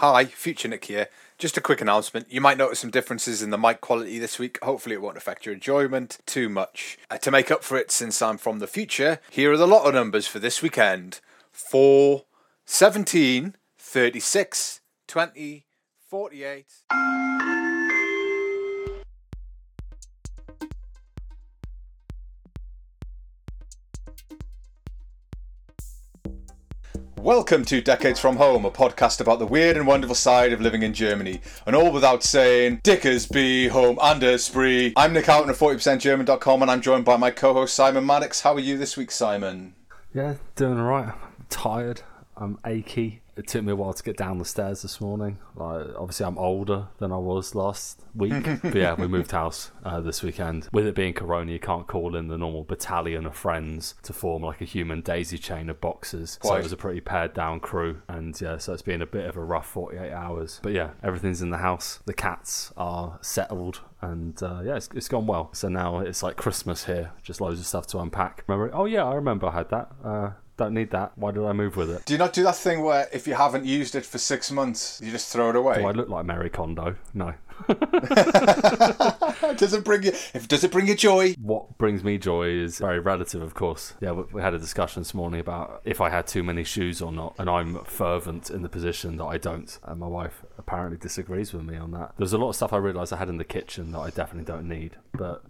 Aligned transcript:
Hi, 0.00 0.24
Future 0.24 0.66
Nick 0.66 0.86
here. 0.86 1.10
Just 1.36 1.58
a 1.58 1.60
quick 1.60 1.82
announcement. 1.82 2.32
You 2.32 2.40
might 2.40 2.56
notice 2.56 2.78
some 2.78 2.90
differences 2.90 3.42
in 3.42 3.50
the 3.50 3.58
mic 3.58 3.82
quality 3.82 4.18
this 4.18 4.38
week. 4.38 4.58
Hopefully, 4.62 4.94
it 4.94 5.02
won't 5.02 5.18
affect 5.18 5.44
your 5.44 5.54
enjoyment 5.54 6.20
too 6.24 6.48
much. 6.48 6.96
Uh, 7.10 7.18
to 7.18 7.30
make 7.30 7.50
up 7.50 7.62
for 7.62 7.76
it, 7.76 7.90
since 7.90 8.22
I'm 8.22 8.38
from 8.38 8.60
the 8.60 8.66
future, 8.66 9.20
here 9.28 9.52
are 9.52 9.58
the 9.58 9.66
lotto 9.66 9.90
numbers 9.90 10.26
for 10.26 10.38
this 10.38 10.62
weekend 10.62 11.20
4, 11.52 12.24
17, 12.64 13.56
36, 13.76 14.80
20, 15.06 15.66
48. 16.08 16.66
Welcome 27.20 27.66
to 27.66 27.82
Decades 27.82 28.18
from 28.18 28.36
Home, 28.36 28.64
a 28.64 28.70
podcast 28.70 29.20
about 29.20 29.40
the 29.40 29.46
weird 29.46 29.76
and 29.76 29.86
wonderful 29.86 30.14
side 30.14 30.54
of 30.54 30.62
living 30.62 30.82
in 30.82 30.94
Germany. 30.94 31.42
And 31.66 31.76
all 31.76 31.92
without 31.92 32.22
saying, 32.22 32.80
Dickers 32.82 33.26
be 33.26 33.68
home 33.68 33.98
under 33.98 34.38
spree. 34.38 34.94
I'm 34.96 35.12
Nick 35.12 35.26
Houghton 35.26 35.50
of 35.50 35.58
40%German.com 35.58 36.62
and 36.62 36.70
I'm 36.70 36.80
joined 36.80 37.04
by 37.04 37.18
my 37.18 37.30
co 37.30 37.52
host 37.52 37.74
Simon 37.74 38.06
Maddox. 38.06 38.40
How 38.40 38.54
are 38.54 38.58
you 38.58 38.78
this 38.78 38.96
week, 38.96 39.10
Simon? 39.10 39.74
Yeah, 40.14 40.36
doing 40.56 40.78
alright. 40.78 41.08
I'm 41.08 41.46
tired. 41.50 42.00
I'm 42.38 42.58
achy. 42.64 43.20
It 43.40 43.46
took 43.46 43.64
me 43.64 43.72
a 43.72 43.76
while 43.76 43.94
to 43.94 44.02
get 44.02 44.18
down 44.18 44.36
the 44.36 44.44
stairs 44.44 44.82
this 44.82 45.00
morning. 45.00 45.38
Like, 45.56 45.86
obviously, 45.96 46.26
I'm 46.26 46.36
older 46.36 46.88
than 46.98 47.10
I 47.10 47.16
was 47.16 47.54
last 47.54 48.02
week. 48.14 48.34
but 48.62 48.74
yeah, 48.74 48.92
we 48.92 49.08
moved 49.08 49.30
house 49.30 49.70
uh, 49.82 49.98
this 50.02 50.22
weekend. 50.22 50.68
With 50.74 50.86
it 50.86 50.94
being 50.94 51.14
Corona, 51.14 51.50
you 51.50 51.58
can't 51.58 51.86
call 51.86 52.16
in 52.16 52.28
the 52.28 52.36
normal 52.36 52.64
battalion 52.64 53.24
of 53.24 53.34
friends 53.34 53.94
to 54.02 54.12
form 54.12 54.42
like 54.42 54.60
a 54.60 54.66
human 54.66 55.00
daisy 55.00 55.38
chain 55.38 55.70
of 55.70 55.80
boxes. 55.80 56.38
So 56.42 56.54
it 56.54 56.62
was 56.62 56.72
a 56.72 56.76
pretty 56.76 57.00
pared 57.00 57.32
down 57.32 57.60
crew. 57.60 58.02
And 58.08 58.38
yeah, 58.38 58.58
so 58.58 58.74
it's 58.74 58.82
been 58.82 59.00
a 59.00 59.06
bit 59.06 59.24
of 59.24 59.38
a 59.38 59.42
rough 59.42 59.68
48 59.68 60.12
hours. 60.12 60.60
But 60.62 60.74
yeah, 60.74 60.90
everything's 61.02 61.40
in 61.40 61.48
the 61.48 61.58
house. 61.58 62.00
The 62.04 62.12
cats 62.12 62.74
are 62.76 63.18
settled. 63.22 63.80
And 64.02 64.42
uh, 64.42 64.60
yeah, 64.62 64.76
it's, 64.76 64.90
it's 64.94 65.08
gone 65.08 65.26
well. 65.26 65.48
So 65.54 65.68
now 65.68 66.00
it's 66.00 66.22
like 66.22 66.36
Christmas 66.36 66.84
here. 66.84 67.12
Just 67.22 67.40
loads 67.40 67.58
of 67.58 67.64
stuff 67.64 67.86
to 67.88 68.00
unpack. 68.00 68.44
Remember? 68.46 68.70
Oh 68.74 68.84
yeah, 68.84 69.04
I 69.04 69.14
remember 69.14 69.46
I 69.46 69.52
had 69.52 69.70
that. 69.70 69.92
Uh, 70.04 70.30
don't 70.60 70.74
need 70.74 70.90
that. 70.90 71.12
Why 71.16 71.30
did 71.32 71.42
I 71.44 71.52
move 71.52 71.76
with 71.76 71.90
it? 71.90 72.04
Do 72.04 72.12
you 72.14 72.18
not 72.18 72.32
do 72.32 72.42
that 72.44 72.54
thing 72.56 72.82
where 72.82 73.08
if 73.12 73.26
you 73.26 73.34
haven't 73.34 73.64
used 73.64 73.94
it 73.94 74.04
for 74.06 74.18
six 74.18 74.50
months, 74.52 75.00
you 75.02 75.10
just 75.10 75.32
throw 75.32 75.50
it 75.50 75.56
away? 75.56 75.76
Do 75.80 75.86
I 75.86 75.92
look 75.92 76.08
like 76.08 76.26
Marie 76.26 76.50
Kondo? 76.50 76.96
No. 77.14 77.34
does 79.56 79.72
it 79.74 79.84
bring 79.84 80.02
you? 80.02 80.10
If 80.34 80.48
does 80.48 80.64
it 80.64 80.70
bring 80.72 80.86
you 80.86 80.94
joy? 80.94 81.34
What 81.40 81.76
brings 81.78 82.02
me 82.04 82.18
joy 82.18 82.48
is 82.48 82.78
very 82.78 83.00
relative, 83.00 83.42
of 83.42 83.54
course. 83.54 83.94
Yeah, 84.00 84.12
we- 84.12 84.24
we 84.32 84.42
had 84.42 84.54
a 84.54 84.58
discussion 84.58 85.00
this 85.02 85.14
morning 85.14 85.40
about 85.40 85.80
if 85.84 86.00
I 86.00 86.08
had 86.10 86.26
too 86.26 86.42
many 86.42 86.64
shoes 86.64 87.02
or 87.02 87.12
not, 87.12 87.34
and 87.38 87.48
I'm 87.50 87.82
fervent 87.84 88.50
in 88.50 88.62
the 88.62 88.68
position 88.68 89.16
that 89.16 89.24
I 89.24 89.38
don't. 89.38 89.78
And 89.84 90.00
my 90.00 90.06
wife 90.06 90.42
apparently 90.58 90.98
disagrees 90.98 91.52
with 91.52 91.64
me 91.64 91.76
on 91.76 91.90
that. 91.92 92.12
There's 92.18 92.32
a 92.32 92.38
lot 92.38 92.50
of 92.50 92.56
stuff 92.56 92.72
I 92.72 92.76
realised 92.78 93.12
I 93.12 93.16
had 93.16 93.28
in 93.28 93.36
the 93.38 93.44
kitchen 93.44 93.92
that 93.92 93.98
I 94.00 94.10
definitely 94.10 94.44
don't 94.50 94.68
need, 94.68 94.96
but 95.12 95.42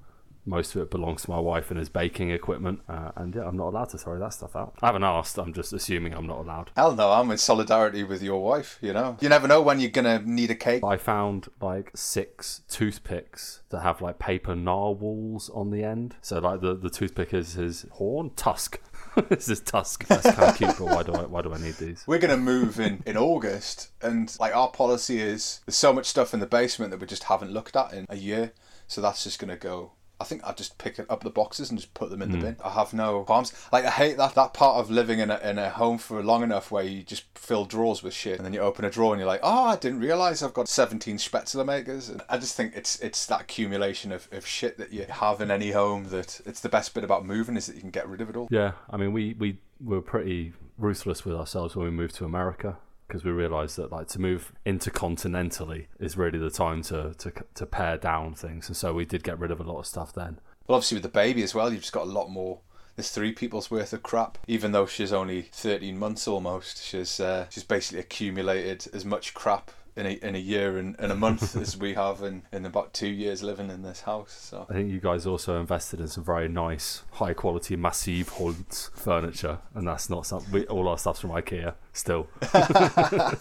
most 0.45 0.75
of 0.75 0.83
it 0.83 0.91
belongs 0.91 1.23
to 1.23 1.31
my 1.31 1.39
wife 1.39 1.71
and 1.71 1.79
his 1.79 1.89
baking 1.89 2.31
equipment. 2.31 2.81
Uh, 2.89 3.13
and 3.17 3.35
yeah, 3.35 3.47
I'm 3.47 3.57
not 3.57 3.69
allowed 3.69 3.91
to 3.91 3.99
throw 3.99 4.19
that 4.19 4.33
stuff 4.33 4.57
out. 4.57 4.75
I 4.83 4.87
haven't 4.87 5.05
asked. 5.05 5.39
I'm 5.39 5.53
just 5.53 5.73
assuming 5.73 6.15
I'm 6.15 6.27
not 6.27 6.39
allowed. 6.39 6.71
Hell 6.77 6.95
no, 6.95 7.11
I'm 7.11 7.31
in 7.31 7.39
solidarity 7.39 8.03
with 8.03 8.23
your 8.23 8.43
wife. 8.43 8.79
You 8.81 8.93
know, 8.93 9.17
you 9.21 9.29
never 9.29 9.47
know 9.47 9.63
when 9.63 9.81
you're 9.81 9.91
gonna 9.91 10.23
need 10.25 10.51
a 10.51 10.55
cake. 10.55 10.85
I 10.85 10.97
found 10.97 11.49
like 11.61 11.91
six 11.95 12.63
toothpicks 12.69 13.63
that 13.71 13.81
have 13.81 14.01
like 14.01 14.19
paper 14.19 14.55
narwhals 14.55 15.51
on 15.51 15.71
the 15.71 15.85
end. 15.85 16.17
So 16.21 16.39
like 16.39 16.61
the, 16.61 16.75
the 16.75 16.91
toothpick 16.91 17.35
is 17.35 17.55
his 17.55 17.87
horn 17.93 18.31
tusk. 18.37 18.81
this 19.29 19.49
is 19.49 19.61
tusk. 19.61 20.07
That's 20.07 20.31
kind 20.35 20.51
of 20.51 20.57
cute, 20.57 20.77
but 20.79 20.87
why 20.87 21.03
do 21.03 21.13
I 21.13 21.23
why 21.23 21.43
do 21.43 21.53
I 21.53 21.59
need 21.59 21.75
these? 21.75 22.05
We're 22.07 22.19
gonna 22.19 22.37
move 22.37 22.79
in 22.79 23.03
in 23.07 23.17
August, 23.17 23.91
and 24.01 24.35
like 24.39 24.55
our 24.55 24.71
policy 24.71 25.21
is 25.21 25.61
there's 25.67 25.77
so 25.77 25.93
much 25.93 26.07
stuff 26.07 26.33
in 26.35 26.41
the 26.41 26.47
basement 26.47 26.91
that 26.93 27.01
we 27.01 27.07
just 27.07 27.25
haven't 27.25 27.51
looked 27.51 27.77
at 27.77 27.93
in 27.93 28.07
a 28.09 28.17
year, 28.17 28.53
so 28.87 29.01
that's 29.01 29.25
just 29.25 29.39
gonna 29.39 29.57
go. 29.57 29.93
I 30.21 30.25
think 30.25 30.43
I'll 30.45 30.55
just 30.55 30.79
pick 30.79 31.01
up 31.09 31.23
the 31.23 31.31
boxes 31.31 31.71
and 31.71 31.79
just 31.79 31.95
put 31.95 32.11
them 32.11 32.21
in 32.21 32.31
the 32.31 32.37
hmm. 32.37 32.45
bin. 32.45 32.57
I 32.65 32.71
have 32.71 32.93
no 32.93 33.23
qualms. 33.25 33.53
Like 33.73 33.85
I 33.85 33.91
hate 33.91 34.19
that 34.19 34.35
that 34.35 34.53
part 34.53 34.77
of 34.77 34.91
living 34.91 35.19
in 35.19 35.31
a 35.31 35.39
in 35.39 35.59
a 35.59 35.71
home 35.71 35.99
for 35.99 36.23
long 36.23 36.43
enough 36.43 36.71
where 36.71 36.85
you 36.85 37.03
just 37.03 37.25
fill 37.37 37.65
drawers 37.65 38.03
with 38.03 38.13
shit, 38.13 38.37
and 38.37 38.45
then 38.45 38.53
you 38.53 38.61
open 38.61 38.85
a 38.85 38.91
drawer 38.91 39.13
and 39.13 39.21
you're 39.21 39.27
like, 39.27 39.41
oh, 39.43 39.65
I 39.65 39.77
didn't 39.77 40.01
realize 40.01 40.43
I've 40.43 40.55
got 40.55 40.69
17 40.69 41.17
Spätzle 41.17 41.65
makers. 41.65 42.09
And 42.09 42.23
I 42.29 42.39
just 42.39 42.57
think 42.57 42.75
it's 42.77 42.99
it's 43.01 43.25
that 43.27 43.41
accumulation 43.43 44.13
of, 44.13 44.29
of 44.31 44.47
shit 44.47 44.77
that 44.79 44.93
you 44.93 45.07
have 45.09 45.41
in 45.41 45.51
any 45.51 45.71
home 45.71 46.11
that 46.11 46.41
it's 46.45 46.61
the 46.61 46.69
best 46.69 46.95
bit 46.95 47.05
about 47.05 47.25
moving 47.25 47.57
is 47.57 47.67
that 47.67 47.75
you 47.75 47.81
can 47.81 47.91
get 47.91 48.09
rid 48.09 48.21
of 48.21 48.29
it 48.29 48.37
all. 48.37 48.49
Yeah, 48.51 48.73
I 48.91 48.97
mean 48.97 49.13
we 49.13 49.35
we 49.35 49.59
were 49.83 50.03
pretty 50.03 50.53
ruthless 50.77 51.25
with 51.25 51.35
ourselves 51.35 51.77
when 51.77 51.87
we 51.87 51.91
moved 51.91 52.15
to 52.17 52.25
America 52.25 52.79
because 53.11 53.25
we 53.25 53.33
realised 53.33 53.77
that 53.77 53.91
like 53.91 54.07
to 54.07 54.21
move 54.21 54.53
intercontinentally 54.65 55.87
is 55.99 56.17
really 56.17 56.39
the 56.39 56.49
time 56.49 56.81
to, 56.83 57.13
to 57.19 57.33
to 57.55 57.67
pare 57.67 57.99
down 57.99 58.35
things, 58.35 58.69
and 58.69 58.77
so 58.77 58.95
we 58.95 59.05
did 59.05 59.25
get 59.25 59.39
rid 59.39 59.51
of 59.51 59.59
a 59.59 59.65
lot 59.65 59.81
of 59.81 59.87
stuff 59.87 60.13
then. 60.13 60.39
Well, 60.69 60.77
obviously 60.77 60.97
with 60.97 61.03
the 61.03 61.09
baby 61.09 61.43
as 61.43 61.53
well, 61.53 61.73
you've 61.73 61.83
just 61.83 61.93
got 61.93 62.05
a 62.05 62.11
lot 62.11 62.31
more. 62.31 62.61
There's 62.95 63.11
three 63.11 63.33
people's 63.33 63.71
worth 63.71 63.93
of 63.93 64.05
crap. 64.05 64.39
Even 64.47 64.71
though 64.71 64.87
she's 64.87 65.13
only 65.13 65.43
13 65.43 65.99
months 65.99 66.29
almost, 66.29 66.85
she's 66.85 67.19
uh, 67.19 67.47
she's 67.51 67.65
basically 67.65 67.99
accumulated 67.99 68.87
as 68.95 69.05
much 69.05 69.35
crap 69.35 69.73
in 69.97 70.07
a 70.07 70.11
in 70.23 70.35
a 70.35 70.39
year 70.39 70.79
and, 70.79 70.97
and 70.99 71.13
a 71.13 71.15
month 71.15 71.57
as 71.61 71.77
we 71.77 71.95
have 71.95 72.23
in, 72.23 72.43
in 72.53 72.67
about 72.67 72.93
two 72.93 73.09
years 73.09 73.43
living 73.43 73.71
in 73.71 73.83
this 73.83 74.03
house. 74.03 74.33
So 74.33 74.67
I 74.69 74.75
think 74.75 74.91
you 74.91 75.01
guys 75.01 75.27
also 75.27 75.61
invested 75.61 76.01
in 76.01 76.09
some 76.09 76.25
very 76.25 76.49
nice, 76.49 77.03
high 77.13 77.35
quality, 77.35 77.77
massive 77.77 78.29
Holz 78.29 78.91
furniture, 78.95 79.59
and 79.75 79.87
that's 79.87 80.11
not 80.11 80.27
something. 80.27 80.53
We, 80.53 80.67
all 80.67 80.89
our 80.89 80.99
stuff's 80.99 81.21
from 81.21 81.31
IKEA 81.31 81.75
still. 81.93 82.29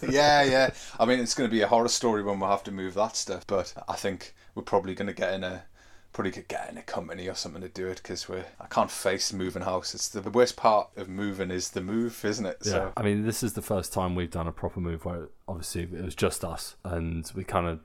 yeah, 0.10 0.44
yeah. 0.44 0.72
I 1.00 1.06
mean, 1.06 1.20
it's 1.20 1.34
going 1.34 1.50
to 1.50 1.54
be 1.54 1.62
a 1.62 1.68
horror 1.68 1.88
story 1.88 2.24
when 2.24 2.40
we 2.40 2.46
have 2.48 2.64
to 2.64 2.72
move 2.72 2.94
that 2.96 3.16
stuff. 3.16 3.46
But 3.48 3.74
I 3.88 3.96
think 3.96 4.34
we're 4.56 4.64
probably 4.64 4.96
going 4.96 5.08
to 5.08 5.14
get 5.14 5.34
in 5.34 5.44
a 5.44 5.64
probably 6.14 6.32
could 6.32 6.48
get 6.48 6.70
in 6.70 6.78
a 6.78 6.82
company 6.82 7.28
or 7.28 7.36
something 7.36 7.62
to 7.62 7.70
do 7.70 7.88
it 7.88 8.02
because 8.02 8.28
we're 8.28 8.46
I 8.60 8.66
can't 8.68 8.92
face 8.92 9.32
moving 9.32 9.62
house. 9.62 9.94
It's 9.94 10.10
the, 10.10 10.22
the 10.22 10.30
worst 10.30 10.56
part 10.56 10.90
of 10.96 11.08
moving 11.08 11.52
is 11.52 11.72
the 11.72 11.82
move, 11.82 12.24
isn't 12.26 12.46
it? 12.46 12.58
Yeah, 12.64 12.72
So 12.72 12.94
I 12.98 13.04
mean, 13.04 13.26
this 13.26 13.44
is 13.44 13.54
the 13.54 13.62
first 13.62 13.94
time 13.94 14.16
we've 14.16 14.32
done 14.32 14.48
a 14.48 14.52
proper 14.52 14.80
move 14.80 15.06
where 15.06 15.30
obviously 15.48 15.84
it 15.84 16.04
was 16.04 16.16
just 16.16 16.44
us, 16.44 16.76
and 16.84 17.32
we 17.36 17.44
kind 17.44 17.68
of 17.68 17.80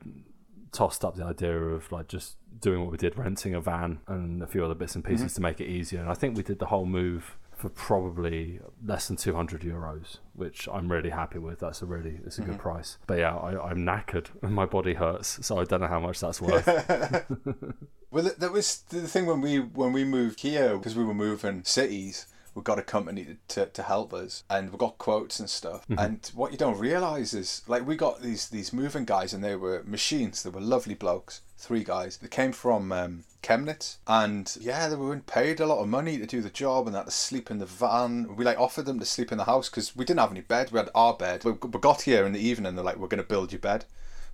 tossed 0.71 1.05
up 1.05 1.15
the 1.15 1.23
idea 1.23 1.57
of 1.57 1.91
like 1.91 2.07
just 2.07 2.35
doing 2.59 2.81
what 2.81 2.91
we 2.91 2.97
did, 2.97 3.17
renting 3.17 3.53
a 3.53 3.61
van 3.61 3.99
and 4.07 4.41
a 4.41 4.47
few 4.47 4.63
other 4.63 4.75
bits 4.75 4.95
and 4.95 5.03
pieces 5.03 5.27
mm-hmm. 5.27 5.35
to 5.35 5.41
make 5.41 5.61
it 5.61 5.67
easier. 5.67 6.01
And 6.01 6.09
I 6.09 6.13
think 6.13 6.35
we 6.35 6.43
did 6.43 6.59
the 6.59 6.65
whole 6.67 6.85
move 6.85 7.37
for 7.65 7.69
probably 7.69 8.59
less 8.85 9.07
than 9.07 9.17
200 9.17 9.61
euros, 9.61 10.17
which 10.33 10.69
I'm 10.71 10.91
really 10.91 11.09
happy 11.09 11.39
with. 11.39 11.59
That's 11.59 11.81
a 11.81 11.87
really 11.87 12.19
it's 12.23 12.37
a 12.37 12.41
good 12.41 12.59
price. 12.59 12.99
But 13.07 13.17
yeah, 13.17 13.35
I, 13.35 13.69
I'm 13.69 13.79
knackered 13.79 14.27
and 14.43 14.53
my 14.61 14.67
body 14.67 14.93
hurts, 14.93 15.43
so 15.45 15.59
I 15.59 15.63
don't 15.63 15.81
know 15.81 15.87
how 15.87 15.99
much 15.99 16.19
that's 16.19 16.41
worth. 16.41 16.67
Well, 18.11 18.31
that 18.37 18.53
was 18.53 18.77
the 18.87 19.09
thing 19.09 19.25
when 19.25 19.41
we 19.41 19.59
when 19.59 19.91
we 19.91 20.05
moved 20.05 20.39
here 20.39 20.77
because 20.77 20.95
we 20.95 21.03
were 21.03 21.13
moving 21.13 21.65
cities. 21.65 22.27
We 22.53 22.61
got 22.61 22.79
a 22.79 22.83
company 22.83 23.35
to, 23.49 23.65
to, 23.65 23.83
help 23.83 24.13
us, 24.13 24.45
and 24.49 24.71
we 24.71 24.77
got 24.77 24.97
quotes 24.97 25.41
and 25.41 25.49
stuff. 25.49 25.85
And 25.97 26.25
what 26.33 26.53
you 26.53 26.57
don't 26.57 26.79
realize 26.79 27.33
is, 27.33 27.61
like, 27.67 27.85
we 27.85 27.97
got 27.97 28.21
these 28.21 28.47
these 28.47 28.71
moving 28.71 29.03
guys, 29.03 29.33
and 29.33 29.43
they 29.43 29.57
were 29.57 29.83
machines. 29.85 30.43
They 30.43 30.49
were 30.49 30.61
lovely 30.61 30.93
blokes, 30.93 31.41
three 31.57 31.83
guys. 31.83 32.15
They 32.15 32.29
came 32.29 32.53
from 32.53 32.93
um, 32.93 33.25
Chemnitz, 33.45 33.97
and 34.07 34.57
yeah, 34.59 34.87
they 34.87 34.95
were 34.95 35.15
paid 35.19 35.59
a 35.59 35.67
lot 35.67 35.79
of 35.79 35.87
money 35.87 36.17
to 36.17 36.25
do 36.25 36.41
the 36.41 36.49
job, 36.49 36.87
and 36.87 36.95
they 36.95 36.97
had 36.97 37.05
to 37.05 37.11
sleep 37.11 37.51
in 37.51 37.59
the 37.59 37.67
van. 37.67 38.35
We 38.35 38.43
like 38.43 38.59
offered 38.59 38.87
them 38.87 38.99
to 38.99 39.05
sleep 39.05 39.31
in 39.31 39.37
the 39.37 39.43
house 39.43 39.69
because 39.69 39.95
we 39.95 40.03
didn't 40.03 40.21
have 40.21 40.31
any 40.31 40.41
bed. 40.41 40.71
We 40.71 40.79
had 40.79 40.89
our 40.95 41.13
bed. 41.13 41.43
We, 41.43 41.51
we 41.51 41.79
got 41.79 42.01
here 42.01 42.25
in 42.25 42.33
the 42.33 42.39
evening. 42.39 42.69
and 42.69 42.77
They're 42.77 42.83
like, 42.83 42.97
"We're 42.97 43.07
going 43.07 43.21
to 43.21 43.29
build 43.29 43.51
your 43.51 43.59
bed." 43.59 43.85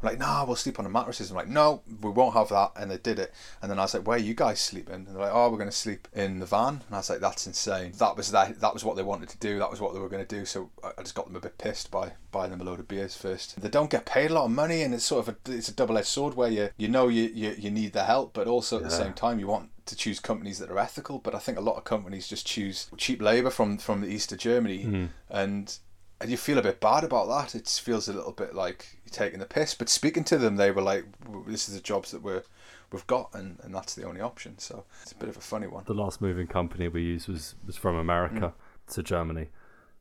We're 0.01 0.11
like, 0.11 0.19
nah, 0.19 0.45
we'll 0.45 0.55
sleep 0.55 0.79
on 0.79 0.85
the 0.85 0.89
mattresses. 0.89 1.29
I'm 1.29 1.35
like, 1.35 1.47
no, 1.47 1.81
we 2.01 2.09
won't 2.09 2.33
have 2.33 2.49
that. 2.49 2.71
And 2.75 2.89
they 2.89 2.97
did 2.97 3.19
it. 3.19 3.33
And 3.61 3.69
then 3.69 3.79
I 3.79 3.83
was 3.83 3.93
like, 3.93 4.07
where 4.07 4.17
are 4.17 4.21
you 4.21 4.33
guys 4.33 4.59
sleeping? 4.59 4.95
And 4.95 5.07
they're 5.07 5.21
like, 5.21 5.31
oh, 5.33 5.49
we're 5.49 5.57
going 5.57 5.69
to 5.69 5.75
sleep 5.75 6.07
in 6.13 6.39
the 6.39 6.45
van. 6.45 6.81
And 6.87 6.95
I 6.95 6.97
was 6.97 7.09
like, 7.09 7.19
that's 7.19 7.47
insane. 7.47 7.93
That 7.97 8.17
was 8.17 8.31
that. 8.31 8.59
That 8.59 8.73
was 8.73 8.83
what 8.83 8.95
they 8.95 9.03
wanted 9.03 9.29
to 9.29 9.37
do. 9.37 9.59
That 9.59 9.69
was 9.69 9.79
what 9.79 9.93
they 9.93 9.99
were 9.99 10.09
going 10.09 10.25
to 10.25 10.35
do. 10.39 10.45
So 10.45 10.69
I 10.83 11.01
just 11.01 11.15
got 11.15 11.27
them 11.27 11.35
a 11.35 11.41
bit 11.41 11.57
pissed 11.57 11.91
by 11.91 12.13
buying 12.31 12.51
them 12.51 12.61
a 12.61 12.63
load 12.63 12.79
of 12.79 12.87
beers 12.87 13.15
first. 13.15 13.59
They 13.61 13.69
don't 13.69 13.89
get 13.89 14.05
paid 14.05 14.31
a 14.31 14.33
lot 14.33 14.45
of 14.45 14.51
money, 14.51 14.81
and 14.81 14.93
it's 14.93 15.05
sort 15.05 15.27
of 15.27 15.35
a 15.35 15.51
it's 15.53 15.69
a 15.69 15.73
double 15.73 15.97
edged 15.97 16.07
sword 16.07 16.33
where 16.35 16.49
you 16.49 16.69
you 16.77 16.87
know 16.87 17.07
you, 17.07 17.23
you 17.33 17.55
you 17.57 17.69
need 17.71 17.93
the 17.93 18.03
help, 18.03 18.33
but 18.33 18.47
also 18.47 18.77
at 18.77 18.83
the 18.83 18.89
same 18.89 19.13
time 19.13 19.39
you 19.39 19.47
want 19.47 19.69
to 19.85 19.95
choose 19.95 20.19
companies 20.19 20.59
that 20.59 20.71
are 20.71 20.79
ethical. 20.79 21.19
But 21.19 21.35
I 21.35 21.39
think 21.39 21.57
a 21.57 21.61
lot 21.61 21.75
of 21.75 21.83
companies 21.83 22.27
just 22.27 22.45
choose 22.47 22.89
cheap 22.97 23.21
labour 23.21 23.49
from 23.49 23.77
from 23.77 24.01
the 24.01 24.07
east 24.07 24.31
of 24.31 24.37
Germany, 24.39 25.09
and 25.29 25.77
and 26.19 26.29
you 26.29 26.37
feel 26.37 26.59
a 26.59 26.61
bit 26.61 26.79
bad 26.79 27.03
about 27.03 27.27
that. 27.27 27.55
It 27.55 27.67
feels 27.67 28.07
a 28.07 28.13
little 28.13 28.31
bit 28.31 28.53
like 28.53 29.00
taking 29.11 29.39
the 29.39 29.45
piss. 29.45 29.73
But 29.73 29.89
speaking 29.89 30.23
to 30.25 30.37
them, 30.37 30.55
they 30.55 30.71
were 30.71 30.81
like, 30.81 31.05
"This 31.47 31.67
is 31.69 31.75
the 31.75 31.81
jobs 31.81 32.11
that 32.11 32.21
we're 32.21 32.43
we've 32.91 33.07
got, 33.07 33.29
and, 33.33 33.57
and 33.63 33.73
that's 33.73 33.93
the 33.95 34.03
only 34.03 34.21
option." 34.21 34.57
So 34.57 34.83
it's 35.01 35.11
a 35.11 35.15
bit 35.15 35.29
of 35.29 35.37
a 35.37 35.41
funny 35.41 35.67
one. 35.67 35.83
the 35.85 35.93
last 35.93 36.21
moving 36.21 36.47
company 36.47 36.87
we 36.87 37.01
used 37.03 37.27
was 37.27 37.55
was 37.65 37.75
from 37.77 37.95
America 37.95 38.53
to 38.91 39.03
Germany, 39.03 39.47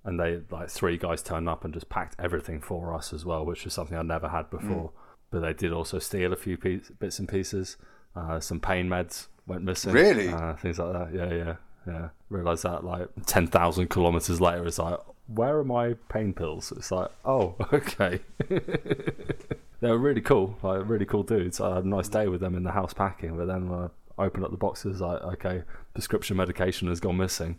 and 0.04 0.18
they 0.18 0.40
like 0.50 0.70
three 0.70 0.96
guys 0.96 1.22
turned 1.22 1.48
up 1.48 1.64
and 1.64 1.74
just 1.74 1.88
packed 1.88 2.16
everything 2.18 2.60
for 2.60 2.94
us 2.94 3.12
as 3.12 3.24
well, 3.24 3.44
which 3.44 3.64
was 3.64 3.74
something 3.74 3.96
I'd 3.96 4.06
never 4.06 4.28
had 4.28 4.50
before. 4.50 4.92
But 5.30 5.40
they 5.40 5.52
did 5.52 5.72
also 5.72 5.98
steal 6.00 6.32
a 6.32 6.36
few 6.36 6.56
piece, 6.56 6.90
bits 6.98 7.18
and 7.20 7.28
pieces. 7.28 7.76
Uh, 8.16 8.40
some 8.40 8.58
pain 8.58 8.88
meds 8.88 9.28
went 9.46 9.62
missing. 9.62 9.92
Really? 9.92 10.28
Uh, 10.28 10.54
things 10.54 10.78
like 10.78 10.92
that. 10.92 11.14
Yeah, 11.14 11.32
yeah, 11.32 11.54
yeah. 11.86 12.08
Realized 12.28 12.64
that 12.64 12.82
like 12.84 13.08
ten 13.26 13.46
thousand 13.46 13.90
kilometers 13.90 14.40
later, 14.40 14.66
it's 14.66 14.78
like 14.80 14.98
where 15.34 15.58
are 15.58 15.64
my 15.64 15.94
pain 16.08 16.32
pills? 16.32 16.72
It's 16.76 16.90
like, 16.90 17.10
oh, 17.24 17.54
okay. 17.72 18.20
they 18.48 19.90
were 19.90 19.98
really 19.98 20.20
cool, 20.20 20.58
like 20.62 20.88
really 20.88 21.06
cool 21.06 21.22
dudes. 21.22 21.60
I 21.60 21.76
had 21.76 21.84
a 21.84 21.88
nice 21.88 22.08
day 22.08 22.28
with 22.28 22.40
them 22.40 22.54
in 22.54 22.64
the 22.64 22.72
house 22.72 22.92
packing, 22.92 23.36
but 23.36 23.46
then 23.46 23.68
when 23.68 23.90
I 24.18 24.24
opened 24.24 24.44
up 24.44 24.50
the 24.50 24.56
boxes, 24.56 25.00
like, 25.00 25.22
okay, 25.22 25.62
prescription 25.94 26.36
medication 26.36 26.88
has 26.88 27.00
gone 27.00 27.16
missing. 27.16 27.58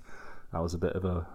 That 0.52 0.62
was 0.62 0.74
a 0.74 0.78
bit 0.78 0.94
of 0.94 1.06
a, 1.06 1.26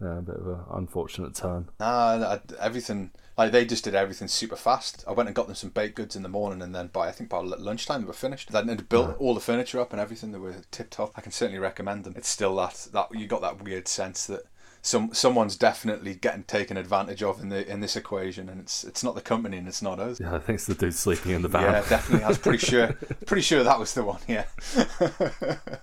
yeah, 0.00 0.18
a 0.18 0.22
bit 0.22 0.36
of 0.36 0.46
an 0.46 0.60
unfortunate 0.72 1.34
turn. 1.34 1.68
Nah, 1.78 2.38
everything 2.58 3.10
like 3.36 3.52
they 3.52 3.64
just 3.64 3.84
did 3.84 3.94
everything 3.94 4.28
super 4.28 4.56
fast. 4.56 5.04
I 5.06 5.12
went 5.12 5.28
and 5.28 5.36
got 5.36 5.46
them 5.46 5.56
some 5.56 5.70
baked 5.70 5.96
goods 5.96 6.16
in 6.16 6.22
the 6.22 6.28
morning, 6.28 6.62
and 6.62 6.74
then 6.74 6.88
by 6.88 7.08
I 7.08 7.12
think 7.12 7.28
by 7.28 7.38
lunchtime 7.38 8.02
they 8.02 8.06
were 8.06 8.12
finished. 8.14 8.50
Then 8.50 8.66
they 8.66 8.76
built 8.76 9.08
yeah. 9.10 9.14
all 9.16 9.34
the 9.34 9.40
furniture 9.40 9.80
up 9.80 9.92
and 9.92 10.00
everything. 10.00 10.32
They 10.32 10.38
were 10.38 10.54
tip 10.70 10.90
top. 10.90 11.12
I 11.16 11.20
can 11.20 11.32
certainly 11.32 11.58
recommend 11.58 12.04
them. 12.04 12.14
It's 12.16 12.28
still 12.28 12.56
that 12.56 12.88
that 12.92 13.08
you 13.12 13.26
got 13.26 13.42
that 13.42 13.62
weird 13.62 13.88
sense 13.88 14.26
that 14.26 14.42
some 14.82 15.14
someone's 15.14 15.56
definitely 15.56 16.14
getting 16.14 16.42
taken 16.42 16.76
advantage 16.76 17.22
of 17.22 17.40
in 17.40 17.48
the 17.48 17.66
in 17.70 17.80
this 17.80 17.96
equation, 17.96 18.48
and 18.48 18.60
it's 18.60 18.82
it's 18.82 19.04
not 19.04 19.14
the 19.14 19.20
company 19.20 19.56
and 19.56 19.68
it's 19.68 19.80
not 19.80 20.00
us. 20.00 20.20
Yeah, 20.20 20.34
I 20.34 20.40
think 20.40 20.56
it's 20.56 20.66
the 20.66 20.74
dude 20.74 20.94
sleeping 20.94 21.32
in 21.32 21.42
the 21.42 21.48
van. 21.48 21.62
Yeah, 21.62 21.88
definitely. 21.88 22.24
I 22.24 22.28
was 22.28 22.38
pretty 22.38 22.58
sure 22.58 22.88
pretty 23.26 23.42
sure 23.42 23.62
that 23.62 23.78
was 23.78 23.94
the 23.94 24.02
one. 24.02 24.20
Yeah. 24.26 24.44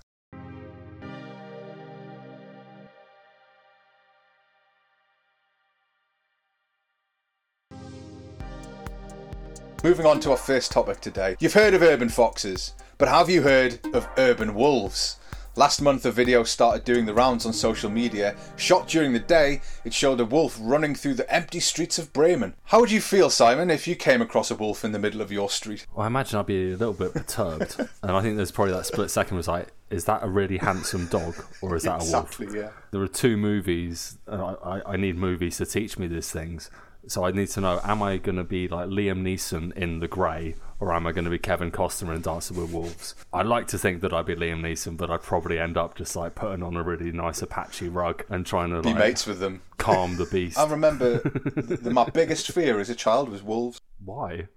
Moving 9.81 10.05
on 10.05 10.19
to 10.19 10.31
our 10.31 10.37
first 10.37 10.73
topic 10.73 10.99
today. 10.99 11.37
You've 11.39 11.53
heard 11.53 11.73
of 11.73 11.81
urban 11.81 12.09
foxes, 12.09 12.73
but 12.97 13.07
have 13.07 13.29
you 13.29 13.43
heard 13.43 13.79
of 13.93 14.09
urban 14.17 14.53
wolves? 14.53 15.18
Last 15.55 15.81
month, 15.81 16.05
a 16.05 16.11
video 16.11 16.43
started 16.43 16.85
doing 16.85 17.05
the 17.05 17.13
rounds 17.13 17.45
on 17.45 17.53
social 17.53 17.89
media. 17.89 18.35
Shot 18.55 18.87
during 18.87 19.13
the 19.13 19.19
day, 19.19 19.61
it 19.83 19.93
showed 19.93 20.19
a 20.19 20.25
wolf 20.25 20.57
running 20.61 20.95
through 20.95 21.15
the 21.15 21.33
empty 21.33 21.59
streets 21.59 21.97
of 21.97 22.13
Bremen. 22.13 22.53
How 22.65 22.79
would 22.79 22.91
you 22.91 23.01
feel, 23.01 23.29
Simon, 23.29 23.69
if 23.69 23.87
you 23.87 23.95
came 23.95 24.21
across 24.21 24.51
a 24.51 24.55
wolf 24.55 24.85
in 24.85 24.91
the 24.91 24.99
middle 24.99 25.21
of 25.21 25.31
your 25.31 25.49
street? 25.49 25.85
Well, 25.93 26.03
I 26.03 26.07
imagine 26.07 26.39
I'd 26.39 26.45
be 26.45 26.71
a 26.71 26.77
little 26.77 26.93
bit 26.93 27.13
perturbed. 27.13 27.77
and 28.03 28.11
I 28.11 28.21
think 28.21 28.37
there's 28.37 28.51
probably 28.51 28.73
that 28.73 28.85
split 28.85 29.09
second 29.09 29.37
was 29.37 29.47
like, 29.47 29.67
is 29.89 30.05
that 30.05 30.23
a 30.23 30.29
really 30.29 30.57
handsome 30.57 31.07
dog 31.07 31.35
or 31.61 31.75
is 31.75 31.83
that 31.83 31.95
exactly, 31.95 32.13
a 32.13 32.19
wolf? 32.19 32.41
Exactly, 32.41 32.59
yeah. 32.59 32.69
There 32.91 33.01
are 33.01 33.07
two 33.07 33.35
movies, 33.35 34.17
I, 34.27 34.81
I 34.85 34.97
need 34.97 35.17
movies 35.17 35.57
to 35.57 35.65
teach 35.65 35.97
me 35.97 36.07
these 36.07 36.31
things. 36.31 36.69
So 37.07 37.23
I 37.23 37.31
need 37.31 37.47
to 37.49 37.61
know: 37.61 37.79
Am 37.83 38.03
I 38.03 38.17
going 38.17 38.37
to 38.37 38.43
be 38.43 38.67
like 38.67 38.87
Liam 38.87 39.21
Neeson 39.21 39.71
in 39.73 39.99
The 39.99 40.07
Grey, 40.07 40.55
or 40.79 40.93
am 40.93 41.07
I 41.07 41.11
going 41.11 41.25
to 41.25 41.31
be 41.31 41.39
Kevin 41.39 41.71
Costner 41.71 42.15
in 42.15 42.21
Dancing 42.21 42.57
with 42.57 42.71
Wolves? 42.71 43.15
I'd 43.33 43.45
like 43.45 43.67
to 43.67 43.77
think 43.77 44.01
that 44.01 44.13
I'd 44.13 44.25
be 44.25 44.35
Liam 44.35 44.61
Neeson, 44.61 44.97
but 44.97 45.09
I'd 45.09 45.23
probably 45.23 45.59
end 45.59 45.77
up 45.77 45.95
just 45.95 46.15
like 46.15 46.35
putting 46.35 46.63
on 46.63 46.75
a 46.75 46.83
really 46.83 47.11
nice 47.11 47.41
Apache 47.41 47.89
rug 47.89 48.23
and 48.29 48.45
trying 48.45 48.71
to 48.71 48.81
be 48.81 48.89
like, 48.89 48.99
mates 48.99 49.25
with 49.25 49.39
them, 49.39 49.61
calm 49.77 50.17
the 50.17 50.25
beast. 50.31 50.57
I 50.57 50.67
remember 50.67 51.19
the, 51.55 51.77
the, 51.81 51.89
my 51.89 52.09
biggest 52.09 52.51
fear 52.51 52.79
as 52.79 52.89
a 52.89 52.95
child 52.95 53.29
was 53.29 53.43
wolves. 53.43 53.79
Why? 54.03 54.47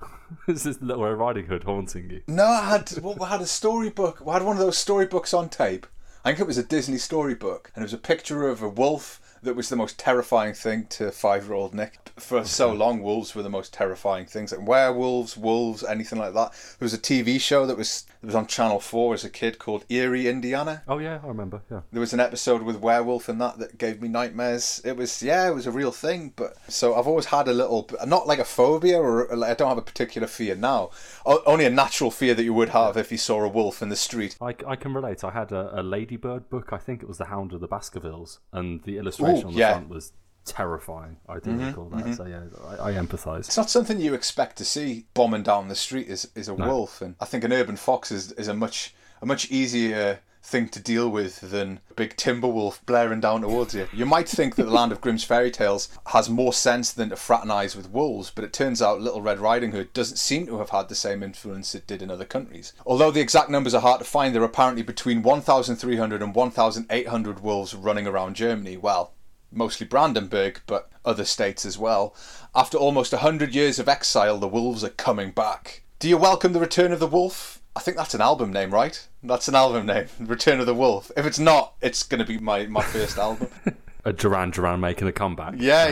Is 0.48 0.62
this 0.64 0.80
Little 0.80 1.04
Red 1.04 1.18
Riding 1.18 1.46
Hood 1.46 1.64
haunting 1.64 2.10
you? 2.10 2.22
No, 2.26 2.44
I 2.44 2.68
had 2.68 2.92
well, 3.02 3.22
I 3.22 3.28
had 3.28 3.40
a 3.40 3.46
storybook. 3.46 4.22
I 4.26 4.34
had 4.34 4.42
one 4.42 4.56
of 4.56 4.62
those 4.62 4.78
storybooks 4.78 5.34
on 5.34 5.48
tape. 5.48 5.86
I 6.24 6.30
think 6.30 6.40
it 6.40 6.46
was 6.46 6.58
a 6.58 6.64
Disney 6.64 6.98
storybook, 6.98 7.70
and 7.74 7.82
it 7.82 7.86
was 7.86 7.92
a 7.92 7.98
picture 7.98 8.48
of 8.48 8.62
a 8.62 8.68
wolf 8.68 9.20
that 9.42 9.54
was 9.54 9.68
the 9.68 9.76
most 9.76 9.98
terrifying 9.98 10.54
thing 10.54 10.86
to 10.90 11.10
five 11.10 11.44
year 11.44 11.54
old 11.54 11.74
Nick. 11.74 11.98
For 12.16 12.44
so 12.44 12.72
long, 12.72 13.02
wolves 13.02 13.34
were 13.34 13.42
the 13.42 13.48
most 13.48 13.72
terrifying 13.72 14.26
things. 14.26 14.52
Like 14.52 14.66
werewolves, 14.66 15.36
wolves, 15.36 15.84
anything 15.84 16.18
like 16.18 16.34
that. 16.34 16.52
There 16.78 16.86
was 16.86 16.94
a 16.94 16.98
TV 16.98 17.40
show 17.40 17.66
that 17.66 17.76
was 17.76 18.04
that 18.20 18.26
was 18.26 18.34
on 18.34 18.48
Channel 18.48 18.80
4 18.80 19.14
as 19.14 19.24
a 19.24 19.30
kid 19.30 19.60
called 19.60 19.84
Eerie, 19.88 20.26
Indiana. 20.26 20.82
Oh, 20.88 20.98
yeah, 20.98 21.20
I 21.22 21.28
remember, 21.28 21.62
yeah. 21.70 21.82
There 21.92 22.00
was 22.00 22.12
an 22.12 22.18
episode 22.18 22.62
with 22.62 22.76
werewolf 22.76 23.28
in 23.28 23.38
that 23.38 23.58
that 23.58 23.78
gave 23.78 24.02
me 24.02 24.08
nightmares. 24.08 24.82
It 24.84 24.96
was, 24.96 25.22
yeah, 25.22 25.48
it 25.48 25.54
was 25.54 25.68
a 25.68 25.70
real 25.70 25.92
thing. 25.92 26.32
But 26.34 26.56
so 26.66 26.96
I've 26.96 27.06
always 27.06 27.26
had 27.26 27.46
a 27.46 27.52
little, 27.52 27.88
not 28.04 28.26
like 28.26 28.40
a 28.40 28.44
phobia 28.44 29.00
or 29.00 29.32
I 29.44 29.54
don't 29.54 29.68
have 29.68 29.78
a 29.78 29.82
particular 29.82 30.26
fear 30.26 30.56
now. 30.56 30.90
Only 31.24 31.64
a 31.64 31.70
natural 31.70 32.10
fear 32.10 32.34
that 32.34 32.42
you 32.42 32.54
would 32.54 32.70
have 32.70 32.96
if 32.96 33.12
you 33.12 33.18
saw 33.18 33.44
a 33.44 33.48
wolf 33.48 33.82
in 33.82 33.88
the 33.88 33.96
street. 33.96 34.36
I, 34.40 34.54
I 34.66 34.74
can 34.74 34.94
relate. 34.94 35.22
I 35.22 35.30
had 35.30 35.52
a, 35.52 35.80
a 35.80 35.82
ladybird 35.82 36.50
book. 36.50 36.72
I 36.72 36.78
think 36.78 37.02
it 37.02 37.08
was 37.08 37.18
The 37.18 37.26
Hound 37.26 37.52
of 37.52 37.60
the 37.60 37.68
Baskervilles. 37.68 38.40
And 38.52 38.82
the 38.82 38.98
illustration 38.98 39.27
Ooh, 39.28 39.46
on 39.48 39.52
the 39.52 39.58
yeah. 39.58 39.72
front 39.72 39.88
was 39.88 40.12
terrifying. 40.44 41.18
I 41.28 41.34
do 41.34 41.50
mm-hmm, 41.50 41.66
recall 41.66 41.84
that. 41.90 42.04
Mm-hmm. 42.04 42.12
So 42.14 42.26
yeah, 42.26 42.42
I, 42.80 42.90
I 42.90 42.92
empathise. 42.94 43.40
It's 43.40 43.56
not 43.56 43.70
something 43.70 44.00
you 44.00 44.14
expect 44.14 44.56
to 44.58 44.64
see 44.64 45.06
bombing 45.14 45.42
down 45.42 45.68
the 45.68 45.74
street. 45.74 46.08
Is 46.08 46.28
is 46.34 46.48
a 46.48 46.56
no. 46.56 46.66
wolf, 46.66 47.02
and 47.02 47.14
I 47.20 47.24
think 47.26 47.44
an 47.44 47.52
urban 47.52 47.76
fox 47.76 48.10
is, 48.10 48.32
is 48.32 48.48
a 48.48 48.54
much 48.54 48.94
a 49.20 49.26
much 49.26 49.50
easier 49.50 50.20
thing 50.40 50.68
to 50.68 50.80
deal 50.80 51.10
with 51.10 51.40
than 51.40 51.80
a 51.90 51.94
big 51.94 52.16
timber 52.16 52.46
wolf 52.46 52.80
blaring 52.86 53.20
down 53.20 53.42
towards 53.42 53.74
you. 53.74 53.86
You 53.92 54.06
might 54.06 54.28
think 54.28 54.54
that 54.54 54.64
the 54.64 54.70
land 54.70 54.92
of 54.92 55.00
Grimm's 55.00 55.24
fairy 55.24 55.50
tales 55.50 55.88
has 56.06 56.30
more 56.30 56.52
sense 56.52 56.92
than 56.92 57.10
to 57.10 57.16
fraternise 57.16 57.76
with 57.76 57.90
wolves, 57.90 58.30
but 58.34 58.44
it 58.44 58.52
turns 58.52 58.80
out 58.80 59.00
Little 59.00 59.20
Red 59.20 59.40
Riding 59.40 59.72
Hood 59.72 59.92
doesn't 59.92 60.16
seem 60.16 60.46
to 60.46 60.58
have 60.58 60.70
had 60.70 60.88
the 60.88 60.94
same 60.94 61.22
influence 61.22 61.74
it 61.74 61.86
did 61.86 62.00
in 62.00 62.10
other 62.10 62.24
countries. 62.24 62.72
Although 62.86 63.10
the 63.10 63.20
exact 63.20 63.50
numbers 63.50 63.74
are 63.74 63.82
hard 63.82 63.98
to 63.98 64.06
find, 64.06 64.34
there 64.34 64.42
are 64.42 64.46
apparently 64.46 64.82
between 64.82 65.22
1,300 65.22 66.22
and 66.22 66.34
1,800 66.34 67.40
wolves 67.40 67.74
running 67.74 68.06
around 68.06 68.36
Germany. 68.36 68.76
Well, 68.78 69.12
mostly 69.50 69.86
Brandenburg, 69.86 70.60
but 70.66 70.90
other 71.04 71.24
states 71.24 71.64
as 71.64 71.78
well. 71.78 72.14
After 72.54 72.76
almost 72.76 73.12
a 73.12 73.18
hundred 73.18 73.54
years 73.54 73.78
of 73.78 73.88
exile, 73.88 74.38
the 74.38 74.48
wolves 74.48 74.84
are 74.84 74.90
coming 74.90 75.30
back. 75.30 75.82
Do 75.98 76.08
you 76.08 76.16
welcome 76.16 76.52
the 76.52 76.60
return 76.60 76.92
of 76.92 77.00
the 77.00 77.06
wolf? 77.06 77.60
I 77.74 77.80
think 77.80 77.96
that's 77.96 78.14
an 78.14 78.20
album 78.20 78.52
name, 78.52 78.72
right? 78.72 79.06
That's 79.22 79.46
an 79.46 79.54
album 79.54 79.86
name, 79.86 80.06
Return 80.20 80.58
of 80.58 80.66
the 80.66 80.74
Wolf. 80.74 81.12
If 81.16 81.26
it's 81.26 81.38
not, 81.38 81.74
it's 81.80 82.02
going 82.02 82.18
to 82.18 82.24
be 82.24 82.38
my, 82.38 82.66
my 82.66 82.82
first 82.82 83.18
album. 83.18 83.48
a 84.04 84.12
Duran 84.12 84.50
Duran 84.50 84.80
making 84.80 85.06
a 85.06 85.12
comeback. 85.12 85.54
Yeah, 85.56 85.84
uh, 85.84 85.88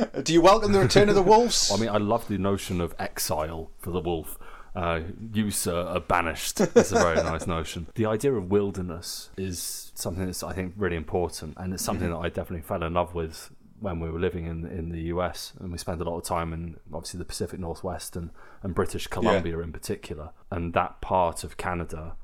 yeah. 0.00 0.20
Do 0.22 0.32
you 0.32 0.40
welcome 0.40 0.72
the 0.72 0.80
return 0.80 1.08
of 1.08 1.14
the 1.14 1.22
wolves? 1.22 1.70
I 1.74 1.76
mean, 1.76 1.90
I 1.90 1.98
love 1.98 2.28
the 2.28 2.38
notion 2.38 2.80
of 2.80 2.94
exile 2.98 3.70
for 3.78 3.90
the 3.90 4.00
wolf. 4.00 4.38
Uh, 4.74 5.00
you, 5.32 5.50
sir, 5.50 5.82
are 5.82 6.00
banished. 6.00 6.60
It's 6.60 6.92
a 6.92 6.94
very 6.94 7.16
nice 7.16 7.46
notion. 7.46 7.88
The 7.96 8.06
idea 8.06 8.32
of 8.32 8.50
wilderness 8.50 9.30
is 9.36 9.89
something 10.02 10.26
that's, 10.26 10.42
I 10.42 10.52
think, 10.52 10.74
really 10.76 10.96
important, 10.96 11.54
and 11.56 11.72
it's 11.72 11.84
something 11.84 12.08
mm-hmm. 12.08 12.20
that 12.20 12.26
I 12.26 12.28
definitely 12.28 12.62
fell 12.62 12.82
in 12.82 12.94
love 12.94 13.14
with 13.14 13.50
when 13.78 13.98
we 13.98 14.10
were 14.10 14.20
living 14.20 14.46
in 14.46 14.66
in 14.66 14.90
the 14.90 15.02
US, 15.14 15.52
and 15.58 15.72
we 15.72 15.78
spent 15.78 16.00
a 16.00 16.04
lot 16.04 16.18
of 16.18 16.24
time 16.24 16.52
in 16.52 16.76
obviously 16.92 17.18
the 17.18 17.24
Pacific 17.24 17.58
Northwest 17.58 18.16
and, 18.16 18.30
and 18.62 18.74
British 18.74 19.06
Columbia 19.06 19.56
yeah. 19.56 19.64
in 19.64 19.72
particular. 19.72 20.30
And 20.50 20.74
that 20.74 21.00
part 21.00 21.44
of 21.44 21.56
Canada 21.56 22.16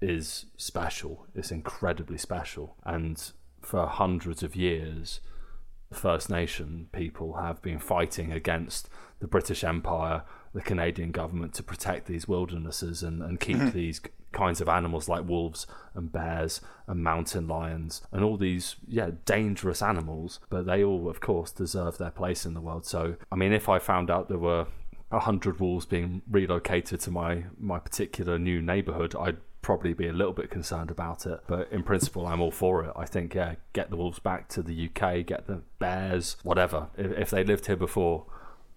is 0.00 0.46
special. 0.56 1.26
It's 1.34 1.50
incredibly 1.50 2.18
special, 2.18 2.76
and 2.84 3.32
for 3.60 3.86
hundreds 3.86 4.42
of 4.42 4.56
years, 4.56 5.20
First 5.92 6.30
Nation 6.30 6.88
people 6.92 7.34
have 7.34 7.62
been 7.62 7.78
fighting 7.78 8.32
against 8.32 8.88
the 9.20 9.28
British 9.28 9.62
Empire 9.62 10.22
the 10.52 10.60
Canadian 10.60 11.12
government 11.12 11.54
to 11.54 11.62
protect 11.62 12.06
these 12.06 12.28
wildernesses 12.28 13.02
and, 13.02 13.22
and 13.22 13.40
keep 13.40 13.56
mm-hmm. 13.56 13.70
these 13.70 14.00
kinds 14.32 14.60
of 14.60 14.68
animals 14.68 15.08
like 15.08 15.26
wolves 15.26 15.66
and 15.94 16.12
bears 16.12 16.60
and 16.86 17.02
mountain 17.02 17.46
lions 17.46 18.02
and 18.12 18.24
all 18.24 18.36
these 18.36 18.76
yeah 18.88 19.10
dangerous 19.24 19.82
animals 19.82 20.40
but 20.50 20.66
they 20.66 20.82
all 20.82 21.08
of 21.08 21.20
course 21.20 21.50
deserve 21.50 21.98
their 21.98 22.10
place 22.10 22.44
in 22.46 22.54
the 22.54 22.60
world. 22.60 22.84
So 22.86 23.16
i 23.30 23.36
mean 23.36 23.52
if 23.52 23.68
i 23.68 23.78
found 23.78 24.10
out 24.10 24.28
there 24.28 24.38
were 24.38 24.66
a 25.10 25.20
hundred 25.20 25.60
wolves 25.60 25.86
being 25.86 26.22
relocated 26.30 27.00
to 27.00 27.10
my 27.10 27.44
my 27.58 27.78
particular 27.78 28.38
new 28.38 28.62
neighborhood 28.62 29.14
i'd 29.20 29.36
probably 29.60 29.92
be 29.92 30.08
a 30.08 30.12
little 30.12 30.32
bit 30.32 30.50
concerned 30.50 30.90
about 30.90 31.24
it. 31.24 31.38
But 31.46 31.70
in 31.70 31.84
principle 31.84 32.26
i'm 32.26 32.40
all 32.40 32.50
for 32.50 32.84
it. 32.84 32.92
I 32.96 33.06
think 33.06 33.34
yeah 33.34 33.54
get 33.72 33.90
the 33.90 33.96
wolves 33.96 34.18
back 34.18 34.48
to 34.50 34.62
the 34.62 34.88
uk 34.88 35.26
get 35.26 35.46
the 35.46 35.62
bears 35.78 36.36
whatever. 36.42 36.88
If, 36.96 37.12
if 37.12 37.30
they 37.30 37.44
lived 37.44 37.66
here 37.66 37.76
before 37.76 38.26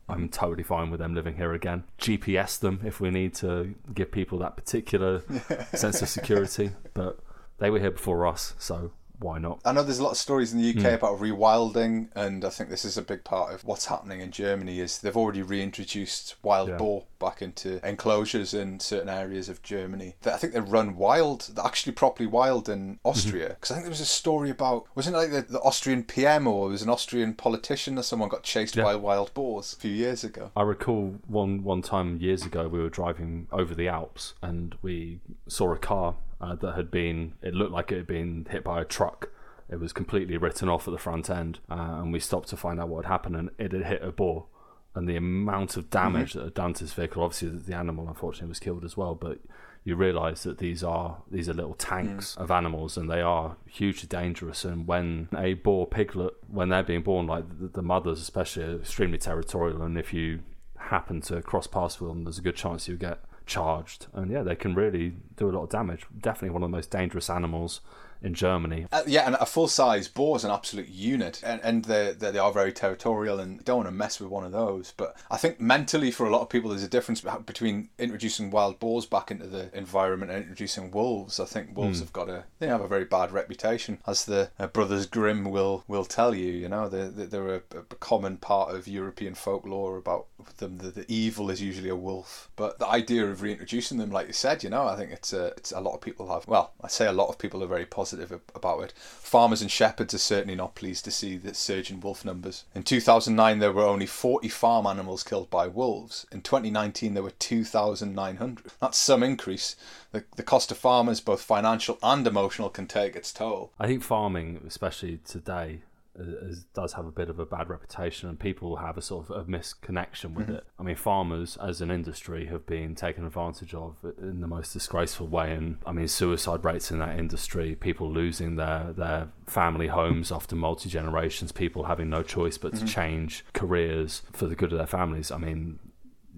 I'm 0.08 0.30
totally 0.30 0.64
fine 0.64 0.92
with 0.92 1.00
them 1.00 1.16
living 1.16 1.36
here 1.36 1.54
again. 1.54 1.84
GPS 2.00 2.60
them 2.60 2.82
if 2.84 3.00
we 3.00 3.10
need 3.10 3.34
to 3.36 3.74
give 3.94 4.12
people 4.12 4.38
that 4.40 4.56
particular 4.56 5.24
sense 5.74 6.02
of 6.02 6.10
security, 6.10 6.72
but 6.94 7.20
they 7.58 7.70
were 7.70 7.80
here 7.80 7.92
before 7.92 8.28
us, 8.28 8.54
so 8.60 8.92
why 9.20 9.40
not? 9.40 9.60
I 9.66 9.72
know 9.72 9.84
there's 9.84 10.00
a 10.00 10.04
lot 10.04 10.12
of 10.12 10.18
stories 10.18 10.54
in 10.54 10.62
the 10.62 10.70
UK 10.70 10.76
mm. 10.76 10.94
about 10.96 11.20
rewilding, 11.20 12.10
and 12.16 12.44
I 12.46 12.50
think 12.50 12.70
this 12.70 12.86
is 12.86 12.98
a 12.98 13.02
big 13.02 13.24
part 13.24 13.54
of 13.54 13.64
what's 13.64 13.86
happening 13.86 14.22
in 14.22 14.32
Germany. 14.32 14.80
Is 14.80 15.00
they've 15.00 15.16
already 15.16 15.42
reintroduced 15.42 16.36
wild 16.44 16.70
yeah. 16.70 16.78
boar 16.78 17.04
back 17.20 17.42
into 17.42 17.86
enclosures 17.88 18.54
in 18.54 18.80
certain 18.80 19.10
areas 19.10 19.50
of 19.50 19.62
Germany. 19.64 20.16
I 20.26 20.38
think 20.38 20.54
they 20.54 20.60
run 20.60 20.96
wild, 20.96 21.50
they're 21.54 21.66
actually 21.66 21.94
properly 21.94 22.28
wild 22.28 22.70
in 22.70 23.00
Austria. 23.04 23.50
Because 23.50 23.70
mm-hmm. 23.70 23.74
I 23.74 23.76
think 23.78 23.84
there 23.86 23.90
was 23.90 24.02
a 24.02 24.06
story 24.06 24.50
about 24.50 24.86
wasn't 24.96 25.16
it 25.16 25.20
like 25.20 25.32
the, 25.32 25.54
the 25.54 25.62
Austrian 25.62 26.04
PM 26.04 26.48
or 26.48 26.68
it 26.68 26.72
was 26.72 26.82
an 26.82 26.90
Austrian 26.90 27.34
politician 27.34 27.98
or 27.98 28.04
someone 28.04 28.30
got 28.30 28.44
chased 28.44 28.76
yeah. 28.76 28.84
by 28.84 28.96
wild 28.96 29.34
boars 29.34 29.74
a 29.74 29.78
few 29.78 29.92
years 29.92 30.24
ago. 30.24 30.52
I 30.56 30.62
recall 30.62 31.16
one 31.28 31.64
one 31.64 31.82
time 31.82 32.20
years 32.20 32.46
ago 32.46 32.68
we 32.68 32.80
were 32.80 32.90
driving 32.90 33.48
over 33.52 33.74
the 33.74 33.88
Alps 33.88 34.34
and 34.42 34.76
we 34.82 35.20
saw 35.48 35.74
a 35.74 35.78
car 35.78 36.16
uh, 36.42 36.56
that 36.56 36.76
had 36.76 36.92
been, 36.92 37.34
it 37.42 37.54
looked 37.54 37.72
like 37.72 37.92
it 37.92 37.98
had 37.98 38.08
been 38.08 38.48
hit 38.50 38.64
by 38.64 38.82
a 38.82 38.86
truck. 38.86 39.30
It 39.70 39.80
was 39.80 39.94
completely 39.94 40.38
written 40.38 40.70
off 40.70 40.88
at 40.88 40.92
the 40.92 41.00
front 41.00 41.30
end, 41.30 41.60
uh, 41.70 42.00
and 42.02 42.14
we 42.14 42.20
stopped 42.20 42.50
to 42.50 42.58
find 42.58 42.80
out 42.80 42.90
what 42.90 43.06
had 43.06 43.12
happened, 43.12 43.36
and 43.36 43.50
it 43.58 43.72
had 43.72 43.86
hit 43.86 44.04
a 44.04 44.12
boar. 44.12 44.46
And 44.94 45.10
the 45.10 45.18
amount 45.18 45.76
of 45.76 45.90
damage 45.90 46.30
mm-hmm. 46.30 46.40
that 46.40 46.46
had 46.46 46.54
done 46.54 46.74
to 46.74 46.84
this 46.84 46.94
vehicle, 46.94 47.24
obviously 47.24 47.50
the 47.50 47.76
animal 47.76 48.08
unfortunately 48.08 48.50
was 48.50 48.60
killed 48.60 48.86
as 48.86 48.96
well, 48.96 49.16
but 49.16 49.40
you 49.84 49.96
realise 49.96 50.44
that 50.44 50.58
these 50.58 50.84
are 50.84 51.18
these 51.30 51.48
are 51.48 51.54
little 51.54 51.76
tanks 51.76 52.36
mm. 52.36 52.42
of 52.42 52.50
animals, 52.50 52.98
and 52.98 53.10
they 53.10 53.22
are 53.22 53.58
hugely 53.68 54.08
dangerous. 54.08 54.66
And 54.66 54.88
when 54.88 55.30
a 55.38 55.54
boar 55.54 55.86
piglet, 55.86 56.34
when 56.48 56.70
they're 56.70 56.84
being 56.84 57.04
born, 57.04 57.28
like 57.28 57.60
the, 57.60 57.68
the 57.68 57.82
mothers 57.82 58.22
especially, 58.22 58.64
are 58.64 58.76
extremely 58.78 59.18
territorial, 59.18 59.82
and 59.84 59.98
if 59.98 60.14
you 60.14 60.40
happen 60.78 61.22
to 61.22 61.42
cross 61.42 61.68
paths 61.68 62.00
with 62.00 62.10
them, 62.10 62.24
there's 62.24 62.40
a 62.40 62.42
good 62.42 62.56
chance 62.56 62.88
you 62.88 62.96
get 62.96 63.20
charged. 63.46 64.08
And 64.14 64.32
yeah, 64.32 64.44
they 64.44 64.56
can 64.56 64.76
really 64.76 65.16
do 65.36 65.50
a 65.50 65.52
lot 65.52 65.64
of 65.64 65.70
damage. 65.70 66.06
Definitely 66.20 66.52
one 66.52 66.64
of 66.64 66.70
the 66.70 66.76
most 66.76 66.92
dangerous 66.92 67.30
animals 67.30 67.82
in 68.22 68.34
Germany. 68.34 68.88
Uh, 68.92 69.04
yeah, 69.08 69.26
and 69.26 69.36
a 69.36 69.46
full 69.46 69.68
size 69.68 70.08
boar 70.08 70.36
is 70.36 70.44
an 70.44 70.52
absolute 70.52 70.90
unit, 70.90 71.42
and, 71.44 71.62
and 71.64 71.86
they, 71.86 72.14
they 72.14 72.38
are 72.38 72.52
very 72.52 72.72
territorial 72.72 73.40
and 73.40 73.64
don't 73.64 73.78
want 73.78 73.88
to 73.88 73.92
mess 73.92 74.20
with 74.20 74.30
one 74.30 74.44
of 74.44 74.52
those. 74.52 74.94
But 74.98 75.16
I 75.30 75.38
think 75.38 75.60
mentally, 75.60 76.12
for 76.12 76.26
a 76.26 76.30
lot 76.30 76.42
of 76.42 76.50
people, 76.50 76.70
there's 76.70 76.84
a 76.84 76.88
difference 76.88 77.22
between 77.22 77.90
introducing 78.00 78.52
wild 78.52 78.80
boars 78.80 79.06
back 79.06 79.32
into 79.32 79.48
the 79.48 79.76
environment 79.78 80.32
and 80.32 80.42
introducing 80.42 80.92
wolves. 80.92 81.40
I 81.40 81.46
think 81.46 81.76
wolves 81.78 82.00
mm. 82.00 82.02
have 82.02 82.14
got 82.14 82.30
a 82.30 82.46
they 82.60 82.68
have 82.68 82.82
a 82.82 82.88
very 82.88 83.06
bad 83.06 83.32
reputation, 83.32 84.00
as 84.08 84.26
the 84.26 84.50
uh, 84.60 84.68
Brothers 84.68 85.06
Grimm 85.06 85.46
will 85.46 85.84
will 85.88 86.06
tell 86.06 86.34
you. 86.34 86.52
You 86.52 86.70
know, 86.70 86.90
they're, 86.90 87.10
they're 87.10 87.56
a, 87.56 87.62
a 87.76 87.96
common 88.00 88.38
part 88.38 88.74
of 88.74 88.88
European 88.88 89.36
folklore 89.36 89.98
about 89.98 90.28
them. 90.58 90.78
The, 90.80 90.92
the 90.92 91.06
evil 91.08 91.50
is 91.50 91.62
usually 91.62 91.90
a 91.90 91.96
wolf, 91.96 92.50
but 92.56 92.80
the 92.80 92.88
idea 92.88 93.26
of 93.26 93.42
reintroducing 93.42 93.98
them, 93.98 94.12
like 94.12 94.28
you 94.28 94.34
said, 94.34 94.64
you 94.64 94.70
know, 94.70 94.88
I 94.88 94.96
think 94.96 95.12
it's 95.12 95.34
a 95.34 95.48
it's 95.58 95.72
a 95.72 95.80
lot 95.80 95.94
of 95.94 96.02
people 96.02 96.34
have. 96.34 96.48
Well, 96.48 96.74
I 96.82 96.88
say 96.88 97.06
a 97.06 97.12
lot 97.12 97.30
of 97.30 97.38
people 97.38 97.64
are 97.64 97.68
very 97.68 97.86
positive 97.86 98.15
positive 98.16 98.42
about 98.54 98.84
it. 98.84 98.94
Farmers 98.96 99.62
and 99.62 99.70
shepherds 99.70 100.14
are 100.14 100.20
certainly 100.20 100.56
not 100.56 100.76
pleased 100.76 101.04
to 101.06 101.12
see 101.12 101.38
the 101.38 101.54
surge 101.54 101.92
in 101.92 102.00
wolf 102.00 102.24
numbers. 102.24 102.64
In 102.74 102.84
2009, 102.84 103.60
there 103.60 103.72
were 103.72 103.86
only 103.86 104.06
40 104.06 104.48
farm 104.50 104.86
animals 104.86 105.24
killed 105.24 105.50
by 105.50 105.68
wolves. 105.68 106.26
In 106.32 106.42
2019, 106.42 107.14
there 107.14 107.24
were 107.24 107.32
2,900. 107.32 108.72
That's 108.80 108.98
some 108.98 109.24
increase. 109.24 109.76
The, 110.12 110.24
the 110.36 110.44
cost 110.44 110.70
to 110.70 110.76
farmers, 110.76 111.20
both 111.20 111.42
financial 111.42 111.98
and 112.02 112.26
emotional, 112.26 112.70
can 112.70 112.88
take 112.88 113.16
its 113.16 113.34
toll. 113.34 113.72
I 113.80 113.88
think 113.88 114.04
farming, 114.04 114.62
especially 114.66 115.20
today, 115.26 115.82
is, 116.18 116.66
does 116.74 116.94
have 116.94 117.06
a 117.06 117.12
bit 117.12 117.30
of 117.30 117.40
a 117.40 117.46
bad 117.46 117.70
reputation, 117.70 118.30
and 118.30 118.40
people 118.40 118.78
have 118.78 118.98
a 118.98 119.02
sort 119.02 119.30
of 119.30 119.38
a 119.38 119.44
misconnection 119.50 120.34
with 120.34 120.48
mm-hmm. 120.48 120.56
it. 120.56 120.64
I 120.80 120.84
mean, 120.84 120.96
farmers 120.96 121.58
as 121.58 121.82
an 121.82 121.92
industry 121.92 122.48
have 122.48 122.66
been 122.66 122.96
taken 122.96 123.26
advantage 123.26 123.74
of 123.74 123.98
in 124.18 124.42
the 124.42 124.48
most 124.48 124.74
disgraceful 124.74 125.28
way, 125.28 125.54
and 125.54 125.78
I 125.86 125.92
mean, 125.92 126.08
suicide 126.08 126.64
rates 126.64 126.92
in 126.92 127.00
that 127.00 127.18
industry, 127.20 127.76
people 127.76 128.12
losing 128.12 128.56
their 128.56 128.94
their 128.94 129.30
family 129.48 129.88
homes 129.88 130.32
after 130.32 130.56
multi 130.56 130.90
generations, 130.90 131.52
people 131.52 131.86
having 131.86 132.10
no 132.10 132.24
choice 132.24 132.58
but 132.58 132.74
mm-hmm. 132.74 132.86
to 132.86 132.92
change 132.92 133.46
careers 133.54 134.22
for 134.32 134.48
the 134.48 134.56
good 134.56 134.72
of 134.72 134.78
their 134.78 134.88
families. 134.88 135.32
I 135.32 135.38
mean, 135.38 135.80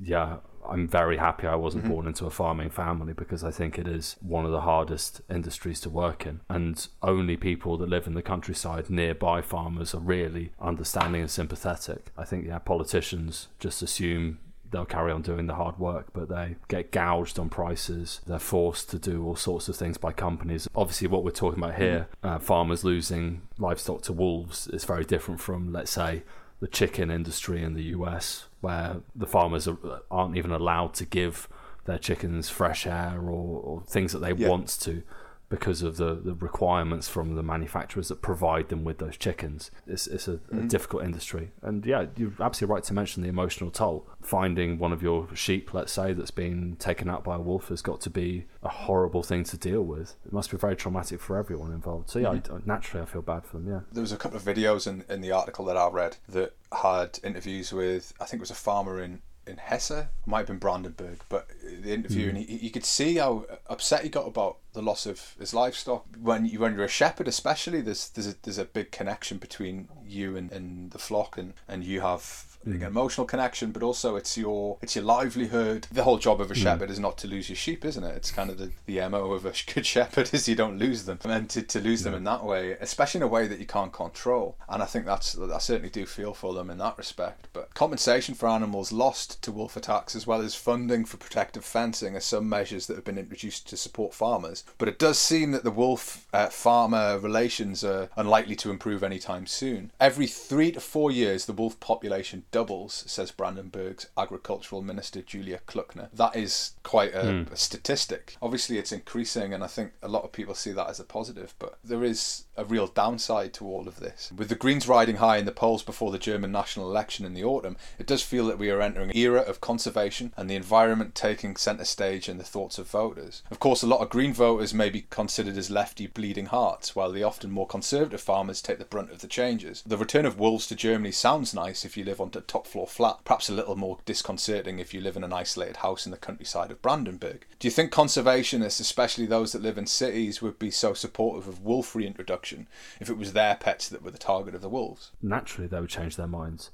yeah, 0.01 0.37
I'm 0.69 0.87
very 0.87 1.17
happy 1.17 1.47
I 1.47 1.55
wasn't 1.55 1.83
mm-hmm. 1.83 1.93
born 1.93 2.07
into 2.07 2.25
a 2.25 2.29
farming 2.29 2.69
family 2.69 3.13
because 3.13 3.43
I 3.43 3.51
think 3.51 3.77
it 3.77 3.87
is 3.87 4.15
one 4.21 4.45
of 4.45 4.51
the 4.51 4.61
hardest 4.61 5.21
industries 5.29 5.79
to 5.81 5.89
work 5.89 6.25
in. 6.25 6.41
And 6.49 6.87
only 7.01 7.37
people 7.37 7.77
that 7.77 7.89
live 7.89 8.07
in 8.07 8.13
the 8.13 8.21
countryside 8.21 8.89
nearby 8.89 9.41
farmers 9.41 9.93
are 9.93 9.99
really 9.99 10.51
understanding 10.59 11.21
and 11.21 11.31
sympathetic. 11.31 12.11
I 12.17 12.25
think, 12.25 12.45
yeah, 12.45 12.59
politicians 12.59 13.47
just 13.59 13.81
assume 13.81 14.39
they'll 14.71 14.85
carry 14.85 15.11
on 15.11 15.21
doing 15.21 15.47
the 15.47 15.55
hard 15.55 15.79
work, 15.79 16.07
but 16.13 16.29
they 16.29 16.55
get 16.67 16.91
gouged 16.91 17.39
on 17.39 17.49
prices. 17.49 18.21
They're 18.27 18.39
forced 18.39 18.89
to 18.91 18.99
do 18.99 19.25
all 19.25 19.35
sorts 19.35 19.69
of 19.69 19.75
things 19.75 19.97
by 19.97 20.11
companies. 20.11 20.67
Obviously, 20.75 21.07
what 21.07 21.23
we're 21.23 21.31
talking 21.31 21.63
about 21.63 21.75
here, 21.75 22.07
mm-hmm. 22.23 22.35
uh, 22.35 22.39
farmers 22.39 22.83
losing 22.83 23.43
livestock 23.57 24.01
to 24.03 24.13
wolves, 24.13 24.67
is 24.67 24.85
very 24.85 25.05
different 25.05 25.39
from, 25.39 25.71
let's 25.71 25.91
say, 25.91 26.23
the 26.59 26.67
chicken 26.67 27.11
industry 27.11 27.63
in 27.63 27.73
the 27.73 27.83
US, 27.83 28.45
where 28.67 28.97
the 29.15 29.25
farmers 29.25 29.65
are, 29.65 29.77
aren't 30.11 30.35
even 30.35 30.51
allowed 30.51 30.93
to 30.93 31.05
give 31.05 31.47
their 31.85 31.97
chickens 31.97 32.49
fresh 32.49 32.85
air 32.85 33.17
or, 33.21 33.61
or 33.61 33.81
things 33.87 34.11
that 34.11 34.19
they 34.19 34.33
yeah. 34.33 34.49
want 34.49 34.67
to 34.67 35.03
because 35.49 35.81
of 35.81 35.97
the, 35.97 36.15
the 36.15 36.33
requirements 36.33 37.07
from 37.07 37.35
the 37.35 37.43
manufacturers 37.43 38.09
that 38.09 38.21
provide 38.21 38.69
them 38.69 38.83
with 38.83 38.97
those 38.97 39.15
chickens. 39.15 39.71
It's, 39.85 40.07
it's 40.07 40.27
a, 40.27 40.33
mm-hmm. 40.33 40.65
a, 40.65 40.67
difficult 40.67 41.03
industry. 41.03 41.51
And 41.61 41.85
yeah, 41.85 42.07
you're 42.17 42.33
absolutely 42.41 42.75
right 42.75 42.83
to 42.83 42.93
mention 42.93 43.23
the 43.23 43.29
emotional 43.29 43.71
toll. 43.71 44.07
Finding 44.21 44.77
one 44.77 44.91
of 44.91 45.01
your 45.01 45.33
sheep, 45.35 45.73
let's 45.73 45.91
say, 45.93 46.11
that's 46.11 46.31
been 46.31 46.75
taken 46.77 47.09
out 47.09 47.23
by 47.23 47.35
a 47.35 47.39
wolf 47.39 47.69
has 47.69 47.81
got 47.81 48.01
to 48.01 48.09
be 48.09 48.45
a 48.61 48.69
horrible 48.69 49.23
thing 49.23 49.43
to 49.45 49.57
deal 49.57 49.83
with. 49.83 50.15
It 50.25 50.33
must 50.33 50.51
be 50.51 50.57
very 50.57 50.75
traumatic 50.75 51.21
for 51.21 51.37
everyone 51.37 51.71
involved. 51.71 52.09
So 52.09 52.19
yeah, 52.19 52.33
mm-hmm. 52.33 52.55
I, 52.55 52.59
naturally 52.65 53.03
I 53.03 53.05
feel 53.05 53.21
bad 53.21 53.45
for 53.45 53.57
them, 53.57 53.69
yeah. 53.69 53.79
There 53.91 54.01
was 54.01 54.11
a 54.11 54.17
couple 54.17 54.37
of 54.37 54.43
videos 54.43 54.85
in, 54.85 55.05
in 55.09 55.21
the 55.21 55.31
article 55.31 55.63
that 55.65 55.77
I 55.77 55.87
read 55.89 56.17
that 56.29 56.55
had 56.73 57.19
interviews 57.23 57.71
with, 57.71 58.13
I 58.19 58.25
think 58.25 58.39
it 58.39 58.41
was 58.41 58.51
a 58.51 58.55
farmer 58.55 59.01
in, 59.01 59.21
in 59.47 59.57
Hesse, 59.57 59.91
it 59.91 60.07
might 60.25 60.39
have 60.39 60.47
been 60.47 60.57
Brandenburg, 60.57 61.19
but 61.29 61.47
the 61.63 61.93
interview, 61.93 62.27
mm. 62.27 62.29
and 62.29 62.37
he, 62.37 62.57
you 62.57 62.71
could 62.71 62.85
see 62.85 63.15
how 63.15 63.45
upset 63.67 64.03
he 64.03 64.09
got 64.09 64.27
about 64.27 64.57
the 64.73 64.81
loss 64.81 65.05
of 65.05 65.35
his 65.39 65.53
livestock. 65.53 66.05
When 66.21 66.45
you 66.45 66.59
when 66.59 66.75
you're 66.75 66.85
a 66.85 66.89
shepherd, 66.89 67.27
especially, 67.27 67.81
there's 67.81 68.09
there's 68.09 68.27
a, 68.27 68.35
there's 68.41 68.57
a 68.57 68.65
big 68.65 68.91
connection 68.91 69.37
between 69.37 69.87
you 70.05 70.35
and, 70.35 70.51
and 70.51 70.91
the 70.91 70.99
flock, 70.99 71.37
and, 71.37 71.53
and 71.67 71.83
you 71.83 72.01
have 72.01 72.56
mm. 72.67 72.75
an 72.75 72.83
emotional 72.83 73.25
connection, 73.25 73.71
but 73.71 73.83
also 73.83 74.15
it's 74.15 74.37
your 74.37 74.77
it's 74.81 74.95
your 74.95 75.05
livelihood. 75.05 75.87
The 75.91 76.03
whole 76.03 76.17
job 76.17 76.41
of 76.41 76.51
a 76.51 76.53
mm. 76.53 76.57
shepherd 76.57 76.89
is 76.89 76.99
not 76.99 77.17
to 77.19 77.27
lose 77.27 77.49
your 77.49 77.55
sheep, 77.55 77.85
isn't 77.85 78.03
it? 78.03 78.15
It's 78.15 78.31
kind 78.31 78.49
of 78.49 78.57
the, 78.57 78.71
the 78.85 79.07
mo 79.09 79.31
of 79.31 79.45
a 79.45 79.53
good 79.73 79.85
shepherd 79.85 80.33
is 80.33 80.47
you 80.47 80.55
don't 80.55 80.77
lose 80.77 81.05
them, 81.05 81.19
and 81.25 81.49
to, 81.49 81.61
to 81.61 81.79
lose 81.79 82.01
yeah. 82.01 82.05
them 82.05 82.15
in 82.15 82.23
that 82.25 82.43
way, 82.43 82.73
especially 82.79 83.19
in 83.19 83.23
a 83.23 83.27
way 83.27 83.47
that 83.47 83.59
you 83.59 83.65
can't 83.65 83.93
control. 83.93 84.57
And 84.69 84.81
I 84.81 84.85
think 84.85 85.05
that's 85.05 85.37
I 85.37 85.57
certainly 85.59 85.89
do 85.89 86.05
feel 86.05 86.33
for 86.33 86.53
them 86.53 86.69
in 86.69 86.77
that 86.79 86.97
respect. 86.97 87.47
But 87.53 87.73
compensation 87.73 88.35
for 88.35 88.49
animals 88.49 88.91
lost 88.91 89.41
to 89.43 89.51
wolf 89.51 89.77
attacks, 89.77 90.15
as 90.15 90.27
well 90.27 90.41
as 90.41 90.55
funding 90.55 91.05
for 91.05 91.17
protective 91.17 91.65
fencing, 91.65 92.15
are 92.15 92.21
some 92.21 92.47
measures 92.47 92.87
that 92.87 92.95
have 92.95 93.05
been 93.05 93.17
introduced 93.17 93.67
to 93.69 93.77
support 93.77 94.13
farmers. 94.13 94.63
But 94.77 94.87
it 94.87 94.99
does 94.99 95.19
seem 95.19 95.51
that 95.51 95.63
the 95.63 95.71
wolf 95.71 96.27
uh, 96.33 96.47
farmer 96.47 97.19
relations 97.19 97.83
are 97.83 98.09
unlikely 98.15 98.55
to 98.57 98.71
improve 98.71 99.03
anytime 99.03 99.47
soon. 99.47 99.91
Every 99.99 100.27
three 100.27 100.71
to 100.71 100.79
four 100.79 101.11
years, 101.11 101.45
the 101.45 101.53
wolf 101.53 101.79
population 101.79 102.43
doubles, 102.57 103.03
says 103.05 103.29
Brandenburg's 103.29 104.07
agricultural 104.17 104.81
minister 104.81 105.21
Julia 105.21 105.59
Klöckner. 105.67 106.09
That 106.11 106.35
is 106.35 106.71
quite 106.81 107.13
a, 107.13 107.21
mm. 107.21 107.51
a, 107.51 107.55
statistic. 107.55 108.35
Obviously, 108.41 108.79
it's 108.79 108.91
increasing, 108.91 109.53
and 109.53 109.63
I 109.63 109.67
think 109.67 109.91
a 110.01 110.07
lot 110.07 110.23
of 110.23 110.31
people 110.31 110.55
see 110.55 110.71
that 110.71 110.89
as 110.89 110.99
a 110.99 111.03
positive, 111.03 111.53
but 111.59 111.77
there 111.83 112.03
is 112.03 112.45
a 112.57 112.65
real 112.65 112.87
downside 112.87 113.53
to 113.53 113.65
all 113.67 113.87
of 113.87 113.99
this. 113.99 114.31
With 114.35 114.49
the 114.49 114.55
Greens 114.55 114.87
riding 114.87 115.17
high 115.17 115.37
in 115.37 115.45
the 115.45 115.51
polls 115.51 115.83
before 115.83 116.09
the 116.11 116.17
German 116.17 116.51
national 116.51 116.89
election 116.89 117.25
in 117.25 117.35
the 117.35 117.43
autumn, 117.43 117.77
it 117.99 118.07
does 118.07 118.23
feel 118.23 118.47
that 118.47 118.57
we 118.57 118.71
are 118.71 118.81
entering 118.81 119.11
an 119.11 119.17
era 119.17 119.41
of 119.41 119.61
conservation 119.61 120.33
and 120.35 120.49
the 120.49 120.55
environment 120.55 121.13
taking 121.13 121.55
centre 121.57 121.85
stage 121.85 122.27
in 122.27 122.39
the 122.39 122.43
thoughts 122.43 122.79
of 122.79 122.89
voters. 122.89 123.43
Of 123.51 123.59
course, 123.59 123.83
a 123.83 123.87
lot 123.87 124.01
of 124.01 124.09
Green 124.09 124.33
voters 124.33 124.73
may 124.73 124.89
be 124.89 125.05
considered 125.11 125.57
as 125.57 125.69
lefty 125.69 126.07
bleeding 126.07 126.47
hearts, 126.47 126.95
while 126.95 127.11
the 127.11 127.21
often 127.21 127.51
more 127.51 127.67
conservative 127.67 128.21
farmers 128.21 128.63
take 128.63 128.79
the 128.79 128.85
brunt 128.85 129.11
of 129.11 129.19
the 129.19 129.27
changes. 129.27 129.83
The 129.85 129.95
return 129.95 130.25
of 130.25 130.39
wolves 130.39 130.65
to 130.67 130.75
Germany 130.75 131.11
sounds 131.11 131.53
nice 131.53 131.85
if 131.85 131.95
you 131.95 132.03
live 132.03 132.19
on 132.19 132.31
a 132.37 132.41
top 132.41 132.67
floor 132.67 132.87
flat, 132.87 133.19
perhaps 133.25 133.49
a 133.49 133.53
little 133.53 133.75
more 133.75 133.97
disconcerting 134.05 134.79
if 134.79 134.93
you 134.93 135.01
live 135.01 135.17
in 135.17 135.23
an 135.23 135.33
isolated 135.33 135.77
house 135.77 136.05
in 136.05 136.11
the 136.11 136.17
countryside 136.17 136.71
of 136.71 136.81
Brandenburg. 136.81 137.45
Do 137.59 137.67
you 137.67 137.71
think 137.71 137.91
conservationists, 137.91 138.79
especially 138.79 139.25
those 139.25 139.51
that 139.51 139.61
live 139.61 139.77
in 139.77 139.87
cities, 139.87 140.41
would 140.41 140.59
be 140.59 140.71
so 140.71 140.93
supportive 140.93 141.47
of 141.47 141.63
wolf 141.63 141.95
reintroduction 141.95 142.67
if 142.99 143.09
it 143.09 143.17
was 143.17 143.33
their 143.33 143.55
pets 143.55 143.89
that 143.89 144.03
were 144.03 144.11
the 144.11 144.17
target 144.17 144.55
of 144.55 144.61
the 144.61 144.69
wolves? 144.69 145.11
Naturally, 145.21 145.67
they 145.67 145.79
would 145.79 145.89
change 145.89 146.15
their 146.15 146.27
minds. 146.27 146.71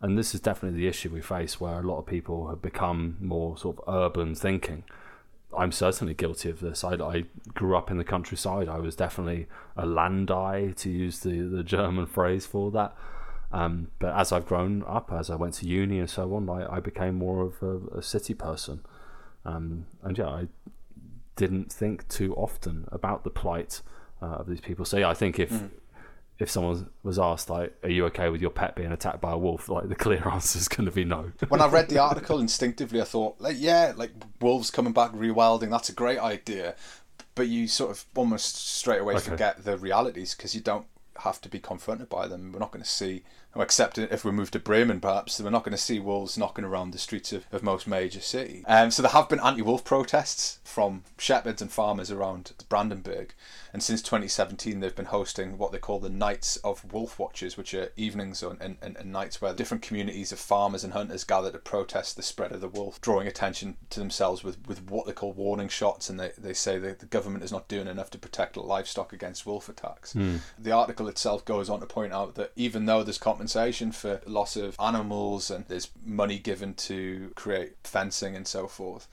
And 0.00 0.18
this 0.18 0.34
is 0.34 0.40
definitely 0.40 0.80
the 0.80 0.88
issue 0.88 1.10
we 1.10 1.20
face 1.20 1.60
where 1.60 1.78
a 1.78 1.82
lot 1.82 1.98
of 1.98 2.06
people 2.06 2.48
have 2.48 2.60
become 2.60 3.16
more 3.20 3.56
sort 3.56 3.78
of 3.78 3.94
urban 3.94 4.34
thinking. 4.34 4.82
I'm 5.56 5.70
certainly 5.70 6.14
guilty 6.14 6.50
of 6.50 6.60
this. 6.60 6.82
I, 6.82 6.94
I, 6.94 7.24
grew 7.54 7.76
up 7.76 7.90
in 7.90 7.98
the 7.98 8.04
countryside. 8.04 8.68
I 8.68 8.78
was 8.78 8.96
definitely 8.96 9.46
a 9.76 9.84
landei, 9.84 10.74
to 10.76 10.90
use 10.90 11.20
the, 11.20 11.42
the 11.42 11.62
German 11.62 12.06
phrase 12.06 12.46
for 12.46 12.70
that. 12.72 12.96
Um, 13.52 13.88
but 13.98 14.16
as 14.16 14.32
I've 14.32 14.46
grown 14.46 14.82
up, 14.86 15.12
as 15.12 15.28
I 15.28 15.36
went 15.36 15.54
to 15.54 15.66
uni 15.66 15.98
and 15.98 16.08
so 16.08 16.34
on, 16.34 16.48
I, 16.48 16.76
I 16.76 16.80
became 16.80 17.16
more 17.16 17.42
of 17.42 17.62
a, 17.62 17.98
a 17.98 18.02
city 18.02 18.34
person. 18.34 18.80
Um, 19.44 19.86
and 20.02 20.16
yeah, 20.16 20.28
I 20.28 20.46
didn't 21.36 21.72
think 21.72 22.08
too 22.08 22.34
often 22.34 22.86
about 22.90 23.24
the 23.24 23.30
plight 23.30 23.82
uh, 24.22 24.26
of 24.26 24.48
these 24.48 24.60
people. 24.60 24.84
So 24.84 24.98
yeah, 24.98 25.08
I 25.08 25.14
think 25.14 25.38
if 25.38 25.50
mm. 25.50 25.70
if 26.38 26.50
someone 26.50 26.88
was 27.02 27.18
asked 27.18 27.50
like, 27.50 27.76
"Are 27.82 27.90
you 27.90 28.06
okay 28.06 28.28
with 28.28 28.40
your 28.40 28.50
pet 28.50 28.74
being 28.74 28.92
attacked 28.92 29.20
by 29.20 29.32
a 29.32 29.38
wolf?" 29.38 29.68
like 29.68 29.88
the 29.88 29.94
clear 29.94 30.26
answer 30.32 30.58
is 30.58 30.68
going 30.68 30.86
to 30.86 30.92
be 30.92 31.04
no. 31.04 31.32
when 31.48 31.60
I 31.60 31.66
read 31.66 31.88
the 31.88 31.98
article, 31.98 32.38
instinctively 32.38 33.00
I 33.00 33.04
thought, 33.04 33.40
like, 33.40 33.56
yeah, 33.58 33.92
like 33.96 34.12
wolves 34.40 34.70
coming 34.70 34.92
back 34.92 35.12
rewilding, 35.12 35.70
that's 35.70 35.88
a 35.88 35.94
great 35.94 36.18
idea. 36.18 36.74
But 37.34 37.48
you 37.48 37.66
sort 37.66 37.90
of 37.90 38.04
almost 38.14 38.56
straight 38.56 39.00
away 39.00 39.14
okay. 39.14 39.30
forget 39.30 39.64
the 39.64 39.78
realities 39.78 40.34
because 40.34 40.54
you 40.54 40.60
don't 40.60 40.86
have 41.18 41.40
to 41.40 41.48
be 41.48 41.58
confronted 41.58 42.08
by 42.08 42.26
them. 42.28 42.52
We're 42.52 42.58
not 42.58 42.72
going 42.72 42.82
to 42.82 42.88
see 42.88 43.22
except 43.56 43.98
if 43.98 44.24
we 44.24 44.32
move 44.32 44.50
to 44.52 44.58
Bremen, 44.58 45.00
perhaps 45.00 45.40
we're 45.40 45.50
not 45.50 45.64
going 45.64 45.76
to 45.76 45.82
see 45.82 46.00
wolves 46.00 46.38
knocking 46.38 46.64
around 46.64 46.92
the 46.92 46.98
streets 46.98 47.32
of, 47.32 47.44
of 47.52 47.62
most 47.62 47.86
major 47.86 48.20
cities. 48.20 48.64
Um, 48.66 48.90
so 48.90 49.02
there 49.02 49.12
have 49.12 49.28
been 49.28 49.40
anti-wolf 49.40 49.84
protests 49.84 50.58
from 50.64 51.04
shepherds 51.18 51.60
and 51.60 51.70
farmers 51.70 52.10
around 52.10 52.52
Brandenburg, 52.68 53.34
and 53.72 53.82
since 53.82 54.00
2017 54.02 54.80
they've 54.80 54.96
been 54.96 55.06
hosting 55.06 55.58
what 55.58 55.72
they 55.72 55.78
call 55.78 55.98
the 55.98 56.08
Nights 56.08 56.56
of 56.58 56.90
Wolf 56.92 57.18
Watches, 57.18 57.56
which 57.56 57.74
are 57.74 57.90
evenings 57.96 58.42
and, 58.42 58.60
and, 58.60 58.76
and 58.80 59.12
nights 59.12 59.40
where 59.40 59.52
different 59.52 59.82
communities 59.82 60.32
of 60.32 60.38
farmers 60.38 60.84
and 60.84 60.94
hunters 60.94 61.24
gather 61.24 61.50
to 61.50 61.58
protest 61.58 62.16
the 62.16 62.22
spread 62.22 62.52
of 62.52 62.60
the 62.60 62.68
wolf, 62.68 63.00
drawing 63.00 63.26
attention 63.26 63.76
to 63.90 64.00
themselves 64.00 64.42
with, 64.42 64.66
with 64.66 64.90
what 64.90 65.06
they 65.06 65.12
call 65.12 65.32
warning 65.32 65.68
shots, 65.68 66.08
and 66.08 66.18
they, 66.18 66.32
they 66.38 66.54
say 66.54 66.78
that 66.78 67.00
the 67.00 67.06
government 67.06 67.44
is 67.44 67.52
not 67.52 67.68
doing 67.68 67.86
enough 67.86 68.10
to 68.10 68.18
protect 68.18 68.56
livestock 68.56 69.12
against 69.12 69.46
wolf 69.46 69.68
attacks. 69.68 70.14
Mm. 70.14 70.40
The 70.58 70.72
article 70.72 71.08
itself 71.08 71.44
goes 71.44 71.68
on 71.68 71.80
to 71.80 71.86
point 71.86 72.12
out 72.12 72.34
that 72.36 72.52
even 72.56 72.86
though 72.86 73.02
there's 73.02 73.18
compensation 73.46 73.90
for 73.92 74.20
loss 74.26 74.56
of 74.56 74.76
animals 74.80 75.50
and 75.50 75.64
there's 75.68 75.88
money 76.04 76.38
given 76.38 76.74
to 76.74 77.32
create 77.34 77.72
fencing 77.82 78.36
and 78.36 78.46
so 78.46 78.66
forth, 78.68 79.08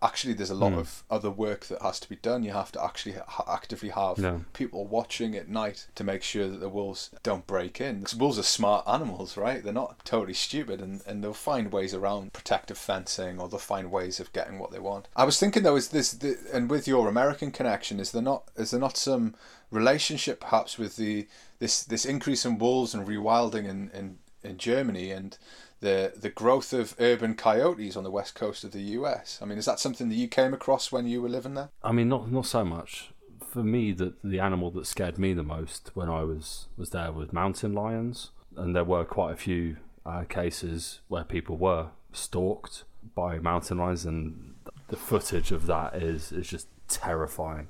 actually 0.00 0.32
there's 0.32 0.48
a 0.50 0.54
lot 0.54 0.72
Mm. 0.72 0.78
of 0.78 1.02
other 1.10 1.28
work 1.28 1.64
that 1.66 1.82
has 1.82 1.98
to 1.98 2.08
be 2.08 2.14
done. 2.14 2.44
You 2.44 2.52
have 2.52 2.70
to 2.70 2.80
actually 2.84 3.16
ha- 3.16 3.44
actively 3.52 3.88
have 3.88 4.16
Yeah. 4.20 4.38
people 4.52 4.86
watching 4.86 5.34
at 5.34 5.48
night 5.48 5.88
to 5.96 6.04
make 6.04 6.22
sure 6.22 6.48
that 6.48 6.60
the 6.60 6.68
wolves 6.68 7.10
don't 7.24 7.48
break 7.48 7.80
in. 7.80 8.04
'Cause 8.04 8.14
wolves 8.14 8.38
are 8.38 8.44
smart 8.44 8.86
animals, 8.86 9.36
right? 9.36 9.60
They're 9.64 9.72
not 9.72 10.04
totally 10.04 10.34
stupid, 10.34 10.80
and, 10.80 11.02
and 11.04 11.24
they'll 11.24 11.34
find 11.34 11.72
ways 11.72 11.94
around 11.94 12.32
protective 12.32 12.78
fencing, 12.78 13.40
or 13.40 13.48
they'll 13.48 13.58
find 13.58 13.90
ways 13.90 14.20
of 14.20 14.32
getting 14.32 14.60
what 14.60 14.70
they 14.70 14.78
want. 14.78 15.08
I 15.16 15.24
was 15.24 15.40
thinking 15.40 15.64
though, 15.64 15.74
is 15.74 15.88
this 15.88 16.12
the, 16.12 16.38
and 16.52 16.70
with 16.70 16.86
your 16.86 17.08
American 17.08 17.50
connection, 17.50 17.98
is 17.98 18.12
there 18.12 18.22
not 18.22 18.44
is 18.54 18.70
there 18.70 18.78
not 18.80 18.96
some 18.96 19.34
relationship 19.72 20.38
perhaps 20.40 20.78
with 20.78 20.94
the 20.94 21.26
this 21.58 21.82
this 21.84 22.04
increase 22.04 22.44
in 22.44 22.58
wolves 22.58 22.94
and 22.94 23.06
rewilding 23.06 23.68
in 23.68 23.90
in, 23.90 24.18
in 24.42 24.58
Germany 24.58 25.10
and 25.10 25.38
the 25.80 26.12
the 26.16 26.30
growth 26.30 26.72
of 26.72 26.94
urban 26.98 27.34
coyotes 27.34 27.96
on 27.96 28.04
the 28.04 28.10
west 28.10 28.34
coast 28.34 28.64
of 28.64 28.72
the 28.72 28.80
US. 28.80 29.38
I 29.40 29.44
mean, 29.44 29.58
is 29.58 29.66
that 29.66 29.80
something 29.80 30.08
that 30.08 30.14
you 30.14 30.28
came 30.28 30.52
across 30.54 30.90
when 30.90 31.06
you 31.06 31.22
were 31.22 31.28
living 31.28 31.54
there? 31.54 31.70
I 31.82 31.92
mean, 31.92 32.08
not 32.08 32.30
not 32.30 32.46
so 32.46 32.64
much. 32.64 33.10
For 33.48 33.62
me, 33.62 33.92
the 33.92 34.14
the 34.22 34.40
animal 34.40 34.70
that 34.72 34.86
scared 34.86 35.18
me 35.18 35.32
the 35.32 35.42
most 35.42 35.90
when 35.94 36.08
I 36.08 36.22
was 36.24 36.66
was 36.76 36.90
there 36.90 37.12
was 37.12 37.32
mountain 37.32 37.72
lions, 37.72 38.30
and 38.56 38.74
there 38.74 38.84
were 38.84 39.04
quite 39.04 39.32
a 39.32 39.36
few 39.36 39.76
uh, 40.04 40.24
cases 40.24 41.00
where 41.08 41.24
people 41.24 41.56
were 41.56 41.88
stalked 42.12 42.84
by 43.14 43.38
mountain 43.38 43.78
lions, 43.78 44.04
and 44.04 44.54
the 44.88 44.96
footage 44.96 45.52
of 45.52 45.66
that 45.66 45.94
is 45.94 46.32
is 46.32 46.48
just 46.48 46.68
terrifying. 46.88 47.68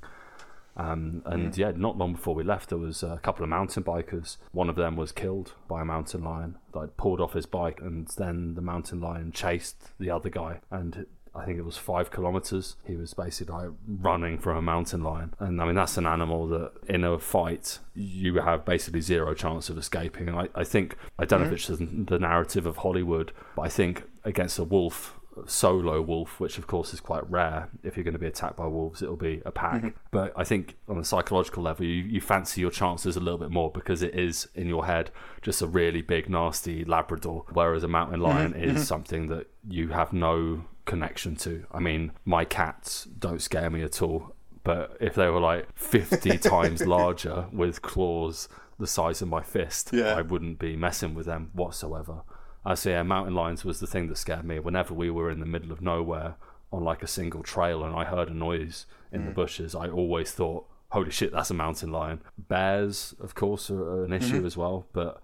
Um, 0.78 1.22
and 1.26 1.56
yeah, 1.58 1.72
not 1.74 1.98
long 1.98 2.12
before 2.12 2.34
we 2.34 2.44
left, 2.44 2.68
there 2.68 2.78
was 2.78 3.02
a 3.02 3.18
couple 3.22 3.42
of 3.42 3.50
mountain 3.50 3.82
bikers. 3.82 4.36
One 4.52 4.70
of 4.70 4.76
them 4.76 4.96
was 4.96 5.10
killed 5.10 5.54
by 5.66 5.82
a 5.82 5.84
mountain 5.84 6.22
lion. 6.22 6.56
Like 6.72 6.96
pulled 6.96 7.20
off 7.20 7.32
his 7.32 7.46
bike, 7.46 7.80
and 7.80 8.06
then 8.16 8.54
the 8.54 8.60
mountain 8.62 9.00
lion 9.00 9.32
chased 9.32 9.90
the 9.98 10.10
other 10.10 10.30
guy, 10.30 10.60
and 10.70 11.06
I 11.34 11.44
think 11.44 11.58
it 11.58 11.64
was 11.64 11.76
five 11.76 12.10
kilometers. 12.10 12.76
He 12.84 12.96
was 12.96 13.14
basically 13.14 13.54
like 13.54 13.70
running 13.86 14.38
from 14.38 14.56
a 14.56 14.62
mountain 14.62 15.02
lion, 15.02 15.34
and 15.38 15.60
I 15.60 15.66
mean 15.66 15.74
that's 15.74 15.96
an 15.96 16.06
animal 16.06 16.46
that 16.48 16.72
in 16.88 17.04
a 17.04 17.18
fight 17.18 17.78
you 17.94 18.34
have 18.36 18.64
basically 18.64 19.00
zero 19.00 19.34
chance 19.34 19.68
of 19.68 19.78
escaping. 19.78 20.28
And 20.28 20.38
I, 20.38 20.48
I 20.54 20.64
think 20.64 20.96
I 21.18 21.24
don't 21.24 21.40
know 21.40 21.46
if 21.48 21.52
it's 21.52 21.68
the 21.68 22.18
narrative 22.18 22.66
of 22.66 22.78
Hollywood, 22.78 23.32
but 23.56 23.62
I 23.62 23.68
think 23.68 24.04
against 24.24 24.58
a 24.58 24.64
wolf 24.64 25.17
solo 25.46 26.00
wolf, 26.00 26.40
which 26.40 26.58
of 26.58 26.66
course 26.66 26.92
is 26.92 27.00
quite 27.00 27.28
rare. 27.30 27.68
If 27.82 27.96
you're 27.96 28.04
going 28.04 28.14
to 28.14 28.18
be 28.18 28.26
attacked 28.26 28.56
by 28.56 28.66
wolves, 28.66 29.02
it'll 29.02 29.16
be 29.16 29.42
a 29.44 29.50
pack. 29.50 29.82
Mm-hmm. 29.82 29.88
But 30.10 30.32
I 30.36 30.44
think 30.44 30.76
on 30.88 30.98
a 30.98 31.04
psychological 31.04 31.62
level, 31.62 31.84
you, 31.84 32.02
you 32.02 32.20
fancy 32.20 32.60
your 32.60 32.70
chances 32.70 33.16
a 33.16 33.20
little 33.20 33.38
bit 33.38 33.50
more 33.50 33.70
because 33.70 34.02
it 34.02 34.14
is 34.14 34.48
in 34.54 34.68
your 34.68 34.86
head 34.86 35.10
just 35.42 35.62
a 35.62 35.66
really 35.66 36.02
big, 36.02 36.28
nasty 36.28 36.84
Labrador, 36.84 37.44
whereas 37.52 37.84
a 37.84 37.88
mountain 37.88 38.20
mm-hmm. 38.20 38.36
lion 38.36 38.54
is 38.54 38.72
mm-hmm. 38.72 38.82
something 38.82 39.28
that 39.28 39.48
you 39.68 39.88
have 39.88 40.12
no 40.12 40.64
connection 40.84 41.36
to. 41.36 41.64
I 41.70 41.78
mean, 41.80 42.12
my 42.24 42.44
cats 42.44 43.04
don't 43.04 43.42
scare 43.42 43.70
me 43.70 43.82
at 43.82 44.02
all. 44.02 44.34
But 44.64 44.96
if 45.00 45.14
they 45.14 45.28
were 45.28 45.40
like 45.40 45.66
50 45.76 46.38
times 46.38 46.86
larger 46.86 47.46
with 47.52 47.80
claws 47.80 48.48
the 48.78 48.86
size 48.86 49.22
of 49.22 49.28
my 49.28 49.42
fist, 49.42 49.90
Yeah. 49.92 50.14
I 50.14 50.22
wouldn't 50.22 50.58
be 50.58 50.76
messing 50.76 51.14
with 51.14 51.26
them 51.26 51.50
whatsoever. 51.52 52.22
I 52.68 52.74
say 52.74 52.90
yeah, 52.90 53.02
mountain 53.02 53.34
lions 53.34 53.64
was 53.64 53.80
the 53.80 53.86
thing 53.86 54.08
that 54.08 54.18
scared 54.18 54.44
me. 54.44 54.58
Whenever 54.58 54.92
we 54.92 55.10
were 55.10 55.30
in 55.30 55.40
the 55.40 55.46
middle 55.46 55.72
of 55.72 55.80
nowhere 55.80 56.34
on 56.70 56.84
like 56.84 57.02
a 57.02 57.06
single 57.06 57.42
trail 57.42 57.82
and 57.82 57.96
I 57.96 58.04
heard 58.04 58.28
a 58.28 58.34
noise 58.34 58.84
in 59.10 59.24
the 59.24 59.30
bushes, 59.30 59.74
I 59.74 59.88
always 59.88 60.32
thought, 60.32 60.68
"Holy 60.90 61.10
shit, 61.10 61.32
that's 61.32 61.50
a 61.50 61.54
mountain 61.54 61.90
lion." 61.90 62.20
Bears, 62.36 63.14
of 63.20 63.34
course, 63.34 63.70
are 63.70 64.04
an 64.04 64.12
issue 64.12 64.44
as 64.44 64.54
well. 64.54 64.86
But 64.92 65.22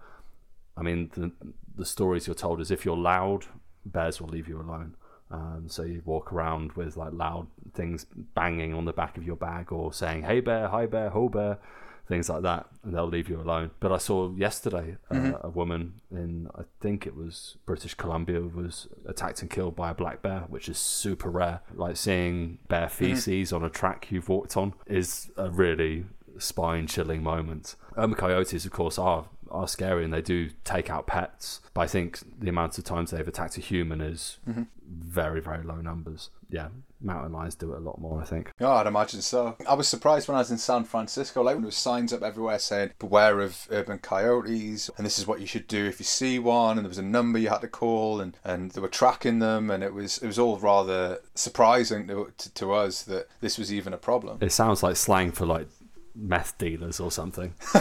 I 0.75 0.81
mean, 0.81 1.11
the 1.13 1.31
the 1.75 1.85
stories 1.85 2.25
you're 2.25 2.35
told 2.35 2.61
is 2.61 2.71
if 2.71 2.83
you're 2.83 2.97
loud, 2.97 3.45
bears 3.85 4.19
will 4.19 4.29
leave 4.29 4.47
you 4.47 4.59
alone. 4.59 4.95
Um, 5.29 5.65
so 5.67 5.83
you 5.83 6.01
walk 6.03 6.33
around 6.33 6.71
with 6.73 6.97
like 6.97 7.13
loud 7.13 7.47
things 7.73 8.05
banging 8.33 8.73
on 8.73 8.85
the 8.85 8.93
back 8.93 9.17
of 9.17 9.23
your 9.23 9.35
bag 9.35 9.71
or 9.71 9.93
saying 9.93 10.23
"Hey 10.23 10.39
bear, 10.39 10.69
hi 10.69 10.87
bear, 10.87 11.09
ho 11.11 11.29
bear," 11.29 11.59
things 12.07 12.29
like 12.29 12.43
that, 12.43 12.67
and 12.83 12.93
they'll 12.93 13.07
leave 13.07 13.29
you 13.29 13.39
alone. 13.39 13.71
But 13.79 13.91
I 13.91 13.97
saw 13.97 14.31
yesterday 14.35 14.97
uh, 15.11 15.33
a 15.41 15.49
woman 15.49 16.01
in 16.11 16.49
I 16.55 16.63
think 16.79 17.07
it 17.07 17.15
was 17.15 17.57
British 17.65 17.93
Columbia 17.95 18.41
was 18.41 18.87
attacked 19.07 19.41
and 19.41 19.49
killed 19.49 19.75
by 19.75 19.91
a 19.91 19.93
black 19.93 20.21
bear, 20.21 20.41
which 20.49 20.69
is 20.69 20.77
super 20.77 21.29
rare. 21.29 21.61
Like 21.73 21.97
seeing 21.97 22.59
bear 22.67 22.89
feces 22.89 23.51
on 23.51 23.63
a 23.63 23.69
track 23.69 24.07
you've 24.11 24.29
walked 24.29 24.55
on 24.55 24.73
is 24.85 25.31
a 25.37 25.49
really 25.49 26.05
spine 26.37 26.87
chilling 26.87 27.23
moment. 27.23 27.75
Um, 27.97 28.13
coyotes, 28.13 28.65
of 28.65 28.71
course, 28.71 28.99
are 28.99 29.25
are 29.51 29.67
scary 29.67 30.03
and 30.03 30.13
they 30.13 30.21
do 30.21 30.49
take 30.63 30.89
out 30.89 31.07
pets, 31.07 31.61
but 31.73 31.81
I 31.81 31.87
think 31.87 32.19
the 32.39 32.49
amount 32.49 32.77
of 32.77 32.83
times 32.83 33.11
they've 33.11 33.27
attacked 33.27 33.57
a 33.57 33.61
human 33.61 34.01
is 34.01 34.39
very 34.87 35.39
very 35.39 35.63
low 35.63 35.81
numbers. 35.81 36.29
Yeah, 36.49 36.69
mountain 37.01 37.31
lions 37.31 37.55
do 37.55 37.73
it 37.73 37.77
a 37.77 37.79
lot 37.79 37.99
more. 37.99 38.21
I 38.21 38.25
think. 38.25 38.51
Yeah, 38.59 38.71
I'd 38.71 38.87
imagine 38.87 39.21
so. 39.21 39.55
I 39.67 39.73
was 39.73 39.87
surprised 39.87 40.27
when 40.27 40.35
I 40.35 40.39
was 40.39 40.51
in 40.51 40.57
San 40.57 40.83
Francisco, 40.83 41.41
like 41.41 41.55
when 41.55 41.63
there 41.63 41.67
was 41.67 41.75
signs 41.75 42.13
up 42.13 42.23
everywhere 42.23 42.59
saying 42.59 42.91
"Beware 42.99 43.39
of 43.41 43.67
urban 43.71 43.99
coyotes," 43.99 44.89
and 44.97 45.05
this 45.05 45.19
is 45.19 45.27
what 45.27 45.39
you 45.39 45.47
should 45.47 45.67
do 45.67 45.85
if 45.85 45.99
you 45.99 46.05
see 46.05 46.39
one, 46.39 46.77
and 46.77 46.85
there 46.85 46.89
was 46.89 46.97
a 46.97 47.03
number 47.03 47.39
you 47.39 47.49
had 47.49 47.61
to 47.61 47.67
call, 47.67 48.21
and, 48.21 48.37
and 48.43 48.71
they 48.71 48.81
were 48.81 48.87
tracking 48.87 49.39
them, 49.39 49.69
and 49.69 49.83
it 49.83 49.93
was 49.93 50.17
it 50.19 50.27
was 50.27 50.39
all 50.39 50.57
rather 50.57 51.19
surprising 51.33 52.07
to, 52.07 52.31
to, 52.37 52.53
to 52.53 52.73
us 52.73 53.03
that 53.03 53.27
this 53.41 53.57
was 53.57 53.73
even 53.73 53.93
a 53.93 53.97
problem. 53.97 54.37
It 54.41 54.51
sounds 54.51 54.83
like 54.83 54.95
slang 54.95 55.31
for 55.31 55.45
like 55.45 55.67
meth 56.15 56.57
dealers 56.57 56.99
or 56.99 57.11
something. 57.11 57.53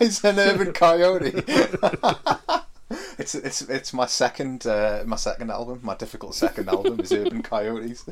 it's 0.00 0.24
an 0.24 0.38
urban 0.38 0.72
coyote. 0.72 1.44
It's 3.20 3.34
it's 3.34 3.60
it's 3.60 3.92
my 3.92 4.06
second 4.06 4.66
uh, 4.66 5.02
my 5.04 5.16
second 5.16 5.50
album. 5.50 5.80
My 5.82 5.94
difficult 5.94 6.34
second 6.34 6.70
album 6.70 7.00
is 7.00 7.12
Urban 7.12 7.42
Coyotes. 7.54 8.06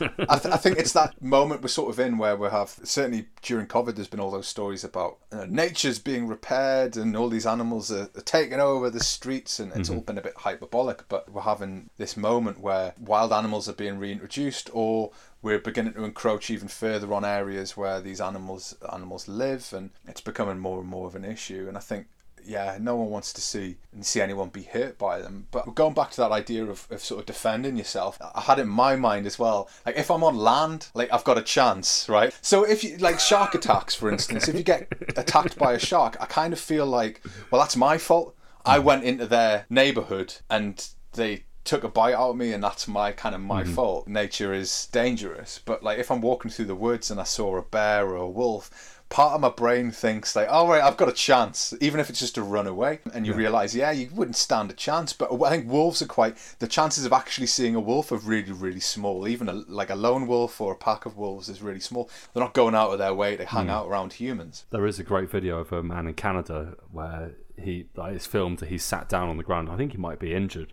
I, 0.00 0.38
th- 0.38 0.54
I 0.54 0.56
think 0.56 0.78
it's 0.78 0.92
that 0.92 1.20
moment 1.20 1.62
we're 1.62 1.68
sort 1.68 1.90
of 1.90 1.98
in 1.98 2.16
where 2.16 2.36
we 2.36 2.48
have 2.48 2.68
certainly 2.84 3.26
during 3.42 3.66
COVID. 3.66 3.96
There's 3.96 4.06
been 4.06 4.20
all 4.20 4.30
those 4.30 4.46
stories 4.46 4.84
about 4.84 5.18
uh, 5.32 5.46
nature's 5.48 5.98
being 5.98 6.28
repaired 6.28 6.96
and 6.96 7.16
all 7.16 7.28
these 7.28 7.44
animals 7.44 7.90
are, 7.90 8.08
are 8.16 8.20
taking 8.20 8.60
over 8.60 8.88
the 8.88 9.02
streets, 9.02 9.58
and 9.58 9.72
it's 9.72 9.90
all 9.90 10.00
been 10.00 10.18
a 10.18 10.22
bit 10.22 10.36
hyperbolic. 10.36 11.08
But 11.08 11.32
we're 11.32 11.42
having 11.42 11.90
this 11.96 12.16
moment 12.16 12.60
where 12.60 12.94
wild 13.00 13.32
animals 13.32 13.68
are 13.68 13.72
being 13.74 13.98
reintroduced, 13.98 14.70
or 14.72 15.10
we're 15.42 15.58
beginning 15.58 15.94
to 15.94 16.04
encroach 16.04 16.50
even 16.50 16.68
further 16.68 17.12
on 17.12 17.24
areas 17.24 17.76
where 17.76 18.00
these 18.00 18.20
animals 18.20 18.76
animals 18.92 19.26
live, 19.26 19.72
and 19.72 19.90
it's 20.06 20.20
becoming 20.20 20.60
more 20.60 20.78
and 20.78 20.88
more 20.88 21.08
of 21.08 21.16
an 21.16 21.24
issue. 21.24 21.66
And 21.66 21.76
I 21.76 21.80
think 21.80 22.06
yeah, 22.44 22.78
no 22.80 22.96
one 22.96 23.10
wants 23.10 23.32
to 23.34 23.40
see 23.40 23.76
and 23.92 24.04
see 24.04 24.20
anyone 24.20 24.48
be 24.48 24.62
hurt 24.62 24.98
by 24.98 25.20
them. 25.20 25.46
But 25.50 25.74
going 25.74 25.94
back 25.94 26.10
to 26.12 26.20
that 26.22 26.32
idea 26.32 26.64
of, 26.64 26.86
of 26.90 27.00
sort 27.00 27.20
of 27.20 27.26
defending 27.26 27.76
yourself, 27.76 28.18
I 28.34 28.40
had 28.40 28.58
it 28.58 28.62
in 28.62 28.68
my 28.68 28.96
mind 28.96 29.26
as 29.26 29.38
well. 29.38 29.68
Like 29.86 29.96
if 29.96 30.10
I'm 30.10 30.24
on 30.24 30.36
land, 30.36 30.88
like 30.94 31.12
I've 31.12 31.24
got 31.24 31.38
a 31.38 31.42
chance, 31.42 32.08
right? 32.08 32.34
So 32.42 32.64
if 32.64 32.84
you 32.84 32.96
like 32.98 33.20
shark 33.20 33.54
attacks, 33.54 33.94
for 33.94 34.10
instance, 34.10 34.48
if 34.48 34.54
you 34.54 34.62
get 34.62 34.88
attacked 35.16 35.58
by 35.58 35.74
a 35.74 35.78
shark, 35.78 36.16
I 36.20 36.26
kind 36.26 36.52
of 36.52 36.60
feel 36.60 36.86
like, 36.86 37.22
well, 37.50 37.60
that's 37.60 37.76
my 37.76 37.98
fault. 37.98 38.36
I 38.64 38.78
hmm. 38.78 38.84
went 38.84 39.04
into 39.04 39.26
their 39.26 39.66
neighborhood 39.68 40.34
and 40.48 40.86
they 41.12 41.44
took 41.64 41.84
a 41.84 41.88
bite 41.88 42.14
out 42.14 42.30
of 42.30 42.36
me 42.36 42.52
and 42.52 42.62
that's 42.62 42.88
my 42.88 43.12
kind 43.12 43.34
of 43.34 43.40
my 43.40 43.62
hmm. 43.62 43.72
fault 43.72 44.08
nature 44.08 44.52
is 44.52 44.88
dangerous 44.90 45.60
but 45.64 45.80
like 45.80 45.96
if 45.96 46.10
i'm 46.10 46.20
walking 46.20 46.50
through 46.50 46.64
the 46.64 46.74
woods 46.74 47.08
and 47.08 47.20
i 47.20 47.22
saw 47.22 47.56
a 47.56 47.62
bear 47.62 48.08
or 48.08 48.16
a 48.16 48.28
wolf 48.28 49.00
part 49.12 49.34
of 49.34 49.42
my 49.42 49.50
brain 49.50 49.90
thinks 49.90 50.34
like 50.34 50.48
all 50.48 50.66
right 50.66 50.82
i've 50.82 50.96
got 50.96 51.06
a 51.06 51.12
chance 51.12 51.74
even 51.82 52.00
if 52.00 52.08
it's 52.08 52.18
just 52.18 52.34
to 52.34 52.42
run 52.42 52.66
away. 52.66 52.98
And 53.12 53.26
you 53.26 53.34
realize 53.34 53.76
yeah 53.76 53.90
you 53.90 54.08
wouldn't 54.14 54.36
stand 54.36 54.70
a 54.70 54.74
chance. 54.74 55.12
But 55.12 55.30
i 55.42 55.50
think 55.50 55.70
wolves 55.70 56.00
are 56.00 56.06
quite 56.06 56.36
the 56.58 56.66
chances 56.66 57.04
of 57.04 57.12
actually 57.12 57.46
seeing 57.46 57.74
a 57.74 57.80
wolf 57.80 58.10
are 58.10 58.16
really 58.16 58.52
really 58.52 58.80
small. 58.80 59.28
Even 59.28 59.50
a, 59.50 59.52
like 59.52 59.90
a 59.90 59.94
lone 59.94 60.26
wolf 60.26 60.60
or 60.60 60.72
a 60.72 60.76
pack 60.76 61.04
of 61.04 61.18
wolves 61.18 61.50
is 61.50 61.60
really 61.60 61.80
small. 61.80 62.08
They're 62.32 62.42
not 62.42 62.54
going 62.54 62.74
out 62.74 62.90
of 62.90 62.98
their 62.98 63.14
way 63.14 63.36
to 63.36 63.44
hang 63.44 63.66
mm. 63.66 63.70
out 63.70 63.86
around 63.86 64.14
humans. 64.14 64.64
There 64.70 64.86
is 64.86 64.98
a 64.98 65.04
great 65.04 65.30
video 65.30 65.58
of 65.58 65.72
a 65.72 65.82
man 65.82 66.06
in 66.06 66.14
Canada 66.14 66.76
where 66.90 67.32
he 67.58 67.88
like, 67.94 68.14
it's 68.14 68.26
filmed. 68.26 68.62
He's 68.62 68.82
sat 68.82 69.10
down 69.10 69.28
on 69.28 69.36
the 69.36 69.44
ground. 69.44 69.68
I 69.68 69.76
think 69.76 69.92
he 69.92 69.98
might 69.98 70.20
be 70.20 70.32
injured, 70.32 70.72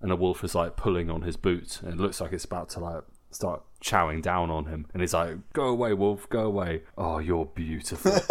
and 0.00 0.10
a 0.10 0.16
wolf 0.16 0.42
is 0.42 0.54
like 0.54 0.76
pulling 0.76 1.10
on 1.10 1.20
his 1.20 1.36
boot, 1.36 1.80
and 1.82 1.92
it 1.92 2.00
looks 2.00 2.18
like 2.18 2.32
it's 2.32 2.46
about 2.46 2.70
to 2.70 2.80
like 2.80 3.04
start 3.30 3.62
chowing 3.80 4.20
down 4.22 4.50
on 4.50 4.66
him, 4.66 4.86
and 4.92 5.00
he's 5.02 5.14
like, 5.14 5.36
"Go 5.52 5.68
away, 5.68 5.92
wolf, 5.94 6.28
go 6.28 6.40
away." 6.42 6.82
Oh, 6.96 7.18
you're 7.18 7.46
beautiful. 7.46 8.12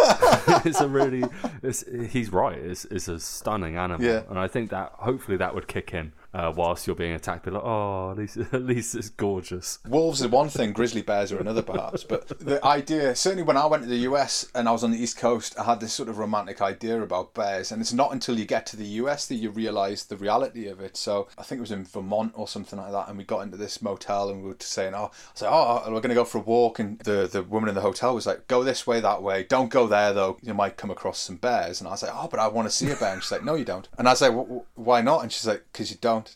it's 0.64 0.80
a 0.80 0.88
really, 0.88 1.24
it's, 1.62 1.84
he's 2.10 2.30
right. 2.32 2.58
It's, 2.58 2.84
it's 2.86 3.08
a 3.08 3.18
stunning 3.18 3.76
animal, 3.76 4.06
Yeah. 4.06 4.22
and 4.28 4.38
I 4.38 4.48
think 4.48 4.70
that 4.70 4.92
hopefully 4.98 5.36
that 5.38 5.54
would 5.54 5.66
kick 5.68 5.94
in 5.94 6.12
uh, 6.38 6.52
whilst 6.54 6.86
you're 6.86 6.94
being 6.94 7.14
attacked. 7.14 7.44
Be 7.44 7.50
like, 7.50 7.64
"Oh, 7.64 8.12
at 8.12 8.16
least 8.16 8.36
at 8.52 8.62
least 8.62 8.94
it's 8.94 9.10
gorgeous." 9.10 9.80
Wolves 9.88 10.22
are 10.22 10.28
one 10.28 10.48
thing, 10.48 10.72
grizzly 10.72 11.02
bears 11.02 11.32
are 11.32 11.38
another, 11.38 11.62
perhaps. 11.62 12.04
But 12.04 12.28
the 12.38 12.64
idea, 12.64 13.16
certainly 13.16 13.42
when 13.42 13.56
I 13.56 13.66
went 13.66 13.82
to 13.82 13.88
the 13.88 13.96
US 14.10 14.46
and 14.54 14.68
I 14.68 14.72
was 14.72 14.84
on 14.84 14.92
the 14.92 15.02
East 15.02 15.18
Coast, 15.18 15.58
I 15.58 15.64
had 15.64 15.80
this 15.80 15.92
sort 15.92 16.08
of 16.08 16.18
romantic 16.18 16.62
idea 16.62 17.02
about 17.02 17.34
bears. 17.34 17.72
And 17.72 17.80
it's 17.82 17.92
not 17.92 18.12
until 18.12 18.38
you 18.38 18.44
get 18.44 18.66
to 18.66 18.76
the 18.76 18.84
US 18.84 19.26
that 19.26 19.34
you 19.36 19.50
realise 19.50 20.04
the 20.04 20.16
reality 20.16 20.68
of 20.68 20.80
it. 20.80 20.96
So 20.96 21.28
I 21.36 21.42
think 21.42 21.58
it 21.58 21.62
was 21.62 21.72
in 21.72 21.84
Vermont 21.84 22.32
or 22.34 22.46
something 22.46 22.78
like 22.78 22.92
that. 22.92 23.08
And 23.08 23.18
we 23.18 23.24
got 23.24 23.40
into 23.40 23.56
this 23.56 23.82
motel 23.82 24.30
and 24.30 24.42
we 24.42 24.48
were 24.50 24.56
saying, 24.60 24.94
oh, 24.94 25.10
I 25.12 25.32
was 25.32 25.42
like, 25.42 25.50
oh, 25.52 25.82
we're 25.86 26.00
going 26.00 26.10
to 26.10 26.14
go 26.14 26.24
for 26.24 26.38
a 26.38 26.42
walk. 26.42 26.78
And 26.78 27.00
the, 27.00 27.28
the 27.30 27.42
woman 27.42 27.68
in 27.68 27.74
the 27.74 27.80
hotel 27.80 28.14
was 28.14 28.26
like, 28.26 28.46
go 28.46 28.62
this 28.62 28.86
way, 28.86 29.00
that 29.00 29.22
way. 29.22 29.42
Don't 29.42 29.70
go 29.70 29.88
there, 29.88 30.12
though. 30.12 30.38
You 30.42 30.54
might 30.54 30.76
come 30.76 30.90
across 30.90 31.18
some 31.18 31.36
bears. 31.36 31.80
And 31.80 31.88
I 31.88 31.92
was 31.92 32.02
like, 32.02 32.12
oh, 32.14 32.28
but 32.30 32.38
I 32.38 32.46
want 32.46 32.68
to 32.68 32.74
see 32.74 32.90
a 32.90 32.96
bear. 32.96 33.14
And 33.14 33.22
she's 33.22 33.32
like, 33.32 33.44
no, 33.44 33.54
you 33.54 33.64
don't. 33.64 33.88
And 33.98 34.06
I 34.06 34.12
was 34.12 34.20
like, 34.20 34.32
"Wh- 34.32 34.48
wh- 34.48 34.78
why 34.78 35.00
not? 35.00 35.22
And 35.22 35.32
she's 35.32 35.46
like, 35.46 35.64
because 35.72 35.90
you 35.90 35.96
don't 36.00 36.27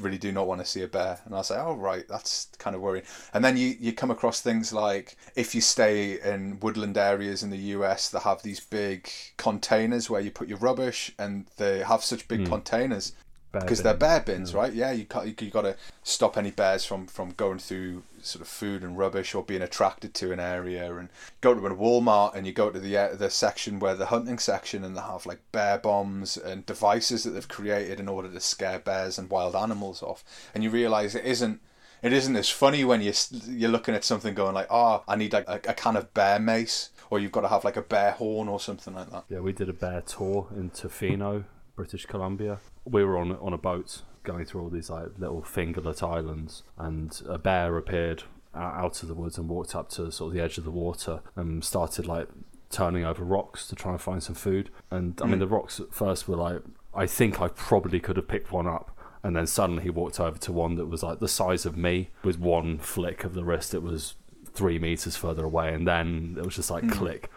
really 0.00 0.18
do 0.18 0.32
not 0.32 0.46
want 0.46 0.60
to 0.60 0.66
see 0.66 0.82
a 0.82 0.88
bear. 0.88 1.20
And 1.24 1.34
I 1.34 1.42
say, 1.42 1.56
like, 1.56 1.66
oh, 1.66 1.74
right, 1.74 2.08
that's 2.08 2.48
kind 2.58 2.74
of 2.74 2.82
worrying. 2.82 3.04
And 3.32 3.44
then 3.44 3.56
you, 3.56 3.76
you 3.78 3.92
come 3.92 4.10
across 4.10 4.40
things 4.40 4.72
like 4.72 5.16
if 5.36 5.54
you 5.54 5.60
stay 5.60 6.20
in 6.20 6.58
woodland 6.60 6.98
areas 6.98 7.42
in 7.42 7.50
the 7.50 7.58
US 7.58 8.08
that 8.10 8.20
have 8.20 8.42
these 8.42 8.60
big 8.60 9.10
containers 9.36 10.10
where 10.10 10.20
you 10.20 10.30
put 10.30 10.48
your 10.48 10.58
rubbish 10.58 11.12
and 11.18 11.46
they 11.56 11.80
have 11.80 12.02
such 12.02 12.28
big 12.28 12.40
hmm. 12.40 12.46
containers 12.46 13.12
Bear 13.12 13.29
because 13.52 13.82
they're 13.82 13.94
bear 13.94 14.20
bins, 14.20 14.54
right? 14.54 14.72
Yeah, 14.72 14.92
you 14.92 15.04
can't, 15.04 15.26
you, 15.26 15.34
you 15.40 15.50
got 15.50 15.62
to 15.62 15.76
stop 16.02 16.36
any 16.36 16.50
bears 16.50 16.84
from, 16.84 17.06
from 17.06 17.32
going 17.32 17.58
through 17.58 18.04
sort 18.22 18.42
of 18.42 18.48
food 18.48 18.82
and 18.82 18.96
rubbish 18.96 19.34
or 19.34 19.42
being 19.42 19.62
attracted 19.62 20.14
to 20.14 20.32
an 20.32 20.38
area. 20.38 20.94
And 20.94 21.08
go 21.40 21.54
to 21.54 21.66
a 21.66 21.74
Walmart 21.74 22.34
and 22.34 22.46
you 22.46 22.52
go 22.52 22.70
to 22.70 22.78
the 22.78 22.96
uh, 22.96 23.14
the 23.14 23.30
section 23.30 23.80
where 23.80 23.94
the 23.94 24.06
hunting 24.06 24.38
section 24.38 24.84
and 24.84 24.96
they 24.96 25.00
have 25.00 25.26
like 25.26 25.40
bear 25.52 25.78
bombs 25.78 26.36
and 26.36 26.64
devices 26.64 27.24
that 27.24 27.30
they've 27.30 27.48
created 27.48 27.98
in 27.98 28.08
order 28.08 28.28
to 28.28 28.40
scare 28.40 28.78
bears 28.78 29.18
and 29.18 29.30
wild 29.30 29.56
animals 29.56 30.02
off. 30.02 30.22
And 30.54 30.62
you 30.62 30.70
realise 30.70 31.14
it 31.14 31.24
isn't. 31.24 31.60
It 32.02 32.14
isn't 32.14 32.34
as 32.36 32.48
funny 32.48 32.82
when 32.82 33.02
you 33.02 33.12
you're 33.46 33.70
looking 33.70 33.94
at 33.94 34.04
something 34.04 34.32
going 34.32 34.54
like, 34.54 34.68
oh, 34.70 35.04
I 35.06 35.16
need 35.16 35.34
like 35.34 35.46
a, 35.46 35.60
a 35.68 35.74
can 35.74 35.96
of 35.96 36.14
bear 36.14 36.38
mace, 36.38 36.88
or 37.10 37.18
you've 37.18 37.32
got 37.32 37.42
to 37.42 37.48
have 37.48 37.62
like 37.62 37.76
a 37.76 37.82
bear 37.82 38.12
horn 38.12 38.48
or 38.48 38.58
something 38.58 38.94
like 38.94 39.10
that. 39.10 39.24
Yeah, 39.28 39.40
we 39.40 39.52
did 39.52 39.68
a 39.68 39.74
bear 39.74 40.00
tour 40.00 40.48
in 40.56 40.70
Tofino, 40.70 41.44
British 41.76 42.06
Columbia. 42.06 42.60
We 42.84 43.04
were 43.04 43.18
on 43.18 43.32
on 43.36 43.52
a 43.52 43.58
boat 43.58 44.02
going 44.22 44.44
through 44.44 44.62
all 44.62 44.68
these 44.68 44.90
like 44.90 45.18
little 45.18 45.42
fingerlet 45.42 46.02
islands, 46.02 46.62
and 46.78 47.20
a 47.28 47.38
bear 47.38 47.76
appeared 47.76 48.24
out 48.54 49.02
of 49.02 49.08
the 49.08 49.14
woods 49.14 49.38
and 49.38 49.48
walked 49.48 49.74
up 49.74 49.88
to 49.90 50.10
sort 50.10 50.28
of 50.28 50.34
the 50.34 50.42
edge 50.42 50.58
of 50.58 50.64
the 50.64 50.70
water 50.70 51.20
and 51.36 51.64
started 51.64 52.06
like 52.06 52.28
turning 52.68 53.04
over 53.04 53.24
rocks 53.24 53.66
to 53.68 53.74
try 53.74 53.92
and 53.92 54.00
find 54.00 54.22
some 54.22 54.34
food. 54.34 54.70
And 54.90 55.20
I 55.22 55.26
mean, 55.26 55.34
hmm. 55.34 55.40
the 55.40 55.46
rocks 55.48 55.80
at 55.80 55.94
first 55.94 56.28
were 56.28 56.36
like, 56.36 56.60
I 56.94 57.06
think 57.06 57.40
I 57.40 57.48
probably 57.48 58.00
could 58.00 58.16
have 58.16 58.28
picked 58.28 58.52
one 58.52 58.66
up. 58.66 58.96
And 59.22 59.36
then 59.36 59.46
suddenly 59.46 59.82
he 59.82 59.90
walked 59.90 60.18
over 60.18 60.38
to 60.38 60.52
one 60.52 60.76
that 60.76 60.86
was 60.86 61.02
like 61.02 61.20
the 61.20 61.28
size 61.28 61.66
of 61.66 61.76
me 61.76 62.10
with 62.24 62.38
one 62.38 62.78
flick 62.78 63.22
of 63.22 63.34
the 63.34 63.44
wrist. 63.44 63.74
It 63.74 63.82
was 63.82 64.14
three 64.52 64.78
meters 64.78 65.14
further 65.14 65.44
away. 65.44 65.74
And 65.74 65.86
then 65.86 66.36
it 66.38 66.44
was 66.44 66.56
just 66.56 66.70
like 66.70 66.84
hmm. 66.84 66.90
click 66.90 67.30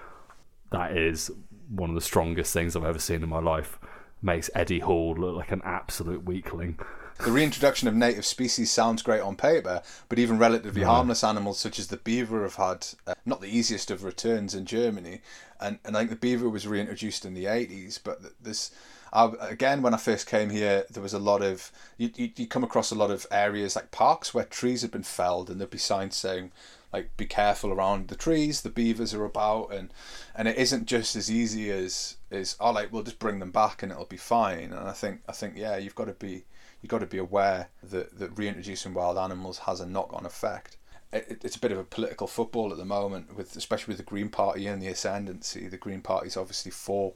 that 0.73 0.97
is 0.97 1.31
one 1.69 1.89
of 1.89 1.95
the 1.95 2.01
strongest 2.01 2.51
things 2.51 2.75
I've 2.75 2.83
ever 2.83 2.99
seen 2.99 3.23
in 3.23 3.29
my 3.29 3.39
life. 3.39 3.79
Makes 4.23 4.49
Eddie 4.55 4.79
Hall 4.79 5.13
look 5.15 5.35
like 5.35 5.51
an 5.51 5.61
absolute 5.65 6.23
weakling. 6.23 6.79
The 7.23 7.31
reintroduction 7.31 7.87
of 7.87 7.93
native 7.93 8.25
species 8.25 8.71
sounds 8.71 9.01
great 9.01 9.21
on 9.21 9.35
paper, 9.35 9.81
but 10.09 10.17
even 10.17 10.39
relatively 10.39 10.81
harmless 10.81 11.23
animals 11.23 11.59
such 11.59 11.77
as 11.77 11.87
the 11.87 11.97
beaver 11.97 12.43
have 12.43 12.55
had 12.55 12.87
uh, 13.05 13.13
not 13.25 13.41
the 13.41 13.55
easiest 13.55 13.91
of 13.91 14.03
returns 14.03 14.55
in 14.55 14.65
Germany. 14.65 15.21
And, 15.59 15.77
and 15.85 15.95
I 15.95 15.99
think 15.99 16.09
the 16.09 16.15
beaver 16.15 16.49
was 16.49 16.65
reintroduced 16.65 17.25
in 17.25 17.33
the 17.33 17.45
80s, 17.45 17.99
but 18.03 18.19
this. 18.41 18.71
I, 19.11 19.31
again, 19.41 19.83
when 19.83 19.93
I 19.93 19.97
first 19.97 20.25
came 20.25 20.49
here, 20.49 20.85
there 20.89 21.03
was 21.03 21.13
a 21.13 21.19
lot 21.19 21.43
of 21.43 21.71
you, 21.97 22.09
you 22.15 22.31
you 22.35 22.47
come 22.47 22.63
across 22.63 22.89
a 22.89 22.95
lot 22.95 23.11
of 23.11 23.27
areas 23.29 23.75
like 23.75 23.91
parks 23.91 24.33
where 24.33 24.43
trees 24.43 24.81
had 24.81 24.89
been 24.89 25.03
felled, 25.03 25.51
and 25.51 25.59
there'd 25.59 25.69
be 25.69 25.77
signs 25.77 26.15
saying 26.15 26.51
like 26.93 27.17
be 27.17 27.25
careful 27.25 27.71
around 27.73 28.07
the 28.07 28.15
trees 28.15 28.61
the 28.61 28.69
beavers 28.69 29.13
are 29.13 29.25
about 29.25 29.73
and 29.73 29.91
and 30.35 30.47
it 30.47 30.57
isn't 30.57 30.85
just 30.85 31.15
as 31.15 31.29
easy 31.31 31.71
as 31.71 32.17
as 32.31 32.55
oh 32.59 32.71
like 32.71 32.93
we'll 32.93 33.03
just 33.03 33.19
bring 33.19 33.39
them 33.39 33.51
back 33.51 33.81
and 33.83 33.91
it'll 33.91 34.05
be 34.05 34.17
fine. 34.17 34.71
And 34.71 34.87
i 34.87 34.91
think 34.93 35.21
i 35.27 35.31
think 35.31 35.57
yeah 35.57 35.75
you've 35.77 35.95
got 35.95 36.05
to 36.05 36.13
be 36.13 36.45
you've 36.81 36.89
got 36.91 36.99
to 36.99 37.05
be 37.07 37.17
aware 37.17 37.69
that 37.81 38.19
that 38.19 38.37
reintroducing 38.37 38.93
wild 38.93 39.17
animals 39.17 39.59
has 39.59 39.79
a 39.79 39.85
knock-on 39.85 40.25
effect. 40.25 40.77
It- 41.11 41.41
it's 41.43 41.55
a 41.55 41.59
bit 41.59 41.71
of 41.71 41.77
a 41.77 41.83
political 41.83 42.27
football 42.27 42.71
at 42.71 42.77
the 42.77 42.85
moment 42.85 43.35
with 43.37 43.55
especially 43.55 43.93
with 43.93 43.97
the 43.97 44.03
green 44.11 44.29
party 44.29 44.67
and 44.67 44.81
the 44.81 44.87
ascendancy. 44.87 45.67
The 45.67 45.77
green 45.77 46.01
party's 46.01 46.35
obviously 46.37 46.71
for 46.71 47.13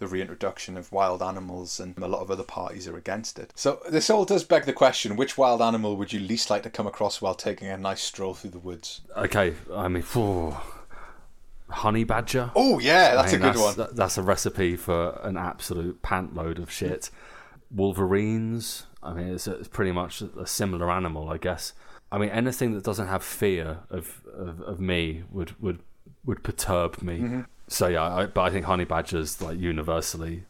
the 0.00 0.08
reintroduction 0.08 0.76
of 0.76 0.90
wild 0.90 1.22
animals, 1.22 1.78
and 1.78 1.96
a 1.98 2.08
lot 2.08 2.20
of 2.22 2.30
other 2.30 2.42
parties 2.42 2.88
are 2.88 2.96
against 2.96 3.38
it. 3.38 3.52
So 3.54 3.80
this 3.88 4.10
all 4.10 4.24
does 4.24 4.42
beg 4.42 4.64
the 4.64 4.72
question: 4.72 5.14
which 5.14 5.38
wild 5.38 5.62
animal 5.62 5.96
would 5.96 6.12
you 6.12 6.18
least 6.18 6.50
like 6.50 6.64
to 6.64 6.70
come 6.70 6.88
across 6.88 7.22
while 7.22 7.36
taking 7.36 7.68
a 7.68 7.76
nice 7.76 8.02
stroll 8.02 8.34
through 8.34 8.50
the 8.50 8.58
woods? 8.58 9.02
Okay, 9.16 9.54
I 9.72 9.86
mean, 9.86 10.02
phew. 10.02 10.56
honey 11.68 12.02
badger. 12.04 12.50
Oh 12.56 12.80
yeah, 12.80 13.14
that's 13.14 13.32
I 13.32 13.36
mean, 13.36 13.42
a 13.42 13.52
good 13.52 13.54
that's, 13.54 13.64
one. 13.64 13.76
that- 13.76 13.96
that's 13.96 14.18
a 14.18 14.22
recipe 14.22 14.74
for 14.76 15.20
an 15.22 15.36
absolute 15.36 16.02
pant 16.02 16.34
load 16.34 16.58
of 16.58 16.70
shit. 16.70 17.10
Wolverines. 17.70 18.86
I 19.02 19.14
mean, 19.14 19.28
it's, 19.28 19.46
it's 19.46 19.68
pretty 19.68 19.92
much 19.92 20.20
a 20.22 20.46
similar 20.46 20.90
animal, 20.90 21.30
I 21.30 21.38
guess. 21.38 21.72
I 22.12 22.18
mean, 22.18 22.30
anything 22.30 22.72
that 22.74 22.84
doesn't 22.84 23.06
have 23.06 23.22
fear 23.22 23.78
of, 23.88 24.20
of, 24.34 24.60
of 24.62 24.80
me 24.80 25.22
would, 25.30 25.54
would 25.62 25.78
would 26.24 26.42
perturb 26.42 27.00
me. 27.02 27.18
Mm-hmm. 27.18 27.40
So 27.72 27.86
yeah, 27.86 28.02
I, 28.02 28.26
but 28.26 28.42
I 28.42 28.50
think 28.50 28.66
honey 28.66 28.84
badger's 28.84 29.40
like 29.40 29.58
universally 29.58 30.42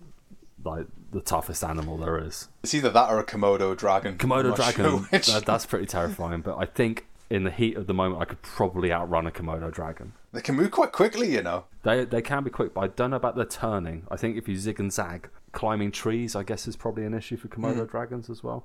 like 0.64 0.86
the 1.12 1.20
toughest 1.20 1.62
animal 1.62 1.96
there 1.98 2.18
is. 2.18 2.48
It's 2.62 2.72
either 2.74 2.88
that 2.90 3.10
or 3.10 3.18
a 3.18 3.24
Komodo 3.24 3.76
dragon. 3.76 4.16
Komodo 4.16 4.56
dragon, 4.56 5.06
sure 5.22 5.34
that, 5.34 5.44
that's 5.46 5.66
pretty 5.66 5.84
terrifying. 5.86 6.40
But 6.40 6.56
I 6.56 6.64
think 6.64 7.06
in 7.28 7.44
the 7.44 7.50
heat 7.50 7.76
of 7.76 7.86
the 7.86 7.94
moment, 7.94 8.22
I 8.22 8.24
could 8.24 8.40
probably 8.42 8.90
outrun 8.92 9.26
a 9.26 9.30
Komodo 9.30 9.70
dragon. 9.70 10.14
They 10.32 10.40
can 10.40 10.54
move 10.54 10.70
quite 10.70 10.92
quickly, 10.92 11.30
you 11.32 11.42
know. 11.42 11.64
They 11.82 12.04
they 12.06 12.22
can 12.22 12.42
be 12.42 12.50
quick, 12.50 12.72
but 12.72 12.80
I 12.80 12.86
don't 12.88 13.10
know 13.10 13.16
about 13.16 13.36
their 13.36 13.44
turning. 13.44 14.06
I 14.10 14.16
think 14.16 14.38
if 14.38 14.48
you 14.48 14.56
zig 14.56 14.80
and 14.80 14.90
zag, 14.92 15.28
climbing 15.52 15.92
trees, 15.92 16.34
I 16.34 16.42
guess 16.42 16.66
is 16.66 16.76
probably 16.76 17.04
an 17.04 17.12
issue 17.14 17.36
for 17.36 17.48
Komodo 17.48 17.74
Mm-hmm. 17.74 17.84
dragons 17.90 18.30
as 18.30 18.42
well. 18.42 18.64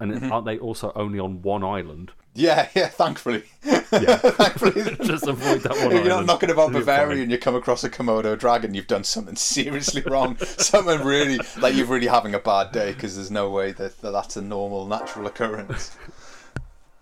And 0.00 0.32
aren't 0.32 0.46
they 0.46 0.58
also 0.58 0.92
only 0.96 1.18
on 1.20 1.42
one 1.42 1.62
island? 1.62 2.12
Yeah, 2.34 2.68
yeah. 2.74 2.88
Thankfully, 2.88 3.44
Yeah, 3.64 3.80
thankfully. 4.16 4.96
just 5.04 5.26
avoid 5.26 5.60
that 5.62 5.72
one 5.72 5.92
If 5.92 6.04
you're 6.04 6.14
not 6.14 6.26
knocking 6.26 6.50
about 6.50 6.72
Bavaria 6.72 7.22
and 7.22 7.30
you 7.30 7.38
come 7.38 7.54
across 7.54 7.84
a 7.84 7.90
Komodo 7.90 8.38
dragon, 8.38 8.74
you've 8.74 8.86
done 8.86 9.04
something 9.04 9.36
seriously 9.36 10.02
wrong. 10.02 10.36
something 10.38 11.02
really, 11.02 11.38
like 11.58 11.74
you're 11.74 11.86
really 11.86 12.06
having 12.06 12.34
a 12.34 12.38
bad 12.38 12.72
day 12.72 12.92
because 12.92 13.16
there's 13.16 13.30
no 13.30 13.50
way 13.50 13.72
that, 13.72 14.00
that 14.00 14.12
that's 14.12 14.36
a 14.36 14.42
normal, 14.42 14.86
natural 14.86 15.26
occurrence. 15.26 15.96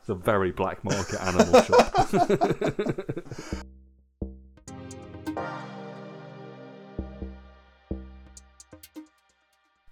It's 0.00 0.08
a 0.08 0.14
very 0.14 0.50
black 0.50 0.82
market 0.82 1.20
animal 1.20 1.62
shop. 1.62 3.66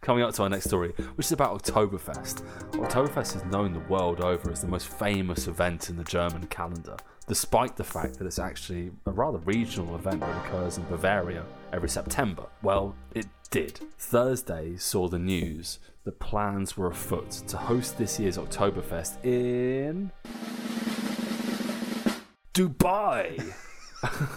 Coming 0.09 0.23
up 0.25 0.33
to 0.37 0.43
our 0.45 0.49
next 0.49 0.65
story, 0.65 0.95
which 1.17 1.27
is 1.27 1.33
about 1.33 1.63
Oktoberfest. 1.63 2.41
Oktoberfest 2.71 3.37
is 3.37 3.45
known 3.53 3.75
the 3.75 3.81
world 3.81 4.23
over 4.23 4.51
as 4.51 4.63
the 4.63 4.67
most 4.67 4.89
famous 4.89 5.47
event 5.49 5.91
in 5.91 5.97
the 5.99 6.05
German 6.05 6.47
calendar, 6.47 6.97
despite 7.27 7.77
the 7.77 7.85
fact 7.85 8.17
that 8.19 8.25
it's 8.27 8.39
actually 8.39 8.91
a 9.05 9.11
rather 9.11 9.37
regional 9.41 9.95
event 9.97 10.21
that 10.21 10.47
occurs 10.47 10.79
in 10.79 10.85
Bavaria 10.85 11.45
every 11.75 11.91
September. 11.91 12.45
Well, 12.63 12.95
it 13.15 13.27
did. 13.51 13.81
Thursday 13.99 14.77
saw 14.79 15.09
the 15.09 15.19
news 15.19 15.79
that 16.05 16.19
plans 16.21 16.75
were 16.75 16.87
afoot 16.87 17.31
to 17.47 17.59
host 17.59 17.99
this 17.99 18.19
year's 18.19 18.39
Oktoberfest 18.39 19.23
in. 19.27 20.11
Dubai! 22.55 23.53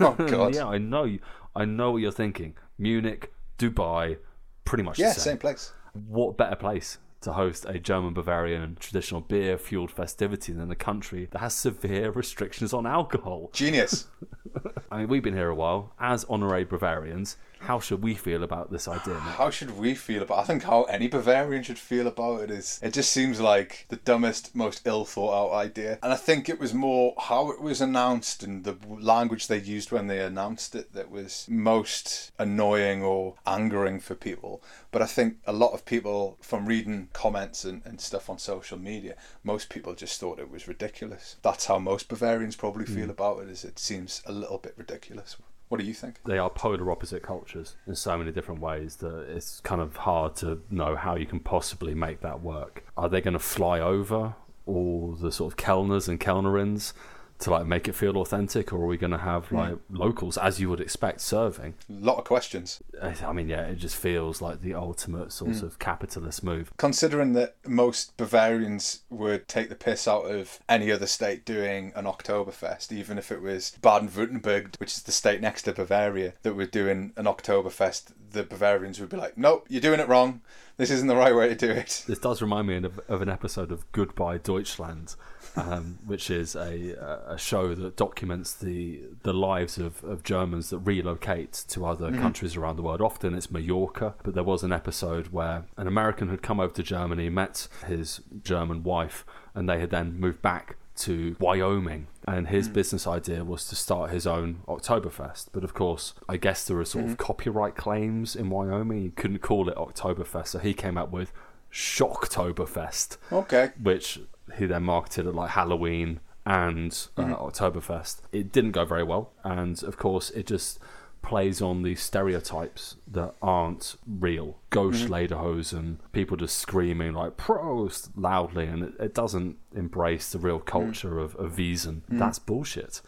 Oh 0.01 0.15
God. 0.15 0.53
yeah, 0.55 0.65
I 0.67 0.79
know. 0.79 1.05
you- 1.05 1.19
I 1.55 1.63
know 1.63 1.91
what 1.91 2.01
you're 2.01 2.11
thinking. 2.11 2.55
Munich, 2.79 3.31
Dubai, 3.59 4.17
pretty 4.65 4.83
much 4.83 4.99
Yeah, 4.99 5.09
the 5.09 5.19
same. 5.19 5.31
same 5.33 5.37
place. 5.37 5.73
What 6.07 6.37
better 6.37 6.55
place 6.55 6.97
to 7.21 7.33
host 7.33 7.65
a 7.67 7.77
German 7.79 8.13
Bavarian 8.13 8.77
traditional 8.79 9.21
beer 9.21 9.57
fueled 9.57 9.91
festivity 9.91 10.53
than 10.53 10.71
a 10.71 10.75
country 10.75 11.27
that 11.31 11.39
has 11.39 11.53
severe 11.53 12.11
restrictions 12.11 12.73
on 12.73 12.85
alcohol? 12.87 13.49
Genius. 13.53 14.07
I 14.91 14.97
mean, 14.99 15.07
we've 15.07 15.23
been 15.23 15.35
here 15.35 15.49
a 15.49 15.55
while. 15.55 15.93
As 15.99 16.23
honorary 16.29 16.63
Bavarians, 16.63 17.37
how 17.61 17.79
should 17.79 18.01
we 18.01 18.15
feel 18.15 18.43
about 18.43 18.71
this 18.71 18.87
idea? 18.87 19.13
Mate? 19.13 19.35
How 19.37 19.49
should 19.51 19.77
we 19.77 19.93
feel 19.93 20.23
about? 20.23 20.39
I 20.39 20.43
think 20.43 20.63
how 20.63 20.83
any 20.83 21.07
Bavarian 21.07 21.61
should 21.63 21.77
feel 21.77 22.07
about 22.07 22.41
it 22.41 22.51
is. 22.51 22.79
It 22.81 22.93
just 22.93 23.11
seems 23.11 23.39
like 23.39 23.85
the 23.89 23.97
dumbest, 23.97 24.55
most 24.55 24.81
ill 24.85 25.05
thought 25.05 25.33
out 25.33 25.55
idea. 25.55 25.99
And 26.01 26.11
I 26.11 26.15
think 26.15 26.49
it 26.49 26.59
was 26.59 26.73
more 26.73 27.13
how 27.17 27.51
it 27.51 27.61
was 27.61 27.79
announced 27.79 28.41
and 28.41 28.63
the 28.63 28.77
language 28.89 29.47
they 29.47 29.59
used 29.59 29.91
when 29.91 30.07
they 30.07 30.19
announced 30.19 30.73
it 30.75 30.93
that 30.93 31.11
was 31.11 31.45
most 31.49 32.31
annoying 32.39 33.03
or 33.03 33.35
angering 33.45 33.99
for 33.99 34.15
people. 34.15 34.63
But 34.89 35.03
I 35.03 35.05
think 35.05 35.37
a 35.45 35.53
lot 35.53 35.73
of 35.73 35.85
people, 35.85 36.37
from 36.41 36.65
reading 36.65 37.09
comments 37.13 37.63
and, 37.63 37.81
and 37.85 38.01
stuff 38.01 38.29
on 38.29 38.39
social 38.39 38.77
media, 38.77 39.15
most 39.43 39.69
people 39.69 39.93
just 39.93 40.19
thought 40.19 40.39
it 40.39 40.51
was 40.51 40.67
ridiculous. 40.67 41.37
That's 41.43 41.67
how 41.67 41.77
most 41.77 42.09
Bavarians 42.09 42.55
probably 42.55 42.85
feel 42.85 43.05
hmm. 43.05 43.11
about 43.11 43.43
it. 43.43 43.49
Is 43.49 43.63
it 43.63 43.77
seems 43.77 44.23
a 44.25 44.31
little 44.31 44.57
bit 44.57 44.73
ridiculous. 44.77 45.37
What 45.71 45.79
do 45.79 45.87
you 45.87 45.93
think? 45.93 46.19
they 46.25 46.37
are 46.37 46.49
polar 46.49 46.91
opposite 46.91 47.23
cultures 47.23 47.77
in 47.87 47.95
so 47.95 48.17
many 48.17 48.33
different 48.33 48.59
ways 48.59 48.97
that 48.97 49.21
it's 49.29 49.61
kind 49.61 49.79
of 49.79 49.95
hard 49.95 50.35
to 50.37 50.61
know 50.69 50.97
how 50.97 51.15
you 51.15 51.25
can 51.25 51.39
possibly 51.39 51.93
make 51.95 52.19
that 52.19 52.41
work. 52.41 52.83
Are 52.97 53.07
they 53.07 53.21
going 53.21 53.35
to 53.35 53.39
fly 53.39 53.79
over 53.79 54.35
all 54.65 55.13
the 55.13 55.31
sort 55.31 55.53
of 55.53 55.57
Kellners 55.57 56.09
and 56.09 56.19
Kellnerins 56.19 56.91
to 57.41 57.51
like 57.51 57.65
make 57.65 57.87
it 57.87 57.93
feel 57.93 58.17
authentic, 58.17 58.71
or 58.73 58.77
are 58.83 58.87
we 58.87 58.97
going 58.97 59.11
to 59.11 59.17
have 59.17 59.51
like 59.51 59.75
locals, 59.89 60.37
as 60.37 60.59
you 60.59 60.69
would 60.69 60.79
expect, 60.79 61.21
serving? 61.21 61.73
A 61.89 61.93
lot 61.93 62.17
of 62.17 62.23
questions. 62.25 62.81
I 63.01 63.13
I 63.25 63.33
mean, 63.33 63.49
yeah, 63.49 63.61
it 63.67 63.75
just 63.75 63.95
feels 63.95 64.41
like 64.41 64.61
the 64.61 64.73
ultimate 64.73 65.31
sort 65.31 65.55
Hmm. 65.57 65.65
of 65.65 65.79
capitalist 65.79 66.43
move. 66.43 66.71
Considering 66.77 67.33
that 67.33 67.55
most 67.67 68.15
Bavarians 68.17 69.01
would 69.09 69.47
take 69.47 69.69
the 69.69 69.75
piss 69.75 70.07
out 70.07 70.25
of 70.25 70.59
any 70.69 70.91
other 70.91 71.07
state 71.07 71.45
doing 71.45 71.91
an 71.95 72.05
Oktoberfest, 72.05 72.91
even 72.91 73.17
if 73.17 73.31
it 73.31 73.41
was 73.41 73.77
Baden 73.81 74.09
Württemberg, 74.09 74.79
which 74.79 74.93
is 74.93 75.03
the 75.03 75.11
state 75.11 75.41
next 75.41 75.63
to 75.63 75.73
Bavaria, 75.73 76.33
that 76.43 76.53
were 76.55 76.65
doing 76.65 77.13
an 77.17 77.25
Oktoberfest, 77.25 78.11
the 78.31 78.43
Bavarians 78.43 78.99
would 78.99 79.09
be 79.09 79.17
like, 79.17 79.37
nope, 79.37 79.65
you're 79.69 79.81
doing 79.81 79.99
it 79.99 80.07
wrong. 80.07 80.41
This 80.77 80.89
isn't 80.89 81.07
the 81.07 81.15
right 81.15 81.35
way 81.35 81.49
to 81.49 81.55
do 81.55 81.69
it. 81.69 82.03
This 82.07 82.17
does 82.19 82.41
remind 82.41 82.67
me 82.67 82.77
of, 82.77 82.99
of 83.07 83.21
an 83.21 83.29
episode 83.29 83.71
of 83.71 83.89
Goodbye 83.91 84.37
Deutschland, 84.37 85.15
um, 85.55 85.99
which 86.05 86.29
is 86.29 86.55
a, 86.55 86.93
a 87.27 87.37
show 87.37 87.75
that 87.75 87.95
documents 87.95 88.53
the 88.53 89.01
the 89.23 89.33
lives 89.33 89.77
of, 89.77 90.03
of 90.03 90.23
Germans 90.23 90.69
that 90.69 90.79
relocate 90.79 91.53
to 91.69 91.85
other 91.85 92.09
mm-hmm. 92.09 92.21
countries 92.21 92.55
around 92.55 92.77
the 92.77 92.81
world. 92.81 93.01
Often 93.01 93.35
it's 93.35 93.51
Mallorca, 93.51 94.15
but 94.23 94.33
there 94.33 94.43
was 94.43 94.63
an 94.63 94.71
episode 94.71 95.27
where 95.27 95.65
an 95.77 95.87
American 95.87 96.29
had 96.29 96.41
come 96.41 96.59
over 96.59 96.73
to 96.73 96.83
Germany, 96.83 97.29
met 97.29 97.67
his 97.87 98.21
German 98.43 98.83
wife, 98.83 99.25
and 99.53 99.69
they 99.69 99.79
had 99.79 99.89
then 99.89 100.19
moved 100.19 100.41
back 100.41 100.77
to 100.97 101.35
Wyoming. 101.39 102.07
And 102.27 102.47
his 102.49 102.69
mm. 102.69 102.73
business 102.73 103.07
idea 103.07 103.43
was 103.43 103.65
to 103.67 103.75
start 103.75 104.11
his 104.11 104.27
own 104.27 104.61
Oktoberfest. 104.67 105.49
But 105.51 105.63
of 105.63 105.73
course, 105.73 106.13
I 106.29 106.37
guess 106.37 106.65
there 106.65 106.77
were 106.77 106.85
sort 106.85 107.05
of 107.05 107.11
mm-hmm. 107.11 107.23
copyright 107.23 107.75
claims 107.75 108.35
in 108.35 108.49
Wyoming. 108.49 109.01
You 109.03 109.11
couldn't 109.11 109.39
call 109.39 109.69
it 109.69 109.75
Oktoberfest. 109.75 110.47
So 110.47 110.59
he 110.59 110.73
came 110.73 110.97
up 110.97 111.11
with 111.11 111.31
Shocktoberfest, 111.71 113.17
Okay. 113.31 113.71
which 113.81 114.19
he 114.57 114.65
then 114.65 114.83
marketed 114.83 115.27
at 115.27 115.35
like 115.35 115.51
Halloween 115.51 116.19
and 116.45 116.91
uh, 117.17 117.21
mm-hmm. 117.21 117.33
Oktoberfest. 117.33 118.21
It 118.31 118.51
didn't 118.51 118.71
go 118.71 118.85
very 118.85 119.03
well. 119.03 119.31
And 119.43 119.81
of 119.83 119.97
course, 119.97 120.29
it 120.31 120.47
just 120.47 120.79
plays 121.21 121.61
on 121.61 121.83
these 121.83 122.01
stereotypes 122.01 122.95
that 123.07 123.35
aren't 123.41 123.95
real. 124.07 124.57
Ghost 124.69 125.05
mm-hmm. 125.05 125.13
lederhosen, 125.13 125.97
people 126.11 126.37
just 126.37 126.57
screaming 126.57 127.13
like 127.13 127.37
Prost 127.37 128.09
loudly, 128.15 128.65
and 128.65 128.83
it, 128.83 128.93
it 128.99 129.13
doesn't 129.13 129.57
embrace 129.75 130.31
the 130.31 130.39
real 130.39 130.59
mm. 130.59 130.65
culture 130.65 131.19
of, 131.19 131.35
of 131.35 131.57
Wiesn. 131.57 132.01
Mm. 132.11 132.19
That's 132.19 132.39
bullshit. 132.39 133.01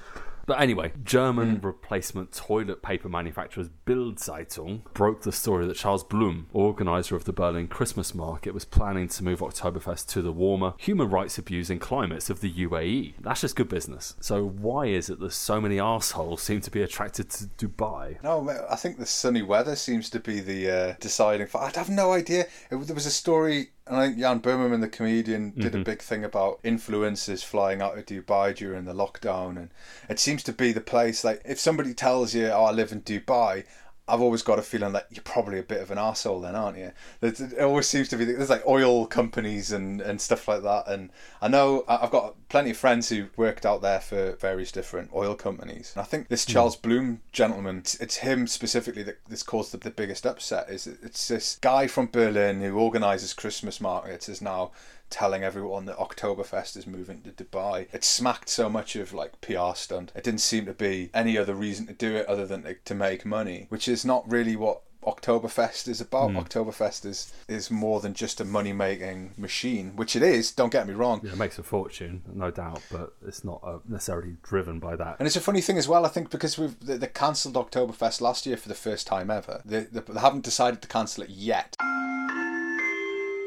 But 0.45 0.59
anyway, 0.59 0.91
German 1.03 1.61
replacement 1.61 2.33
toilet 2.33 2.81
paper 2.81 3.07
manufacturers 3.07 3.69
Bild-Zeitung 3.85 4.81
broke 4.93 5.21
the 5.21 5.31
story 5.31 5.65
that 5.67 5.77
Charles 5.77 6.03
Blum, 6.03 6.47
organizer 6.53 7.15
of 7.15 7.23
the 7.23 7.31
Berlin 7.33 7.67
Christmas 7.67 8.13
market, 8.13 8.53
was 8.53 8.65
planning 8.65 9.07
to 9.09 9.23
move 9.23 9.39
Oktoberfest 9.39 10.07
to 10.09 10.21
the 10.21 10.31
warmer, 10.31 10.73
human 10.77 11.09
rights 11.09 11.37
abusing 11.37 11.79
climates 11.79 12.29
of 12.29 12.41
the 12.41 12.51
UAE. 12.51 13.13
That's 13.21 13.41
just 13.41 13.55
good 13.55 13.69
business. 13.69 14.15
So 14.19 14.45
why 14.45 14.87
is 14.87 15.09
it 15.09 15.19
that 15.19 15.31
so 15.31 15.61
many 15.61 15.79
assholes 15.79 16.41
seem 16.41 16.61
to 16.61 16.71
be 16.71 16.81
attracted 16.81 17.29
to 17.31 17.45
Dubai? 17.45 18.21
No, 18.23 18.49
I 18.69 18.75
think 18.75 18.97
the 18.97 19.05
sunny 19.05 19.41
weather 19.41 19.75
seems 19.75 20.09
to 20.11 20.19
be 20.19 20.39
the 20.39 20.69
uh, 20.69 20.95
deciding 20.99 21.47
factor. 21.47 21.79
I 21.79 21.83
have 21.83 21.89
no 21.89 22.11
idea. 22.13 22.47
It, 22.69 22.75
there 22.87 22.95
was 22.95 23.05
a 23.05 23.11
story, 23.11 23.69
and 23.85 23.97
I 23.97 24.07
think 24.07 24.19
Jan 24.19 24.39
Böhmermann, 24.39 24.81
the 24.81 24.87
comedian, 24.87 25.51
did 25.51 25.65
a 25.65 25.69
mm-hmm. 25.71 25.83
big 25.83 26.01
thing 26.01 26.23
about 26.23 26.63
influencers 26.63 27.43
flying 27.43 27.81
out 27.81 27.97
of 27.97 28.05
Dubai 28.05 28.55
during 28.55 28.85
the 28.85 28.93
lockdown, 28.93 29.57
and 29.57 29.69
it 30.09 30.19
seems 30.19 30.41
to 30.43 30.53
be 30.53 30.71
the 30.71 30.81
place. 30.81 31.23
Like, 31.23 31.41
if 31.43 31.59
somebody 31.59 31.93
tells 31.93 32.33
you, 32.33 32.47
"Oh, 32.47 32.65
I 32.65 32.71
live 32.71 32.93
in 32.93 33.01
Dubai," 33.01 33.65
I've 34.05 34.21
always 34.21 34.41
got 34.41 34.59
a 34.59 34.61
feeling 34.61 34.91
that 34.93 35.07
you're 35.11 35.23
probably 35.23 35.59
a 35.59 35.63
bit 35.63 35.81
of 35.81 35.89
an 35.89 35.97
asshole 35.97 36.41
then, 36.41 36.55
aren't 36.55 36.77
you? 36.77 36.91
It 37.21 37.59
always 37.59 37.87
seems 37.87 38.09
to 38.09 38.17
be 38.17 38.25
there's 38.25 38.49
like 38.49 38.67
oil 38.67 39.05
companies 39.05 39.71
and, 39.71 40.01
and 40.01 40.19
stuff 40.19 40.47
like 40.47 40.61
that, 40.63 40.87
and 40.87 41.09
I 41.41 41.47
know 41.47 41.85
I've 41.87 42.11
got 42.11 42.35
plenty 42.49 42.71
of 42.71 42.77
friends 42.77 43.09
who 43.09 43.27
worked 43.37 43.65
out 43.65 43.81
there 43.81 44.01
for 44.01 44.33
various 44.33 44.71
different 44.71 45.11
oil 45.13 45.35
companies. 45.35 45.93
And 45.95 46.01
I 46.01 46.05
think 46.05 46.27
this 46.27 46.45
hmm. 46.45 46.51
Charles 46.51 46.75
Bloom 46.75 47.21
gentleman, 47.31 47.77
it's, 47.77 47.95
it's 47.95 48.17
him 48.17 48.45
specifically 48.47 49.03
that 49.03 49.19
this 49.27 49.41
caused 49.41 49.71
the, 49.71 49.77
the 49.77 49.91
biggest 49.91 50.25
upset. 50.25 50.69
Is 50.69 50.85
it's 50.85 51.29
this 51.29 51.57
guy 51.61 51.87
from 51.87 52.07
Berlin 52.11 52.61
who 52.61 52.77
organises 52.77 53.33
Christmas 53.33 53.79
markets 53.79 54.27
is 54.27 54.41
now 54.41 54.71
telling 55.13 55.43
everyone 55.43 55.85
that 55.85 55.97
Oktoberfest 55.97 56.75
is 56.75 56.87
moving 56.87 57.21
to 57.21 57.29
Dubai. 57.29 57.87
It 57.93 58.03
smacked 58.03 58.49
so 58.49 58.67
much 58.67 58.95
of 58.95 59.13
like 59.13 59.39
PR 59.41 59.75
stunt. 59.75 60.11
It 60.15 60.23
didn't 60.23 60.41
seem 60.41 60.65
to 60.65 60.73
be 60.73 61.11
any 61.13 61.37
other 61.37 61.53
reason 61.53 61.85
to 61.85 61.93
do 61.93 62.15
it 62.15 62.25
other 62.25 62.47
than 62.47 62.63
to, 62.63 62.73
to 62.73 62.95
make 62.95 63.23
money, 63.23 63.67
which 63.69 63.87
is 63.87 64.03
not 64.03 64.29
really 64.29 64.55
what 64.55 64.81
Oktoberfest 65.03 65.87
is 65.87 66.01
about. 66.01 66.31
Oktoberfest 66.31 67.05
is 67.05 67.31
is 67.47 67.69
more 67.69 67.99
than 67.99 68.15
just 68.15 68.41
a 68.41 68.45
money 68.45 68.73
making 68.73 69.33
machine, 69.37 69.95
which 69.95 70.15
it 70.15 70.23
is. 70.23 70.51
Don't 70.51 70.71
get 70.71 70.87
me 70.87 70.95
wrong. 70.95 71.21
Yeah, 71.23 71.33
it 71.33 71.37
makes 71.37 71.59
a 71.59 71.63
fortune, 71.63 72.23
no 72.33 72.49
doubt, 72.49 72.81
but 72.91 73.13
it's 73.25 73.43
not 73.43 73.61
uh, 73.63 73.79
necessarily 73.87 74.37
driven 74.41 74.79
by 74.79 74.95
that. 74.95 75.17
And 75.19 75.27
it's 75.27 75.35
a 75.35 75.41
funny 75.41 75.61
thing 75.61 75.77
as 75.77 75.87
well. 75.87 76.05
I 76.05 76.09
think 76.09 76.31
because 76.31 76.57
we've 76.57 76.79
they, 76.79 76.97
they 76.97 77.07
cancelled 77.07 77.55
Oktoberfest 77.55 78.19
last 78.19 78.47
year 78.47 78.57
for 78.57 78.69
the 78.69 78.75
first 78.75 79.05
time 79.05 79.29
ever. 79.29 79.61
They, 79.63 79.81
they, 79.81 79.99
they 79.99 80.19
haven't 80.19 80.43
decided 80.43 80.81
to 80.81 80.87
cancel 80.87 81.23
it 81.23 81.29
yet. 81.29 81.75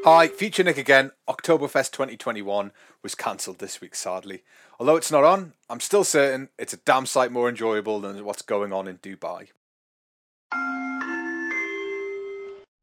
Hi, 0.09 0.29
Future 0.29 0.63
Nick 0.63 0.77
again. 0.77 1.11
Oktoberfest 1.27 1.91
2021 1.91 2.71
was 3.03 3.13
cancelled 3.13 3.59
this 3.59 3.81
week, 3.81 3.93
sadly. 3.93 4.43
Although 4.79 4.95
it's 4.95 5.11
not 5.11 5.25
on, 5.25 5.51
I'm 5.69 5.81
still 5.81 6.05
certain 6.05 6.47
it's 6.57 6.71
a 6.71 6.77
damn 6.77 7.05
sight 7.05 7.29
more 7.29 7.49
enjoyable 7.49 7.99
than 7.99 8.23
what's 8.23 8.41
going 8.41 8.71
on 8.71 8.87
in 8.87 8.99
Dubai. 8.99 9.49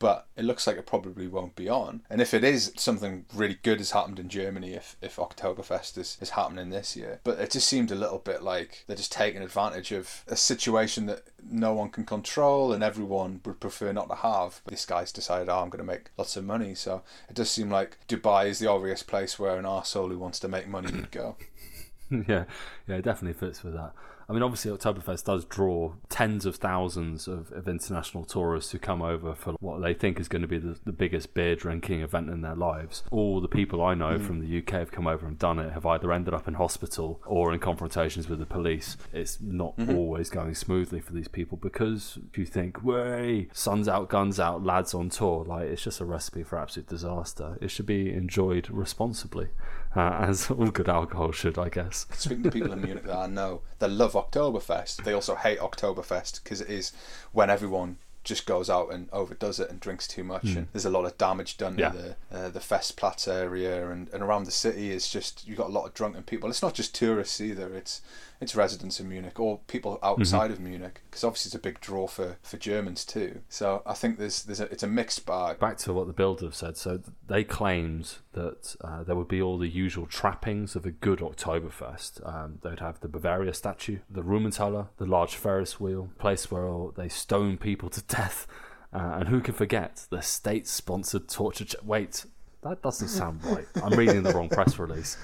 But 0.05 0.27
it 0.37 0.45
looks 0.45 0.67
like 0.67 0.77
it 0.77 0.85
probably 0.85 1.27
won't 1.27 1.57
be 1.57 1.67
on. 1.67 2.03
And 2.11 2.21
if 2.21 2.35
it 2.35 2.45
is, 2.45 2.75
something 2.77 3.25
really 3.33 3.59
good 3.63 3.79
has 3.79 3.93
happened 3.93 4.19
in 4.19 4.29
Germany 4.29 4.75
if, 4.75 4.97
if 5.01 5.17
Oktoberfest 5.17 5.97
is, 5.97 6.19
is 6.21 6.29
happening 6.29 6.69
this 6.69 6.95
year. 6.95 7.21
But 7.25 7.41
it 7.41 7.53
just 7.53 7.67
seemed 7.67 7.91
a 7.91 7.95
little 7.95 8.19
bit 8.19 8.43
like 8.43 8.85
they're 8.87 8.99
just 8.99 9.13
taking 9.13 9.41
advantage 9.41 9.93
of 9.93 10.23
a 10.29 10.37
situation 10.37 11.07
that 11.07 11.23
no 11.43 11.73
one 11.73 11.89
can 11.89 12.05
control 12.05 12.71
and 12.71 12.85
everyone 12.85 13.41
would 13.47 13.61
prefer 13.61 13.95
not 13.95 14.11
to 14.11 14.17
have. 14.17 14.61
But 14.67 14.73
this 14.73 14.85
guy's 14.85 15.11
decided, 15.11 15.49
oh, 15.49 15.61
I'm 15.61 15.71
going 15.71 15.79
to 15.79 15.91
make 15.91 16.11
lots 16.19 16.37
of 16.37 16.45
money. 16.45 16.75
So 16.75 17.03
it 17.31 17.35
does 17.35 17.51
seem 17.51 17.71
like 17.71 17.97
Dubai 18.07 18.49
is 18.49 18.59
the 18.59 18.69
obvious 18.69 19.03
place 19.03 19.39
where 19.39 19.57
an 19.57 19.65
arsehole 19.65 20.11
who 20.11 20.19
wants 20.19 20.39
to 20.41 20.49
make 20.49 20.69
money 20.69 20.93
would 20.93 21.13
go. 21.13 21.37
yeah, 22.11 22.45
yeah, 22.87 22.97
it 22.97 23.05
definitely 23.05 23.41
fits 23.41 23.63
with 23.63 23.73
that. 23.73 23.95
I 24.29 24.33
mean, 24.33 24.43
obviously, 24.43 24.71
Oktoberfest 24.71 25.25
does 25.25 25.45
draw 25.45 25.93
tens 26.09 26.47
of 26.47 26.57
thousands 26.57 27.29
of, 27.29 27.53
of 27.53 27.69
international 27.69 28.25
tourists 28.25 28.73
who 28.73 28.79
come 28.79 29.03
over 29.03 29.35
for 29.35 29.53
what 29.61 29.83
they 29.83 29.93
think 29.93 30.19
is 30.19 30.29
going 30.29 30.43
to 30.43 30.49
be 30.49 30.59
the, 30.59 30.79
the 30.85 30.93
biggest 30.93 31.35
beer 31.35 31.55
drinking 31.55 32.01
event 32.01 32.31
in 32.31 32.41
their 32.41 32.55
lives. 32.55 33.03
All 33.11 33.41
the 33.41 33.49
people 33.49 33.83
I 33.85 33.95
know 33.95 34.19
from 34.19 34.41
the 34.41 34.59
UK 34.59 34.71
have 34.71 34.93
come 34.93 35.07
over 35.07 35.27
and 35.27 35.39
done 35.39 35.59
it 35.59 35.73
have 35.73 35.85
either 35.85 36.13
ended 36.13 36.33
up 36.33 36.49
in 36.49 36.55
hospital 36.55 37.21
or 37.27 37.53
in 37.53 37.61
confrontations 37.61 38.29
with 38.29 38.39
the 38.39 38.47
police. 38.47 38.97
It's 39.13 39.41
not 39.41 39.75
always 39.89 40.31
going 40.31 40.55
smoothly 40.55 41.01
for 41.01 41.13
these 41.13 41.29
people 41.29 41.59
because 41.59 42.19
you 42.35 42.47
think, 42.47 42.83
way, 42.83 43.49
sun's 43.53 43.89
out, 43.89 44.09
guns 44.09 44.41
out, 44.41 44.65
lads 44.65 44.95
on 44.95 45.11
tour. 45.11 45.45
Like, 45.45 45.69
it's 45.69 45.83
just 45.83 46.01
a 46.01 46.05
recipe 46.05 46.43
for 46.43 46.59
absolute 46.59 46.89
disaster. 46.89 47.59
It 47.61 47.71
should 47.71 47.87
be 47.87 48.13
enjoyed 48.13 48.71
responsibly, 48.71 49.49
uh, 49.95 50.19
as 50.21 50.51
all 50.51 50.71
good 50.71 50.89
alcohol 50.89 51.33
should, 51.33 51.59
I 51.59 51.69
guess. 51.69 52.07
Speaking 52.13 52.45
to 52.45 52.51
people 52.51 52.73
in 52.73 52.83
Munich 52.83 53.05
that 53.05 53.17
I 53.17 53.27
know, 53.27 53.63
they 53.79 53.89
love 53.89 54.14
Oktoberfest. 54.15 55.05
They 55.05 55.13
also 55.13 55.35
hate 55.37 55.59
Oktoberfest 55.59 56.43
because 56.43 56.61
it 56.61 56.69
is 56.71 56.93
when 57.33 57.51
everyone 57.51 57.99
just 58.25 58.47
goes 58.47 58.71
out 58.71 58.91
and 58.91 59.09
overdoes 59.13 59.61
it 59.61 59.69
and 59.69 59.79
drinks 59.81 60.09
too 60.09 60.25
much, 60.25 60.45
and 60.45 60.67
there's 60.73 60.87
a 60.87 60.91
lot 60.91 61.05
of 61.05 61.19
damage 61.19 61.59
done 61.59 61.77
Yeah. 61.77 61.91
to 61.91 61.97
the 61.99 62.17
uh, 62.33 62.49
the 62.49 62.59
Festplatz 62.61 63.29
area 63.29 63.91
and, 63.91 64.09
and 64.15 64.23
around 64.23 64.45
the 64.45 64.51
city. 64.51 64.93
It's 64.93 65.11
just 65.11 65.47
you've 65.47 65.59
got 65.59 65.67
a 65.69 65.73
lot 65.73 65.85
of 65.85 65.93
drunken 65.93 66.23
people. 66.23 66.49
It's 66.49 66.63
not 66.63 66.73
just 66.73 66.95
tourists 66.95 67.39
either. 67.43 67.75
It's 67.75 68.01
it's 68.41 68.55
residents 68.55 69.01
in 69.01 69.09
Munich 69.09 69.39
or 69.41 69.61
people 69.67 69.99
outside 70.03 70.51
of 70.51 70.61
Munich 70.61 71.01
because 71.09 71.25
obviously 71.25 71.49
it's 71.49 71.55
a 71.55 71.59
big 71.59 71.81
draw 71.81 72.07
for, 72.07 72.37
for 72.43 72.57
Germans 72.57 73.05
too. 73.05 73.41
So 73.49 73.83
I 73.87 73.95
think 73.95 74.19
there's 74.19 74.43
there's 74.43 74.61
a, 74.61 74.65
it's 74.65 74.83
a 74.83 74.89
mixed 74.89 75.25
bag. 75.25 75.59
back 75.59 75.79
to 75.79 75.93
what 75.93 76.07
the 76.07 76.13
builder 76.13 76.51
said. 76.53 76.77
So 76.77 77.01
they 77.27 77.45
claimed 77.45 78.17
that 78.33 78.77
uh, 78.83 79.05
there 79.05 79.17
would 79.17 79.29
be 79.29 79.41
all 79.41 79.59
the 79.59 79.69
usual 79.69 80.07
trappings 80.07 80.77
of 80.77 80.85
a 80.85 80.91
good 80.91 81.21
Oktoberfest. 81.21 82.27
Um, 82.27 82.59
they'd 82.63 82.81
have 82.81 83.01
the 83.01 83.09
Bavaria 83.09 83.55
statue, 83.55 83.99
the 84.11 84.23
Rumenthaler, 84.23 84.89
the 84.99 85.07
large 85.07 85.37
Ferris 85.37 85.81
wheel, 85.81 86.11
place 86.19 86.51
where 86.51 86.89
they 86.97 87.09
stone 87.09 87.57
people 87.57 87.89
to 87.91 88.03
death. 88.03 88.47
Uh, 88.93 89.17
and 89.19 89.29
who 89.29 89.41
can 89.41 89.55
forget 89.55 90.07
the 90.11 90.23
state 90.23 90.69
sponsored 90.69 91.29
torture? 91.29 91.65
Ch- 91.65 91.75
Wait, 91.83 92.27
that 92.63 92.81
doesn't 92.83 93.09
sound 93.09 93.45
right. 93.45 93.67
I'm 93.83 93.99
reading 93.99 94.23
the 94.23 94.33
wrong 94.33 94.49
press 94.49 94.79
release. 94.79 95.17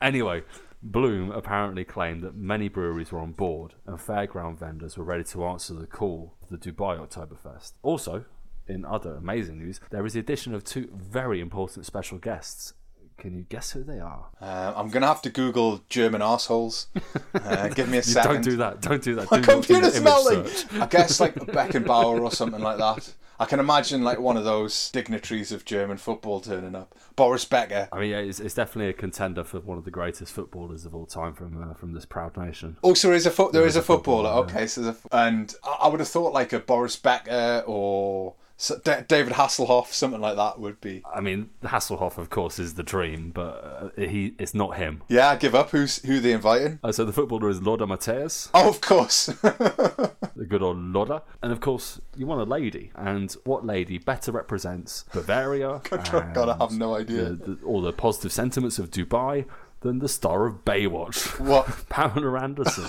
Anyway, 0.00 0.42
Bloom 0.86 1.30
apparently 1.30 1.82
claimed 1.82 2.22
that 2.22 2.34
many 2.36 2.68
breweries 2.68 3.10
were 3.10 3.18
on 3.18 3.32
board 3.32 3.72
and 3.86 3.98
fairground 3.98 4.58
vendors 4.58 4.98
were 4.98 5.04
ready 5.04 5.24
to 5.24 5.44
answer 5.46 5.72
the 5.72 5.86
call 5.86 6.34
of 6.42 6.50
the 6.50 6.58
Dubai 6.58 6.98
Oktoberfest. 6.98 7.72
Also, 7.82 8.26
in 8.68 8.84
other 8.84 9.14
amazing 9.14 9.58
news, 9.58 9.80
there 9.90 10.04
is 10.04 10.12
the 10.12 10.20
addition 10.20 10.54
of 10.54 10.62
two 10.62 10.90
very 10.94 11.40
important 11.40 11.86
special 11.86 12.18
guests. 12.18 12.74
Can 13.16 13.34
you 13.34 13.44
guess 13.48 13.70
who 13.70 13.82
they 13.82 13.98
are? 13.98 14.26
Uh, 14.40 14.74
I'm 14.76 14.90
gonna 14.90 15.06
have 15.06 15.22
to 15.22 15.30
Google 15.30 15.82
German 15.88 16.20
assholes. 16.20 16.88
Uh, 17.34 17.68
give 17.68 17.88
me 17.88 17.98
a 17.98 18.02
second. 18.14 18.32
don't 18.32 18.42
do 18.44 18.56
that. 18.56 18.80
Don't 18.82 19.02
do 19.02 19.14
that. 19.14 19.30
My 19.30 19.40
Do 19.40 19.46
not 19.54 19.62
do 19.66 19.74
the 19.74 19.80
computer's 19.80 20.00
melting. 20.02 20.80
I 20.82 20.86
guess 20.86 21.20
like 21.20 21.34
Beckenbauer 21.36 22.20
or 22.20 22.30
something 22.30 22.60
like 22.60 22.78
that. 22.78 23.14
I 23.38 23.46
can 23.46 23.58
imagine 23.58 24.02
like 24.02 24.20
one 24.20 24.36
of 24.36 24.44
those 24.44 24.90
dignitaries 24.90 25.52
of 25.52 25.64
German 25.64 25.96
football 25.96 26.40
turning 26.40 26.74
up. 26.74 26.94
Boris 27.16 27.44
Becker. 27.44 27.88
I 27.92 28.00
mean, 28.00 28.10
yeah, 28.10 28.18
it's, 28.18 28.40
it's 28.40 28.54
definitely 28.54 28.90
a 28.90 28.94
contender 28.94 29.44
for 29.44 29.60
one 29.60 29.78
of 29.78 29.84
the 29.84 29.90
greatest 29.90 30.32
footballers 30.32 30.84
of 30.84 30.94
all 30.94 31.06
time 31.06 31.34
from 31.34 31.70
uh, 31.70 31.74
from 31.74 31.92
this 31.92 32.04
proud 32.04 32.36
nation. 32.36 32.76
Also, 32.82 33.08
there 33.08 33.16
is 33.16 33.26
a 33.26 33.30
foot. 33.30 33.52
There 33.52 33.66
is 33.66 33.74
is 33.74 33.76
a 33.76 33.82
footballer, 33.82 34.28
footballer. 34.28 34.58
Okay, 34.58 34.66
so 34.66 34.82
there's 34.82 34.96
a, 35.10 35.16
and 35.16 35.54
I 35.64 35.84
I 35.84 35.88
would 35.88 36.00
have 36.00 36.08
thought 36.08 36.32
like 36.32 36.52
a 36.52 36.60
Boris 36.60 36.96
Becker 36.96 37.62
or 37.66 38.34
s- 38.58 38.72
Da- 38.84 39.00
David 39.02 39.34
Hasselhoff, 39.34 39.86
something 39.92 40.20
like 40.20 40.36
that 40.36 40.58
would 40.60 40.80
be. 40.80 41.02
I 41.14 41.20
mean, 41.20 41.50
Hasselhoff, 41.62 42.18
of 42.18 42.30
course, 42.30 42.58
is 42.58 42.74
the 42.74 42.82
dream, 42.82 43.30
but 43.34 43.92
uh, 43.98 44.00
he 44.00 44.34
it's 44.38 44.54
not 44.54 44.76
him. 44.76 45.02
Yeah, 45.08 45.30
I 45.30 45.36
give 45.36 45.54
up. 45.54 45.70
Who's 45.70 45.98
who 46.04 46.20
they 46.20 46.32
inviting? 46.32 46.78
Uh, 46.82 46.92
so 46.92 47.04
the 47.04 47.12
footballer 47.12 47.48
is 47.50 47.62
Lothar 47.62 47.86
Matthäus, 47.86 48.50
Oh, 48.54 48.68
of 48.68 48.80
course. 48.80 49.26
the 49.26 50.46
good 50.48 50.62
old 50.62 50.78
Lothar, 50.78 51.22
and 51.42 51.52
of 51.52 51.60
course 51.60 52.00
you 52.16 52.26
want 52.26 52.40
a 52.40 52.44
lady, 52.44 52.90
and 52.96 53.32
what 53.44 53.64
lady 53.64 53.98
better 53.98 54.32
represents 54.32 55.04
Bavaria? 55.12 55.80
God, 55.90 56.48
I 56.48 56.56
have 56.58 56.72
no 56.72 56.94
idea. 56.96 57.24
the, 57.30 57.54
the, 57.54 57.64
all 57.64 57.80
the 57.82 57.92
positive 57.92 58.32
sentiments 58.32 58.78
of 58.78 58.90
Dubai 58.90 59.44
than 59.80 59.98
the 59.98 60.08
star 60.08 60.46
of 60.46 60.64
Baywatch, 60.64 61.38
what? 61.40 61.66
Pamela 61.90 62.40
Anderson. 62.40 62.84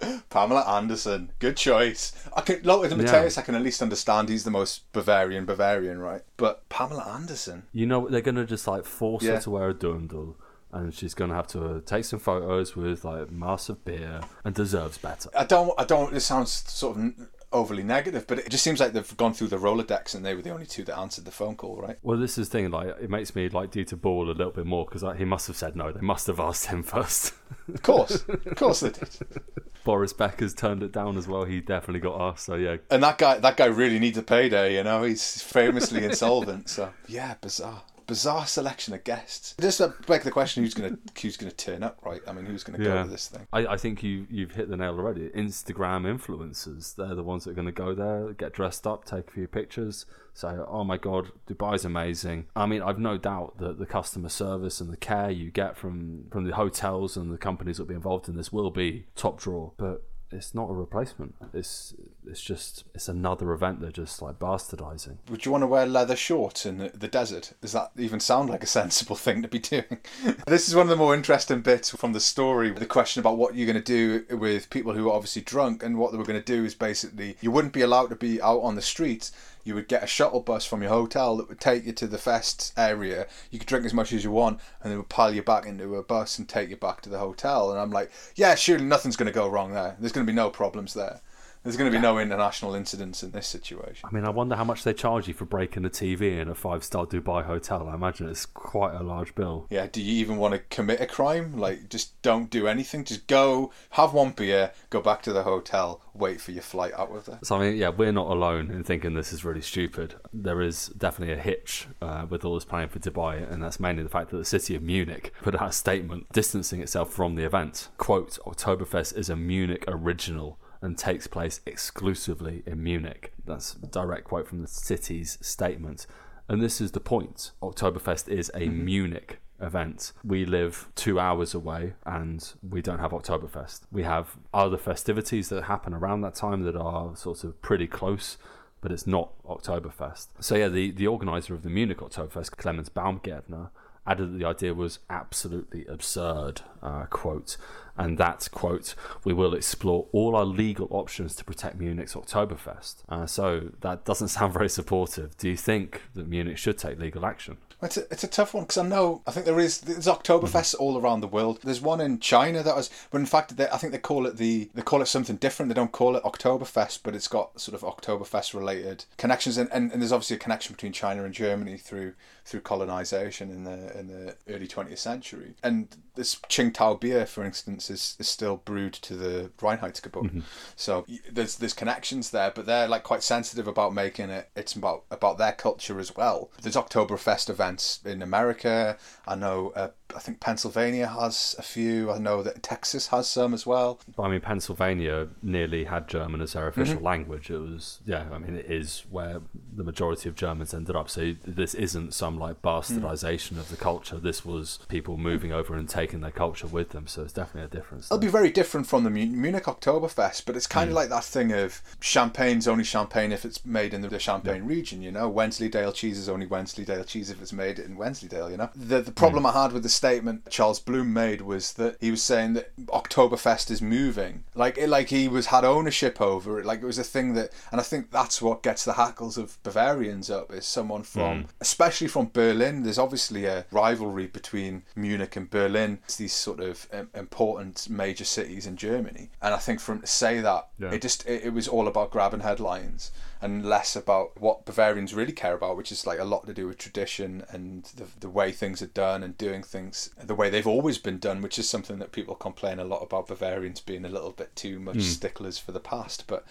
Pamela 0.30 0.62
Anderson. 0.76 1.30
Good 1.38 1.56
choice. 1.56 2.12
I 2.36 2.40
can 2.42 2.60
Lothar 2.62 2.94
Matthäus. 2.96 3.38
I 3.38 3.42
can 3.42 3.54
at 3.54 3.62
least 3.62 3.82
understand 3.82 4.28
he's 4.28 4.44
the 4.44 4.50
most 4.50 4.90
Bavarian 4.92 5.44
Bavarian, 5.44 5.98
right? 5.98 6.22
But 6.36 6.68
Pamela 6.68 7.04
Anderson. 7.14 7.64
You 7.72 7.86
know 7.86 8.08
they're 8.08 8.20
gonna 8.20 8.44
just 8.46 8.66
like 8.66 8.84
force 8.84 9.22
Yeah. 9.24 9.34
her 9.36 9.40
to 9.42 9.50
wear 9.50 9.68
a 9.70 9.74
dirndl, 9.74 10.34
and 10.72 10.92
she's 10.94 11.14
gonna 11.14 11.34
have 11.34 11.46
to 11.48 11.64
uh, 11.64 11.80
take 11.84 12.04
some 12.04 12.18
photos 12.18 12.76
with 12.76 13.04
like 13.04 13.30
massive 13.30 13.84
beer, 13.84 14.20
and 14.44 14.54
deserves 14.54 14.98
better. 14.98 15.30
I 15.36 15.44
don't. 15.44 15.72
I 15.78 15.84
don't. 15.84 16.12
This 16.12 16.26
sounds 16.26 16.50
sort 16.52 16.96
of 16.98 17.12
overly 17.52 17.82
negative, 17.82 18.26
but 18.26 18.38
it 18.38 18.50
just 18.50 18.62
seems 18.62 18.80
like 18.80 18.92
they've 18.92 19.16
gone 19.16 19.32
through 19.32 19.48
the 19.48 19.56
Rolodex 19.56 20.14
and 20.14 20.24
they 20.24 20.34
were 20.34 20.42
the 20.42 20.50
only 20.50 20.66
two 20.66 20.84
that 20.84 20.98
answered 20.98 21.24
the 21.24 21.30
phone 21.30 21.56
call, 21.56 21.80
right? 21.80 21.98
Well, 22.02 22.18
this 22.18 22.38
is 22.38 22.48
the 22.48 22.58
thing. 22.58 22.70
Like, 22.70 22.88
it 23.00 23.10
makes 23.10 23.34
me 23.34 23.48
like 23.48 23.70
Dieter 23.70 24.00
Ball 24.00 24.26
a 24.26 24.32
little 24.32 24.52
bit 24.52 24.66
more 24.66 24.84
because 24.84 25.02
like, 25.02 25.18
he 25.18 25.24
must 25.24 25.46
have 25.46 25.56
said 25.56 25.76
no. 25.76 25.92
They 25.92 26.00
must 26.00 26.26
have 26.26 26.40
asked 26.40 26.66
him 26.66 26.82
first. 26.82 27.34
Of 27.72 27.82
course, 27.82 28.24
of 28.28 28.56
course 28.56 28.80
they 28.80 28.90
did. 28.90 29.08
Boris 29.84 30.12
Becker's 30.12 30.54
turned 30.54 30.82
it 30.82 30.92
down 30.92 31.16
as 31.16 31.26
well. 31.26 31.44
He 31.44 31.60
definitely 31.60 32.00
got 32.00 32.20
asked. 32.20 32.44
So 32.44 32.56
yeah, 32.56 32.76
And 32.90 33.02
that 33.02 33.18
guy, 33.18 33.38
that 33.38 33.56
guy 33.56 33.66
really 33.66 33.98
needs 33.98 34.18
a 34.18 34.22
payday. 34.22 34.76
You 34.76 34.84
know, 34.84 35.02
he's 35.02 35.42
famously 35.42 36.04
insolvent. 36.04 36.68
So 36.68 36.92
yeah, 37.06 37.34
bizarre, 37.40 37.82
bizarre 38.08 38.46
selection 38.46 38.94
of 38.94 39.04
guests. 39.04 39.54
Just 39.60 39.80
uh, 39.80 39.90
beg 40.08 40.22
the 40.22 40.32
question: 40.32 40.64
Who's 40.64 40.74
gonna, 40.74 40.98
who's 41.20 41.36
gonna 41.36 41.52
turn 41.52 41.84
up, 41.84 41.98
right? 42.04 42.20
I 42.26 42.32
mean, 42.32 42.46
who's 42.46 42.64
gonna 42.64 42.78
go 42.78 43.04
to 43.04 43.08
this 43.08 43.28
thing? 43.28 43.46
I, 43.52 43.66
I 43.66 43.76
think 43.76 44.02
you 44.02 44.26
you've 44.28 44.52
hit 44.52 44.68
the 44.68 44.76
nail 44.76 44.94
already. 44.94 45.28
Instagram 45.28 46.02
influencers, 46.02 46.96
they're 46.96 47.14
the 47.14 47.22
ones 47.22 47.44
that 47.44 47.50
are 47.50 47.54
going 47.54 47.66
to 47.66 47.72
go 47.72 47.94
there, 47.94 48.32
get 48.32 48.52
dressed 48.52 48.86
up, 48.86 49.04
take 49.04 49.28
a 49.28 49.30
few 49.30 49.46
pictures, 49.46 50.06
say, 50.34 50.48
"Oh 50.48 50.82
my 50.82 50.96
god, 50.96 51.30
Dubai's 51.46 51.84
amazing." 51.84 52.46
I 52.56 52.66
mean, 52.66 52.82
I've 52.82 52.98
no 52.98 53.18
doubt 53.18 53.58
that 53.58 53.78
the 53.78 53.86
customer 53.86 54.30
service 54.30 54.80
and 54.80 54.90
the 54.92 54.96
care 54.96 55.30
you 55.30 55.50
get 55.50 55.76
from 55.76 56.24
from 56.32 56.44
the 56.44 56.56
hotels 56.56 57.16
and 57.16 57.32
the 57.32 57.38
companies 57.38 57.76
that 57.76 57.84
will 57.84 57.88
be 57.88 57.94
involved 57.94 58.28
in 58.28 58.36
this 58.36 58.52
will 58.52 58.70
be 58.70 59.06
top 59.14 59.38
drawer, 59.38 59.72
but 59.76 60.02
it's 60.30 60.54
not 60.54 60.70
a 60.70 60.74
replacement. 60.74 61.34
It's 61.54 61.94
it's 62.26 62.42
just 62.42 62.84
it's 62.94 63.08
another 63.08 63.52
event 63.52 63.80
they're 63.80 63.90
just 63.90 64.20
like 64.20 64.38
bastardizing. 64.38 65.16
Would 65.30 65.44
you 65.44 65.52
want 65.52 65.62
to 65.62 65.66
wear 65.66 65.86
leather 65.86 66.16
shorts 66.16 66.66
in 66.66 66.78
the, 66.78 66.90
the 66.90 67.08
desert? 67.08 67.54
Does 67.60 67.72
that 67.72 67.92
even 67.96 68.20
sound 68.20 68.50
like 68.50 68.62
a 68.62 68.66
sensible 68.80 69.16
thing 69.16 69.42
to 69.42 69.48
be 69.48 69.58
doing? 69.58 69.98
this 70.46 70.68
is 70.68 70.74
one 70.74 70.84
of 70.84 70.90
the 70.90 70.96
more 70.96 71.14
interesting 71.14 71.60
bits 71.60 71.90
from 71.90 72.12
the 72.12 72.20
story. 72.20 72.70
The 72.70 72.86
question 72.86 73.20
about 73.20 73.38
what 73.38 73.54
you're 73.54 73.70
going 73.70 73.82
to 73.82 74.24
do 74.28 74.36
with 74.36 74.70
people 74.70 74.92
who 74.92 75.08
are 75.08 75.14
obviously 75.14 75.42
drunk, 75.42 75.82
and 75.82 75.98
what 75.98 76.12
they 76.12 76.18
were 76.18 76.24
going 76.24 76.40
to 76.40 76.44
do 76.44 76.64
is 76.64 76.74
basically 76.74 77.36
you 77.40 77.50
wouldn't 77.50 77.74
be 77.74 77.82
allowed 77.82 78.10
to 78.10 78.16
be 78.16 78.40
out 78.42 78.60
on 78.60 78.74
the 78.74 78.82
streets. 78.82 79.32
You 79.68 79.74
would 79.74 79.86
get 79.86 80.02
a 80.02 80.06
shuttle 80.06 80.40
bus 80.40 80.64
from 80.64 80.80
your 80.80 80.90
hotel 80.90 81.36
that 81.36 81.50
would 81.50 81.60
take 81.60 81.84
you 81.84 81.92
to 81.92 82.06
the 82.06 82.16
fest 82.16 82.72
area. 82.74 83.26
You 83.50 83.58
could 83.58 83.68
drink 83.68 83.84
as 83.84 83.92
much 83.92 84.14
as 84.14 84.24
you 84.24 84.30
want, 84.30 84.60
and 84.82 84.90
they 84.90 84.96
would 84.96 85.10
pile 85.10 85.34
you 85.34 85.42
back 85.42 85.66
into 85.66 85.94
a 85.96 86.02
bus 86.02 86.38
and 86.38 86.48
take 86.48 86.70
you 86.70 86.76
back 86.78 87.02
to 87.02 87.10
the 87.10 87.18
hotel. 87.18 87.70
And 87.70 87.78
I'm 87.78 87.90
like, 87.90 88.10
yeah, 88.34 88.54
surely 88.54 88.86
nothing's 88.86 89.16
going 89.16 89.26
to 89.26 89.30
go 89.30 89.46
wrong 89.46 89.74
there. 89.74 89.94
There's 90.00 90.12
going 90.12 90.26
to 90.26 90.32
be 90.32 90.34
no 90.34 90.48
problems 90.48 90.94
there. 90.94 91.20
There's 91.68 91.76
going 91.76 91.92
to 91.92 91.98
be 91.98 92.00
no 92.00 92.18
international 92.18 92.74
incidents 92.74 93.22
in 93.22 93.32
this 93.32 93.46
situation. 93.46 94.08
I 94.10 94.14
mean, 94.14 94.24
I 94.24 94.30
wonder 94.30 94.56
how 94.56 94.64
much 94.64 94.84
they 94.84 94.94
charge 94.94 95.28
you 95.28 95.34
for 95.34 95.44
breaking 95.44 95.84
a 95.84 95.90
TV 95.90 96.40
in 96.40 96.48
a 96.48 96.54
five 96.54 96.82
star 96.82 97.04
Dubai 97.04 97.44
hotel. 97.44 97.90
I 97.90 97.94
imagine 97.94 98.26
it's 98.26 98.46
quite 98.46 98.94
a 98.94 99.02
large 99.02 99.34
bill. 99.34 99.66
Yeah, 99.68 99.86
do 99.86 100.00
you 100.00 100.14
even 100.14 100.38
want 100.38 100.54
to 100.54 100.60
commit 100.74 100.98
a 101.02 101.04
crime? 101.04 101.58
Like, 101.58 101.90
just 101.90 102.22
don't 102.22 102.48
do 102.48 102.66
anything. 102.66 103.04
Just 103.04 103.26
go, 103.26 103.70
have 103.90 104.14
one 104.14 104.30
beer, 104.30 104.72
go 104.88 105.02
back 105.02 105.20
to 105.24 105.32
the 105.34 105.42
hotel, 105.42 106.00
wait 106.14 106.40
for 106.40 106.52
your 106.52 106.62
flight 106.62 106.94
out 106.94 107.14
of 107.14 107.26
there. 107.26 107.38
So 107.42 107.56
I 107.56 107.58
mean, 107.58 107.76
yeah, 107.76 107.90
we're 107.90 108.12
not 108.12 108.28
alone 108.28 108.70
in 108.70 108.82
thinking 108.82 109.12
this 109.12 109.34
is 109.34 109.44
really 109.44 109.60
stupid. 109.60 110.14
There 110.32 110.62
is 110.62 110.86
definitely 110.96 111.34
a 111.34 111.42
hitch 111.42 111.86
uh, 112.00 112.24
with 112.30 112.46
all 112.46 112.54
this 112.54 112.64
planning 112.64 112.88
for 112.88 112.98
Dubai, 112.98 113.46
and 113.46 113.62
that's 113.62 113.78
mainly 113.78 114.02
the 114.02 114.08
fact 114.08 114.30
that 114.30 114.38
the 114.38 114.46
city 114.46 114.74
of 114.74 114.82
Munich 114.82 115.34
put 115.42 115.54
out 115.54 115.68
a 115.68 115.72
statement 115.72 116.32
distancing 116.32 116.80
itself 116.80 117.12
from 117.12 117.34
the 117.34 117.44
event. 117.44 117.90
"Quote: 117.98 118.38
Oktoberfest 118.46 119.18
is 119.18 119.28
a 119.28 119.36
Munich 119.36 119.84
original." 119.86 120.58
And 120.80 120.96
takes 120.96 121.26
place 121.26 121.60
exclusively 121.66 122.62
in 122.64 122.82
Munich. 122.82 123.32
That's 123.44 123.74
a 123.82 123.86
direct 123.86 124.24
quote 124.24 124.46
from 124.46 124.60
the 124.60 124.68
city's 124.68 125.36
statement. 125.40 126.06
And 126.48 126.62
this 126.62 126.80
is 126.80 126.92
the 126.92 127.00
point. 127.00 127.50
Oktoberfest 127.60 128.28
is 128.28 128.50
a 128.54 128.68
Munich 128.68 129.40
event. 129.60 130.12
We 130.24 130.44
live 130.44 130.88
two 130.94 131.18
hours 131.18 131.54
away 131.54 131.94
and 132.06 132.52
we 132.62 132.80
don't 132.80 133.00
have 133.00 133.10
Oktoberfest. 133.10 133.82
We 133.90 134.04
have 134.04 134.36
other 134.54 134.78
festivities 134.78 135.48
that 135.48 135.64
happen 135.64 135.92
around 135.92 136.20
that 136.22 136.34
time 136.34 136.62
that 136.62 136.76
are 136.76 137.16
sort 137.16 137.44
of 137.44 137.60
pretty 137.60 137.86
close, 137.86 138.38
but 138.80 138.92
it's 138.92 139.06
not 139.06 139.32
Oktoberfest. 139.44 140.28
So, 140.40 140.54
yeah, 140.54 140.68
the, 140.68 140.90
the 140.92 141.06
organizer 141.06 141.54
of 141.54 141.62
the 141.62 141.70
Munich 141.70 141.98
Oktoberfest, 141.98 142.56
Clemens 142.56 142.88
Baumgärtner, 142.88 143.70
added 144.06 144.32
that 144.32 144.38
the 144.38 144.46
idea 144.46 144.72
was 144.72 145.00
absolutely 145.10 145.84
absurd, 145.86 146.62
uh, 146.82 147.04
quote, 147.06 147.56
and 147.98 148.16
that, 148.18 148.48
quote, 148.52 148.94
we 149.24 149.32
will 149.32 149.54
explore 149.54 150.06
all 150.12 150.36
our 150.36 150.44
legal 150.44 150.86
options 150.90 151.34
to 151.36 151.44
protect 151.44 151.78
Munich's 151.78 152.14
Oktoberfest. 152.14 153.02
Uh, 153.08 153.26
so 153.26 153.70
that 153.80 154.04
doesn't 154.04 154.28
sound 154.38 154.52
very 154.52 154.68
supportive. 154.68 155.36
Do 155.36 155.48
you 155.48 155.56
think 155.56 156.02
that 156.14 156.28
Munich 156.28 156.58
should 156.58 156.78
take 156.78 156.98
legal 156.98 157.26
action? 157.26 157.58
It's 157.80 157.96
a, 157.96 158.02
it's 158.10 158.24
a 158.24 158.28
tough 158.28 158.54
one 158.54 158.64
because 158.64 158.78
I 158.78 158.88
know 158.88 159.22
I 159.24 159.30
think 159.30 159.46
there 159.46 159.60
is 159.60 159.80
there's 159.82 160.06
Oktoberfests 160.06 160.74
all 160.80 160.98
around 160.98 161.20
the 161.20 161.28
world. 161.28 161.60
There's 161.62 161.80
one 161.80 162.00
in 162.00 162.18
China 162.18 162.60
that 162.64 162.74
was, 162.74 162.90
but 163.12 163.18
in 163.18 163.26
fact 163.26 163.56
they, 163.56 163.68
I 163.68 163.76
think 163.76 163.92
they 163.92 164.00
call 164.00 164.26
it 164.26 164.36
the 164.36 164.68
they 164.74 164.82
call 164.82 165.00
it 165.00 165.06
something 165.06 165.36
different. 165.36 165.68
They 165.68 165.74
don't 165.74 165.92
call 165.92 166.16
it 166.16 166.24
Oktoberfest, 166.24 167.00
but 167.04 167.14
it's 167.14 167.28
got 167.28 167.60
sort 167.60 167.80
of 167.80 167.82
Oktoberfest 167.82 168.52
related 168.52 169.04
connections, 169.16 169.58
and, 169.58 169.70
and, 169.72 169.92
and 169.92 170.02
there's 170.02 170.10
obviously 170.10 170.36
a 170.36 170.40
connection 170.40 170.74
between 170.74 170.92
China 170.92 171.24
and 171.24 171.32
Germany 171.32 171.76
through 171.76 172.14
through 172.48 172.60
colonization 172.62 173.50
in 173.50 173.64
the 173.64 173.98
in 173.98 174.06
the 174.08 174.34
early 174.48 174.66
20th 174.66 174.96
century. 174.98 175.54
And 175.62 175.88
this 176.14 176.34
Tsingtao 176.34 176.98
beer, 176.98 177.26
for 177.26 177.44
instance, 177.44 177.90
is, 177.90 178.16
is 178.18 178.26
still 178.26 178.56
brewed 178.56 178.94
to 178.94 179.14
the 179.14 179.50
Reinheitsgebot. 179.58 180.42
So 180.74 181.04
there's 181.30 181.56
there's 181.56 181.74
connections 181.74 182.30
there, 182.30 182.50
but 182.54 182.64
they're 182.66 182.88
like 182.88 183.02
quite 183.02 183.22
sensitive 183.22 183.68
about 183.68 183.92
making 183.92 184.30
it. 184.30 184.48
It's 184.56 184.72
about 184.74 185.04
about 185.10 185.36
their 185.38 185.52
culture 185.52 186.00
as 186.00 186.16
well. 186.16 186.50
There's 186.62 186.74
Oktoberfest 186.76 187.50
events 187.50 188.00
in 188.04 188.22
America. 188.22 188.96
I 189.26 189.34
know. 189.34 189.72
Uh, 189.76 189.88
I 190.16 190.20
think 190.20 190.40
Pennsylvania 190.40 191.06
has 191.06 191.54
a 191.58 191.62
few. 191.62 192.10
I 192.10 192.16
know 192.16 192.42
that 192.42 192.62
Texas 192.62 193.08
has 193.08 193.28
some 193.28 193.52
as 193.52 193.66
well. 193.66 194.00
I 194.18 194.28
mean, 194.28 194.40
Pennsylvania 194.40 195.28
nearly 195.42 195.84
had 195.84 196.08
German 196.08 196.40
as 196.40 196.54
their 196.54 196.70
Mm-hmm. 196.70 196.80
official 196.80 197.02
language. 197.02 197.50
It 197.50 197.58
was, 197.58 198.00
yeah, 198.06 198.24
I 198.32 198.38
mean, 198.38 198.56
it 198.56 198.66
is 198.70 199.04
where 199.10 199.42
the 199.76 199.84
majority 199.84 200.28
of 200.30 200.34
Germans 200.34 200.72
ended 200.72 200.96
up. 200.96 201.10
So 201.10 201.34
this 201.44 201.74
isn't 201.74 202.14
some 202.14 202.37
like 202.38 202.62
bastardization 202.62 203.52
hmm. 203.52 203.60
of 203.60 203.68
the 203.70 203.76
culture. 203.76 204.16
This 204.16 204.44
was 204.44 204.78
people 204.88 205.16
moving 205.16 205.52
over 205.52 205.74
and 205.74 205.88
taking 205.88 206.20
their 206.20 206.30
culture 206.30 206.66
with 206.66 206.90
them. 206.90 207.06
So 207.06 207.22
it's 207.22 207.32
definitely 207.32 207.66
a 207.66 207.80
difference. 207.80 208.06
It'll 208.06 208.18
be 208.18 208.28
very 208.28 208.50
different 208.50 208.86
from 208.86 209.04
the 209.04 209.10
Munich 209.10 209.64
Oktoberfest, 209.64 210.44
but 210.46 210.56
it's 210.56 210.66
kind 210.66 210.88
of 210.88 210.92
hmm. 210.92 210.96
like 210.96 211.08
that 211.10 211.24
thing 211.24 211.52
of 211.52 211.82
champagne's 212.00 212.68
only 212.68 212.84
champagne 212.84 213.32
if 213.32 213.44
it's 213.44 213.64
made 213.64 213.94
in 213.94 214.02
the 214.02 214.18
Champagne 214.18 214.64
region, 214.64 215.02
you 215.02 215.12
know. 215.12 215.28
Wensleydale 215.28 215.92
cheese 215.92 216.18
is 216.18 216.28
only 216.28 216.46
Wensleydale 216.46 217.04
cheese 217.04 217.30
if 217.30 217.40
it's 217.40 217.52
made 217.52 217.78
in 217.78 217.96
Wensleydale, 217.96 218.50
you 218.50 218.56
know. 218.56 218.70
The 218.74 219.00
the 219.00 219.10
hmm. 219.10 219.14
problem 219.14 219.46
I 219.46 219.52
had 219.52 219.72
with 219.72 219.82
the 219.82 219.88
statement 219.88 220.48
Charles 220.50 220.80
Bloom 220.80 221.12
made 221.12 221.42
was 221.42 221.74
that 221.74 221.96
he 222.00 222.10
was 222.10 222.22
saying 222.22 222.54
that 222.54 222.74
Oktoberfest 222.86 223.70
is 223.70 223.82
moving, 223.82 224.44
like 224.54 224.78
it, 224.78 224.88
like 224.88 225.08
he 225.08 225.28
was 225.28 225.46
had 225.46 225.64
ownership 225.64 226.20
over 226.20 226.58
it, 226.58 226.66
like 226.66 226.82
it 226.82 226.86
was 226.86 226.98
a 226.98 227.04
thing 227.04 227.34
that, 227.34 227.50
and 227.70 227.80
I 227.80 227.84
think 227.84 228.10
that's 228.10 228.40
what 228.42 228.62
gets 228.62 228.84
the 228.84 228.94
hackles 228.94 229.38
of 229.38 229.62
Bavarians 229.62 230.30
up 230.30 230.52
is 230.52 230.66
someone 230.66 231.02
from, 231.02 231.46
especially 231.60 232.08
from 232.08 232.27
Berlin. 232.32 232.82
There's 232.82 232.98
obviously 232.98 233.46
a 233.46 233.64
rivalry 233.70 234.26
between 234.26 234.82
Munich 234.96 235.36
and 235.36 235.48
Berlin. 235.50 235.98
It's 236.04 236.16
these 236.16 236.32
sort 236.32 236.60
of 236.60 236.86
um, 236.92 237.08
important 237.14 237.88
major 237.90 238.24
cities 238.24 238.66
in 238.66 238.76
Germany, 238.76 239.30
and 239.42 239.54
I 239.54 239.58
think 239.58 239.80
for 239.80 239.92
him 239.92 240.00
to 240.00 240.06
say 240.06 240.40
that, 240.40 240.68
Yeah. 240.78 240.92
it 240.92 241.02
just 241.02 241.26
it, 241.26 241.44
it 241.44 241.52
was 241.52 241.68
all 241.68 241.88
about 241.88 242.10
grabbing 242.10 242.40
headlines 242.40 243.10
and 243.40 243.64
less 243.64 243.94
about 243.96 244.40
what 244.40 244.64
Bavarians 244.64 245.14
really 245.14 245.32
care 245.32 245.54
about, 245.54 245.76
which 245.76 245.92
is 245.92 246.06
like 246.06 246.18
a 246.18 246.24
lot 246.24 246.46
to 246.46 246.54
do 246.54 246.66
with 246.66 246.78
tradition 246.78 247.44
and 247.50 247.84
the, 247.96 248.06
the 248.20 248.28
way 248.28 248.50
things 248.52 248.82
are 248.82 248.86
done 248.86 249.22
and 249.22 249.38
doing 249.38 249.62
things 249.62 250.10
the 250.22 250.34
way 250.34 250.50
they've 250.50 250.66
always 250.66 250.98
been 250.98 251.18
done, 251.18 251.40
which 251.40 251.58
is 251.58 251.68
something 251.68 251.98
that 251.98 252.12
people 252.12 252.34
complain 252.34 252.78
a 252.78 252.84
lot 252.84 253.02
about 253.02 253.28
Bavarians 253.28 253.80
being 253.80 254.04
a 254.04 254.08
little 254.08 254.32
bit 254.32 254.54
too 254.56 254.80
much 254.80 255.00
sticklers 255.02 255.58
for 255.58 255.72
the 255.72 255.80
past. 255.80 256.24
But 256.26 256.44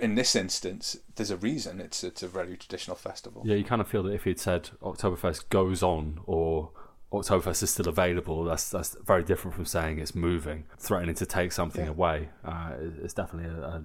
in 0.00 0.14
this 0.14 0.36
instance, 0.36 0.96
there's 1.16 1.30
a 1.30 1.36
reason. 1.36 1.80
It's 1.80 2.04
it's 2.04 2.22
a 2.22 2.28
very 2.28 2.56
traditional 2.56 2.96
festival. 2.96 3.42
Yeah, 3.44 3.56
you 3.56 3.64
kind 3.64 3.80
of 3.80 3.88
feel 3.88 4.02
that 4.04 4.12
if 4.12 4.24
he'd 4.24 4.40
said 4.40 4.70
Oktoberfest 4.82 5.48
goes 5.48 5.82
on 5.82 6.20
or 6.26 6.70
Oktoberfest 7.12 7.62
is 7.62 7.70
still 7.70 7.88
available, 7.88 8.44
that's 8.44 8.70
that's 8.70 8.96
very 9.04 9.22
different 9.22 9.54
from 9.54 9.64
saying 9.64 9.98
it's 9.98 10.14
moving, 10.14 10.64
threatening 10.78 11.14
to 11.16 11.26
take 11.26 11.52
something 11.52 11.84
Yeah. 11.84 11.90
away. 11.90 12.28
Uh, 12.44 12.72
it's 13.02 13.14
definitely 13.14 13.50
a, 13.50 13.62
a, 13.62 13.82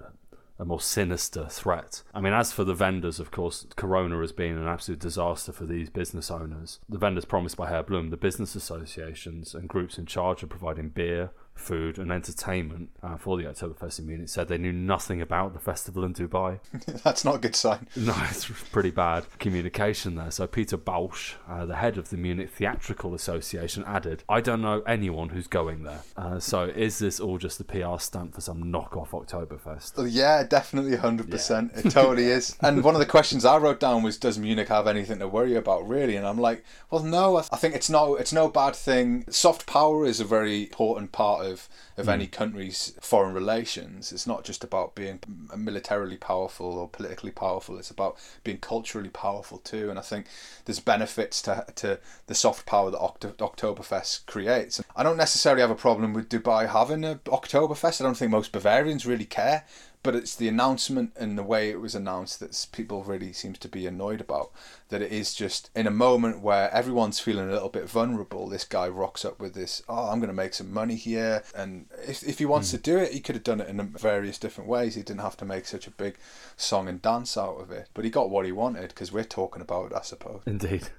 a 0.60 0.66
more 0.66 0.82
sinister 0.82 1.48
threat. 1.50 2.04
I 2.14 2.22
mean, 2.22 2.34
as 2.34 2.52
for 2.52 2.64
the 2.64 2.76
vendors, 2.76 3.20
of 3.20 3.32
course, 3.32 3.66
Corona 3.76 4.20
has 4.20 4.32
been 4.32 4.58
an 4.58 4.68
absolute 4.68 5.00
disaster 5.00 5.52
for 5.52 5.66
these 5.66 5.90
business 5.90 6.30
owners. 6.30 6.80
The 6.88 6.98
vendors 6.98 7.26
promised 7.26 7.58
by 7.58 7.70
Herr 7.70 7.84
Bloom, 7.84 8.10
the 8.10 8.18
business 8.18 8.56
associations 8.56 9.56
and 9.56 9.68
groups 9.68 9.98
in 9.98 10.06
charge 10.06 10.44
of 10.44 10.50
providing 10.50 10.90
beer, 10.90 11.32
food, 11.56 11.98
and 11.98 12.12
entertainment 12.12 12.90
uh, 13.02 13.16
for 13.16 13.38
the 13.38 13.44
Oktoberfest 13.44 14.00
in 14.00 14.08
Munich 14.08 14.30
said 14.30 14.48
they 14.48 14.58
knew 14.58 14.74
nothing 14.74 15.22
about 15.22 15.54
the 15.54 15.60
festival 15.60 16.04
in 16.04 16.14
Dubai. 16.14 16.60
That's 17.04 17.24
not 17.24 17.36
a 17.36 17.40
good 17.40 17.56
sign. 17.56 17.88
No, 17.96 18.14
it's 18.30 18.46
pretty 18.72 18.92
bad 18.92 19.26
communication 19.40 20.16
there. 20.16 20.30
So 20.32 20.46
Peter 20.46 20.78
Bausch, 20.78 21.36
uh, 21.48 21.66
the 21.66 21.76
head 21.76 21.98
of 21.98 22.10
the 22.10 22.18
Munich 22.18 22.50
Theatrical 22.50 23.14
Association, 23.14 23.84
added, 23.86 24.24
"I 24.28 24.42
don't 24.42 24.62
know 24.62 24.82
anyone 24.82 25.30
who's 25.30 25.48
going 25.48 25.84
there. 25.84 26.02
Uh, 26.18 26.40
so 26.40 26.66
is 26.66 27.00
this 27.00 27.20
all 27.20 27.38
just 27.38 27.60
a 27.62 27.64
PR 27.64 27.98
stunt 28.00 28.34
for 28.36 28.42
some 28.42 28.64
knockoff 28.66 29.10
Oktoberfest?" 29.12 29.96
Well, 29.98 30.08
Yeah, 30.08 30.44
definitely, 30.44 30.98
hundred 30.98 31.30
percent. 31.32 31.72
It 31.76 31.90
totally 31.92 32.26
is. 32.38 32.58
And 32.62 32.84
one 32.84 32.96
of 32.96 33.00
the 33.00 33.06
questions 33.06 33.46
I 33.46 33.58
wrote 33.58 33.80
down 33.80 34.04
was, 34.04 34.18
"Does 34.18 34.38
Munich 34.38 34.68
have 34.68 34.88
anything 34.88 35.20
to 35.20 35.28
worry 35.28 35.56
about, 35.56 35.88
really?" 35.88 36.16
And 36.18 36.26
I'm 36.28 36.40
like, 36.40 36.64
"Well, 36.90 37.04
no. 37.04 37.38
I 37.38 37.44
I 37.54 37.58
think 37.58 37.76
it's 37.76 37.90
no, 37.90 38.16
it's 38.16 38.34
no 38.34 38.50
bad 38.50 38.76
thing. 38.76 39.26
Soft 39.30 39.66
power 39.68 40.06
is 40.06 40.20
a 40.20 40.26
very 40.26 40.64
important 40.64 41.12
part 41.12 41.43
of 41.44 41.70
of 41.98 42.06
hmm. 42.06 42.12
any 42.12 42.28
country's 42.28 42.94
foreign 43.02 43.34
relations. 43.34 44.12
It's 44.12 44.28
not 44.28 44.44
just 44.44 44.64
about 44.64 44.96
being 44.96 45.20
militarily 45.56 46.18
powerful 46.18 46.78
or 46.78 46.88
politically 46.88 47.32
powerful. 47.32 47.78
It's 47.78 47.92
about 47.92 48.18
being 48.44 48.58
culturally 48.58 49.10
powerful 49.10 49.60
too. 49.60 49.90
And 49.90 50.00
I 50.00 50.02
think 50.02 50.26
there's 50.66 50.80
benefits 50.80 51.42
to 51.44 51.66
to 51.76 52.00
the 52.28 52.36
soft 52.36 52.66
power 52.66 52.92
that 52.92 53.00
Oct- 53.00 53.36
Oktoberfest 53.36 54.26
creates. 54.26 54.82
I 54.96 55.04
don't 55.04 55.18
necessarily 55.18 55.62
have 55.62 55.72
a 55.72 55.76
problem 55.76 56.14
with 56.14 56.30
Dubai 56.30 56.70
having 56.70 57.04
a 57.04 57.16
Oktoberfest. 57.26 58.02
I 58.02 58.06
don't 58.06 58.18
think 58.18 58.32
most 58.32 58.52
Bavarians 58.52 59.06
really 59.06 59.26
care 59.26 59.66
but 60.04 60.16
it's 60.16 60.36
the 60.36 60.48
announcement 60.50 61.14
and 61.16 61.38
the 61.38 61.44
way 61.44 61.70
it 61.70 61.80
was 61.80 61.96
announced 61.96 62.40
that 62.40 62.68
people 62.72 63.04
really 63.04 63.34
seems 63.34 63.58
to 63.58 63.70
be 63.70 63.88
annoyed 63.88 64.22
about 64.22 64.52
that 64.90 65.02
it 65.02 65.12
is 65.12 65.34
just 65.34 65.70
in 65.76 65.88
a 65.88 65.92
moment 65.92 66.42
where 66.42 66.72
everyone's 66.74 67.20
feeling 67.20 67.50
a 67.50 67.52
little 67.52 67.70
bit 67.70 67.90
vulnerable 67.90 68.48
this 68.48 68.66
guy 68.66 68.88
rocks 68.88 69.24
up 69.26 69.40
with 69.40 69.54
this 69.54 69.82
oh 69.88 70.10
i'm 70.10 70.20
going 70.20 70.28
to 70.28 70.34
make 70.34 70.54
some 70.54 70.72
money 70.72 70.96
here 70.96 71.44
and 71.56 71.86
if, 72.06 72.22
if 72.24 72.38
he 72.40 72.46
wants 72.46 72.70
to 72.72 72.78
hmm. 72.78 72.84
do 72.84 72.98
it 72.98 73.14
he 73.14 73.20
could 73.20 73.36
have 73.36 73.44
done 73.44 73.62
it 73.62 73.70
in 73.70 73.82
various 73.98 74.38
different 74.38 74.70
ways. 74.70 74.96
He 74.96 75.04
didn't 75.04 75.22
have 75.22 75.38
to 75.38 75.46
make 75.46 75.66
such 75.66 75.88
a 75.88 75.92
big 75.92 76.18
song 76.58 76.88
and 76.88 77.02
dance 77.02 77.38
out 77.38 77.60
of 77.60 77.72
it 77.72 77.90
but 77.94 78.04
he 78.04 78.12
got 78.12 78.30
what 78.30 78.46
he 78.46 78.52
wanted 78.52 78.90
because 78.90 79.12
we're 79.12 79.24
talking 79.24 79.62
about 79.62 79.92
it 79.92 79.98
i 79.98 80.02
suppose. 80.02 80.42
Indeed. 80.46 80.90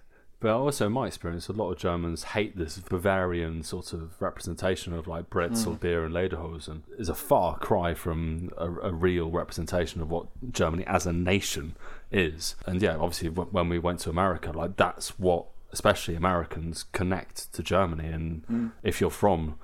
But 0.45 0.59
also, 0.59 0.89
in 0.89 0.93
my 0.93 1.07
experience, 1.07 1.49
a 1.49 1.55
lot 1.55 1.73
of 1.73 1.79
Germans 1.79 2.23
hate 2.23 2.55
this 2.55 2.77
Bavarian 2.77 3.63
sort 3.63 3.95
of 3.95 4.21
representation 4.21 4.93
of 4.93 5.07
like 5.07 5.31
Brezel, 5.31 5.73
mm. 5.73 5.81
beer, 5.81 6.05
and 6.05 6.15
Lederhosen. 6.15 6.83
Is 6.99 7.09
a 7.09 7.15
far 7.15 7.57
cry 7.57 7.95
from 7.95 8.51
a, 8.59 8.71
a 8.71 8.93
real 8.93 9.31
representation 9.31 10.03
of 10.03 10.11
what 10.11 10.27
Germany 10.53 10.85
as 10.87 11.07
a 11.07 11.15
nation 11.15 11.77
is. 12.13 12.57
And 12.67 12.83
yeah, 12.83 12.95
obviously, 12.97 13.31
w- 13.31 13.49
when 13.53 13.71
we 13.71 13.79
went 13.79 14.01
to 14.01 14.11
America, 14.11 14.53
like 14.53 14.77
that's 14.77 15.19
what 15.19 15.47
especially 15.73 16.15
Americans 16.15 16.85
connect 16.93 17.51
to 17.55 17.63
Germany. 17.63 18.09
And 18.09 18.47
mm. 18.47 18.73
if 18.83 19.01
you're 19.01 19.09
from 19.09 19.59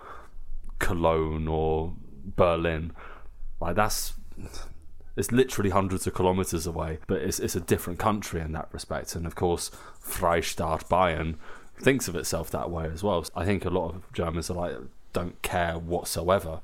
Cologne 0.78 1.46
or 1.46 1.92
Berlin, 2.24 2.92
like 3.60 3.76
that's 3.76 4.14
it's 5.20 5.30
literally 5.30 5.70
hundreds 5.70 6.06
of 6.06 6.14
kilometers 6.14 6.66
away, 6.66 6.98
but 7.06 7.20
it's 7.20 7.38
it's 7.38 7.54
a 7.54 7.60
different 7.60 7.98
country 7.98 8.40
in 8.40 8.52
that 8.52 8.68
respect. 8.72 9.14
And 9.14 9.26
of 9.26 9.34
course, 9.34 9.70
Freistaat 10.02 10.88
Bayern 10.88 11.36
thinks 11.78 12.08
of 12.08 12.16
itself 12.16 12.50
that 12.50 12.70
way 12.70 12.86
as 12.86 13.02
well. 13.02 13.24
I 13.36 13.44
think 13.44 13.64
a 13.64 13.70
lot 13.70 13.94
of 13.94 14.12
Germans 14.14 14.50
are 14.50 14.54
like 14.54 14.76
don't 15.12 15.40
care 15.42 15.78
whatsoever. 15.78 16.60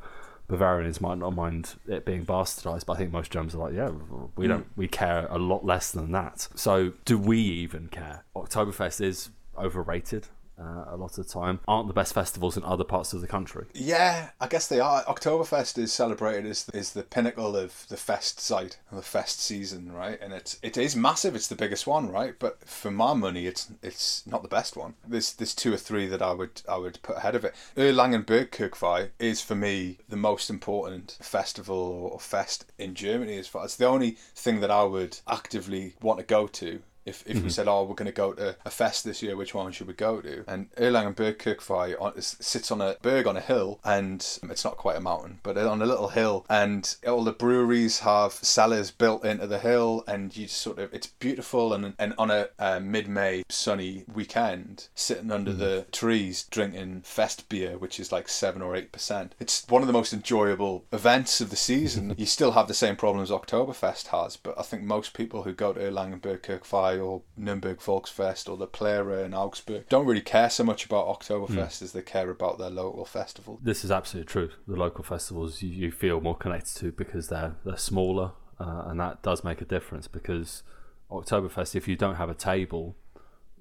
Bavarians 0.49 1.01
might 1.01 1.19
not 1.19 1.35
mind 1.35 1.75
it 1.87 2.05
being 2.05 2.25
bastardized, 2.25 2.87
but 2.87 2.95
I 2.95 2.97
think 2.97 3.13
most 3.13 3.33
Germans 3.33 3.55
are 3.55 3.59
like, 3.59 3.75
yeah, 3.75 3.91
we 4.37 4.47
hmm. 4.47 4.53
don't, 4.53 4.67
we 4.77 4.87
care 4.87 5.27
a 5.29 5.39
lot 5.39 5.65
less 5.65 5.91
than 5.91 6.13
that. 6.13 6.47
So, 6.55 6.93
do 7.05 7.19
we 7.19 7.41
even 7.41 7.89
care? 7.89 8.25
Oktoberfest 8.37 9.01
is 9.01 9.31
overrated 9.59 10.29
uh, 10.59 10.85
a 10.89 10.97
lot 10.97 11.17
of 11.19 11.27
the 11.27 11.33
time. 11.33 11.61
Aren't 11.69 11.89
the 11.89 11.95
best 11.95 12.15
festivals 12.15 12.57
in 12.57 12.65
other 12.65 12.85
parts 12.85 13.13
of 13.13 13.21
the 13.21 13.27
country? 13.27 13.67
Yeah, 13.75 14.31
I 14.41 14.47
guess 14.49 14.67
they 14.67 14.81
are. 14.81 15.05
Oktoberfest 15.05 15.79
is 15.79 15.93
celebrated 15.93 16.47
as 16.47 16.69
is 16.71 16.93
the 16.93 17.03
pinnacle 17.03 17.57
of 17.57 17.87
the 17.89 17.97
fest 17.97 18.41
site, 18.41 18.79
and 18.91 18.99
the 18.99 19.05
fest 19.05 19.41
season, 19.41 19.93
right? 19.93 20.19
And 20.21 20.33
it's 20.33 20.59
it 20.63 20.77
is 20.77 20.97
massive. 20.97 21.35
It's 21.35 21.49
the 21.49 21.57
biggest 21.57 21.87
one, 21.87 22.11
right? 22.11 22.35
But 22.39 22.67
for 22.69 22.91
my 22.91 23.15
money, 23.15 23.47
it's 23.47 23.71
it's 23.83 24.27
not 24.27 24.43
the 24.43 24.49
best 24.49 24.77
one. 24.77 24.95
There's 25.07 25.33
there's 25.35 25.55
two 25.55 25.73
or 25.73 25.79
three 25.79 26.07
that 26.07 26.23
I 26.23 26.33
would 26.33 26.63
I 26.69 26.77
would 26.77 27.01
put 27.03 27.19
ahead 27.19 27.35
of 27.35 27.45
it. 27.45 27.55
Erlangen 27.77 28.25
Bergkirchweih 28.25 29.11
is 29.19 29.41
for 29.41 29.55
me 29.55 29.99
the 30.09 30.17
most 30.17 30.51
important 30.51 31.19
festival 31.21 32.11
or 32.13 32.21
fest 32.21 32.65
in 32.79 32.95
Germany. 32.95 33.39
As 33.39 33.49
far 33.49 33.65
it's 33.65 33.77
the 33.77 33.87
only 33.87 34.13
thing 34.35 34.61
that 34.61 34.71
I 34.71 34.85
would 34.85 35.19
actively 35.29 35.95
want 36.01 36.19
to 36.19 36.25
go 36.25 36.47
to 36.47 36.81
if, 37.07 37.23
if 37.27 37.43
we 37.43 37.51
said, 37.51 37.69
oh, 37.69 37.85
we're 37.85 37.95
going 37.95 38.07
to 38.07 38.13
go 38.13 38.33
to 38.33 38.57
a 38.65 38.71
fest 38.71 39.05
this 39.05 39.23
year, 39.23 39.37
which 39.37 39.55
one 39.55 39.73
should 39.73 39.87
we 39.87 39.95
go 39.95 40.21
to? 40.21 40.45
And 40.47 40.75
Erlangen 40.75 41.15
Bergkirchweih 41.15 42.01
on, 42.01 42.21
sits 42.21 42.71
on 42.71 42.81
a 42.81 42.97
berg 43.01 43.27
on 43.27 43.37
a 43.37 43.41
hill, 43.41 43.79
and 43.85 44.21
it's 44.43 44.65
not 44.65 44.77
quite 44.77 44.97
a 44.97 45.01
mountain, 45.01 45.39
but 45.43 45.57
on 45.57 45.81
a 45.81 45.87
little 45.87 46.09
hill, 46.09 46.45
and 46.51 46.97
all 47.07 47.25
the 47.25 47.33
breweries 47.33 48.01
have 48.01 48.33
cellars 48.33 48.91
built 48.91 49.25
into 49.25 49.47
the 49.47 49.61
hill, 49.61 50.05
and 50.07 50.37
you 50.37 50.47
just 50.47 50.61
sort 50.61 50.79
of, 50.79 50.93
it's 50.93 51.07
beautiful. 51.07 51.73
And, 51.73 51.95
and 51.99 52.15
on 52.19 52.31
a 52.31 52.49
uh, 52.59 52.81
mid 52.81 53.09
May 53.09 53.45
sunny 53.49 54.05
weekend, 54.13 54.89
sitting 54.95 55.31
under 55.31 55.53
the 55.53 55.87
trees 55.93 56.45
drinking 56.51 57.03
fest 57.03 57.49
beer, 57.49 57.79
which 57.79 58.01
is 58.01 58.13
like 58.13 58.29
7 58.29 58.61
or 58.63 58.75
8%, 58.75 59.31
it's 59.39 59.67
one 59.69 59.83
of 59.83 59.87
the 59.87 59.93
most 59.93 60.13
enjoyable 60.13 60.85
events 60.93 61.41
of 61.41 61.51
the 61.51 61.57
season. 61.57 62.15
you 62.19 62.27
still 62.27 62.53
have 62.53 62.69
the 62.69 62.75
same 62.75 62.97
problems 62.97 63.31
Oktoberfest 63.31 64.09
has, 64.09 64.37
but 64.37 64.59
I 64.59 64.63
think 64.63 64.83
most 64.83 65.15
people 65.15 65.45
who 65.45 65.53
go 65.53 65.73
to 65.73 65.81
Erlangen 65.81 66.21
Bergkirchweih 66.21 66.96
or 66.99 67.23
Nuremberg 67.37 67.79
Volksfest 67.79 68.49
or 68.49 68.57
the 68.57 68.67
Plärrer 68.67 69.25
in 69.25 69.35
Augsburg 69.35 69.89
don't 69.89 70.07
really 70.07 70.21
care 70.21 70.51
so 70.51 70.65
much 70.65 70.85
about 70.85 71.07
Oktoberfest 71.07 71.83
as 71.83 71.93
they 71.93 72.03
care 72.03 72.31
about 72.31 72.59
their 72.59 72.71
local 72.71 73.05
festival. 73.05 73.59
This 73.63 73.85
is 73.85 73.91
absolutely 73.91 74.31
true. 74.31 74.51
The 74.67 74.77
local 74.77 75.05
festivals 75.05 75.63
you, 75.63 75.71
you 75.71 75.91
feel 75.91 76.21
more 76.21 76.37
connected 76.37 76.77
to 76.77 76.93
because 76.93 77.29
they're 77.29 77.57
they're 77.65 77.77
smaller, 77.77 78.33
uh, 78.59 78.85
and 78.87 79.01
that 79.01 79.23
does 79.23 79.45
make 79.45 79.61
a 79.61 79.65
difference. 79.65 80.09
Because 80.09 80.63
Oktoberfest, 81.11 81.75
if 81.75 81.89
you 81.89 81.97
don't 81.97 82.17
have 82.17 82.31
a 82.31 82.35
table 82.35 82.97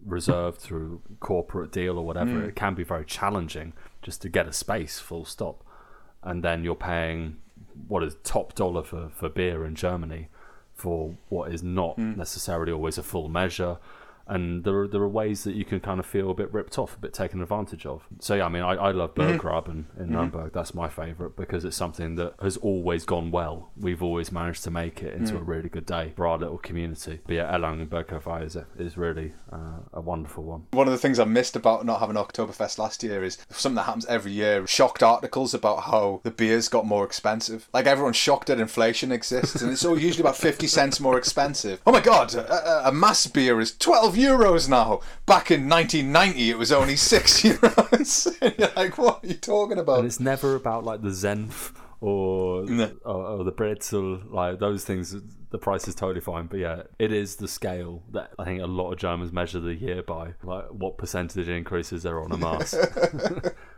reserved 0.06 0.60
through 0.60 1.02
corporate 1.20 1.72
deal 1.72 1.98
or 1.98 2.06
whatever, 2.06 2.44
it 2.44 2.56
can 2.56 2.76
be 2.76 2.84
very 2.84 3.06
challenging 3.06 3.74
just 4.02 4.22
to 4.22 4.30
get 4.30 4.48
a 4.48 4.54
space. 4.54 5.00
Full 5.00 5.26
stop, 5.26 5.64
and 6.24 6.44
then 6.44 6.64
you're 6.64 6.76
paying 6.76 7.38
what 7.88 8.04
is 8.04 8.16
top 8.24 8.56
dollar 8.56 8.84
for 8.84 9.10
for 9.10 9.30
beer 9.30 9.66
in 9.66 9.76
Germany 9.76 10.30
for 10.76 11.16
what 11.30 11.52
is 11.52 11.64
not 11.64 11.96
hmm. 11.96 12.16
necessarily 12.18 12.72
always 12.72 12.98
a 12.98 13.04
full 13.04 13.30
measure. 13.30 13.78
And 14.28 14.64
there 14.64 14.76
are 14.80 14.88
there 14.88 15.02
are 15.02 15.08
ways 15.08 15.44
that 15.44 15.56
you 15.56 15.66
can 15.66 15.80
kind 15.80 16.00
of 16.00 16.06
feel 16.06 16.32
a 16.32 16.34
bit 16.34 16.52
ripped 16.54 16.78
off, 16.78 16.96
a 16.96 17.00
bit 17.00 17.14
taken 17.14 17.42
advantage 17.42 17.86
of. 17.86 18.08
So 18.20 18.36
yeah, 18.36 18.46
I 18.46 18.50
mean, 18.50 18.64
I, 18.64 18.74
I 18.74 18.92
love 18.92 19.16
mm-hmm. 19.16 20.02
in 20.02 20.10
Nuremberg. 20.10 20.54
That's 20.54 20.74
my 20.74 20.90
favourite 20.90 21.36
because 21.36 21.66
it's 21.66 21.78
something 21.78 22.16
that 22.16 22.34
has 22.42 22.58
always 22.58 23.06
gone 23.06 23.32
well. 23.32 23.72
We've 23.78 24.02
always 24.02 24.32
managed 24.32 24.64
to 24.64 24.72
make 24.72 25.04
it 25.04 25.14
into 25.14 25.34
mm. 25.34 25.40
a 25.42 25.44
really 25.44 25.70
good 25.70 25.86
day 25.86 26.14
for 26.16 26.28
our 26.28 26.38
little 26.38 26.58
community. 26.58 27.20
But 27.26 27.36
yeah, 27.36 27.54
Erlangen 27.54 27.88
Bergkirchweih 27.88 28.46
is, 28.46 28.58
is 28.78 28.98
really 28.98 29.34
uh, 29.52 29.80
a 29.94 30.02
wonderful 30.02 30.44
one. 30.44 30.68
One 30.72 30.88
of 30.88 30.94
the 30.94 31.00
things 31.00 31.20
I 31.20 31.26
missed 31.26 31.56
about 31.56 31.86
not 31.86 32.00
having 32.00 32.16
Oktoberfest 32.16 32.78
last 32.78 33.04
year 33.04 33.24
is 33.24 33.38
something 33.50 33.76
that 33.76 33.84
happens 33.84 34.06
every 34.08 34.32
year. 34.32 34.66
Shocked 34.68 35.04
articles 35.04 35.54
about 35.54 35.84
how 35.84 36.22
the 36.24 36.32
beers 36.32 36.68
got 36.68 36.86
more 36.86 37.06
expensive. 37.06 37.70
Like 37.74 37.86
everyone's 37.86 38.16
shocked 38.16 38.48
that 38.48 38.60
inflation 38.60 39.12
exists, 39.12 39.62
and 39.62 39.72
it's 39.72 39.86
all 39.86 40.00
usually 40.00 40.22
about 40.22 40.38
fifty 40.38 40.68
cents 40.68 41.00
more 41.00 41.18
expensive. 41.18 41.82
Oh 41.86 41.92
my 41.92 42.02
god, 42.02 42.34
a, 42.34 42.90
a 42.90 42.92
mass 42.92 43.28
beer 43.28 43.60
is 43.60 43.76
twelve 43.76 44.15
euros 44.16 44.70
now. 44.70 45.02
Back 45.26 45.52
in 45.52 45.70
1990, 45.70 46.50
it 46.50 46.58
was 46.58 46.72
only 46.72 46.96
six 46.96 47.42
euros. 47.44 48.36
you're 48.60 48.72
like, 48.76 48.98
what 48.98 49.24
are 49.24 49.28
you 49.28 49.36
talking 49.36 49.78
about? 49.78 50.00
And 50.00 50.08
it's 50.08 50.20
never 50.20 50.56
about 50.56 50.84
like 50.84 51.02
the 51.02 51.10
Senf 51.10 51.74
or, 52.02 52.66
no. 52.66 52.92
or, 53.04 53.26
or 53.26 53.44
the 53.44 53.52
pretzel, 53.52 54.22
like 54.30 54.60
those 54.60 54.86
things. 54.86 55.16
The 55.52 55.58
price 55.58 55.88
is 55.88 55.96
totally 55.96 56.22
fine, 56.22 56.48
but 56.48 56.60
yeah, 56.60 56.84
it 57.00 57.14
is 57.14 57.38
the 57.38 57.48
scale 57.48 58.04
that 58.12 58.32
I 58.38 58.44
think 58.44 58.62
a 58.62 58.66
lot 58.66 58.92
of 58.92 59.00
Germans 59.00 59.32
measure 59.32 59.60
the 59.60 59.74
year 59.74 60.04
by, 60.04 60.34
like 60.44 60.66
what 60.70 60.98
percentage 60.98 61.48
increases 61.48 62.04
there 62.04 62.20
on 62.20 62.32
a 62.32 62.38
mass. 62.38 62.76